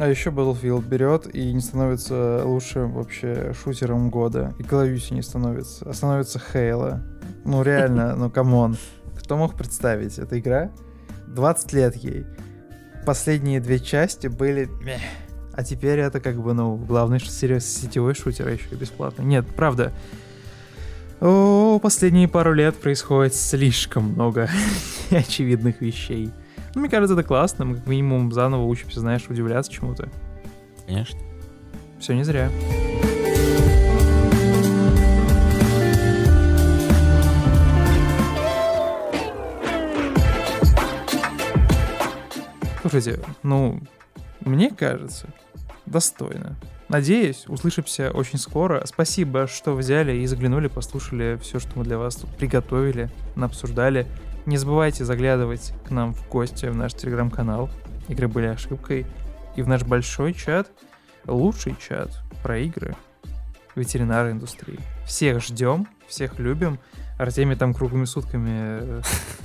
[0.01, 4.55] А еще Battlefield берет и не становится лучшим вообще шутером года.
[4.59, 5.87] И Duty не становится.
[5.87, 7.03] А становится Halo.
[7.45, 8.79] Ну реально, ну come on.
[9.23, 10.19] Кто мог представить?
[10.19, 10.71] Эта игра
[11.27, 12.25] 20 лет ей.
[13.05, 14.71] Последние две части были...
[15.53, 19.21] А теперь это как бы, ну, главный серьез- сетевой шутер а еще и бесплатно.
[19.21, 19.93] Нет, правда.
[21.21, 24.49] О, последние пару лет происходит слишком много
[25.11, 26.31] неочевидных вещей.
[26.75, 27.65] Ну, мне кажется, это классно.
[27.65, 30.09] Мы как минимум заново учимся, знаешь, удивляться чему-то.
[30.87, 31.19] Конечно.
[31.99, 32.51] Все не зря.
[42.81, 43.81] Слушайте, ну,
[44.41, 45.29] мне кажется,
[45.87, 46.57] достойно.
[46.89, 48.83] Надеюсь, услышимся очень скоро.
[48.85, 54.07] Спасибо, что взяли и заглянули, послушали все, что мы для вас тут приготовили, обсуждали.
[54.47, 57.71] Не забывайте заглядывать к нам в гости в наш телеграм-канал.
[58.09, 59.07] Игры были ошибкой.
[59.57, 60.71] И в наш большой чат,
[61.27, 62.11] лучший чат
[62.43, 62.97] про игры
[63.75, 64.79] ветеринарной индустрии.
[65.05, 66.79] Всех ждем, всех любим.
[67.19, 69.03] Артемий там круглыми сутками э,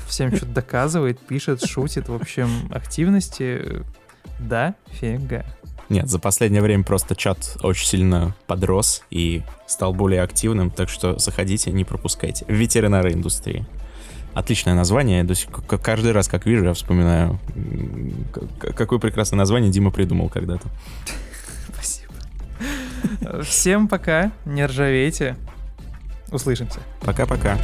[0.07, 2.07] всем что-то доказывает, пишет, шутит.
[2.07, 3.83] В общем, активности
[4.39, 5.45] да, фига.
[5.89, 11.19] Нет, за последнее время просто чат очень сильно подрос и стал более активным, так что
[11.19, 12.45] заходите, не пропускайте.
[12.47, 13.67] Ветеринары индустрии.
[14.35, 15.25] Отличное название.
[15.33, 17.39] сих- к- каждый раз, как вижу, я вспоминаю,
[18.75, 20.67] какое прекрасное название Дима придумал когда-то.
[21.73, 22.13] Спасибо.
[23.43, 25.35] Всем пока, не ржавейте.
[26.31, 26.79] Услышимся.
[27.01, 27.57] Пока-пока.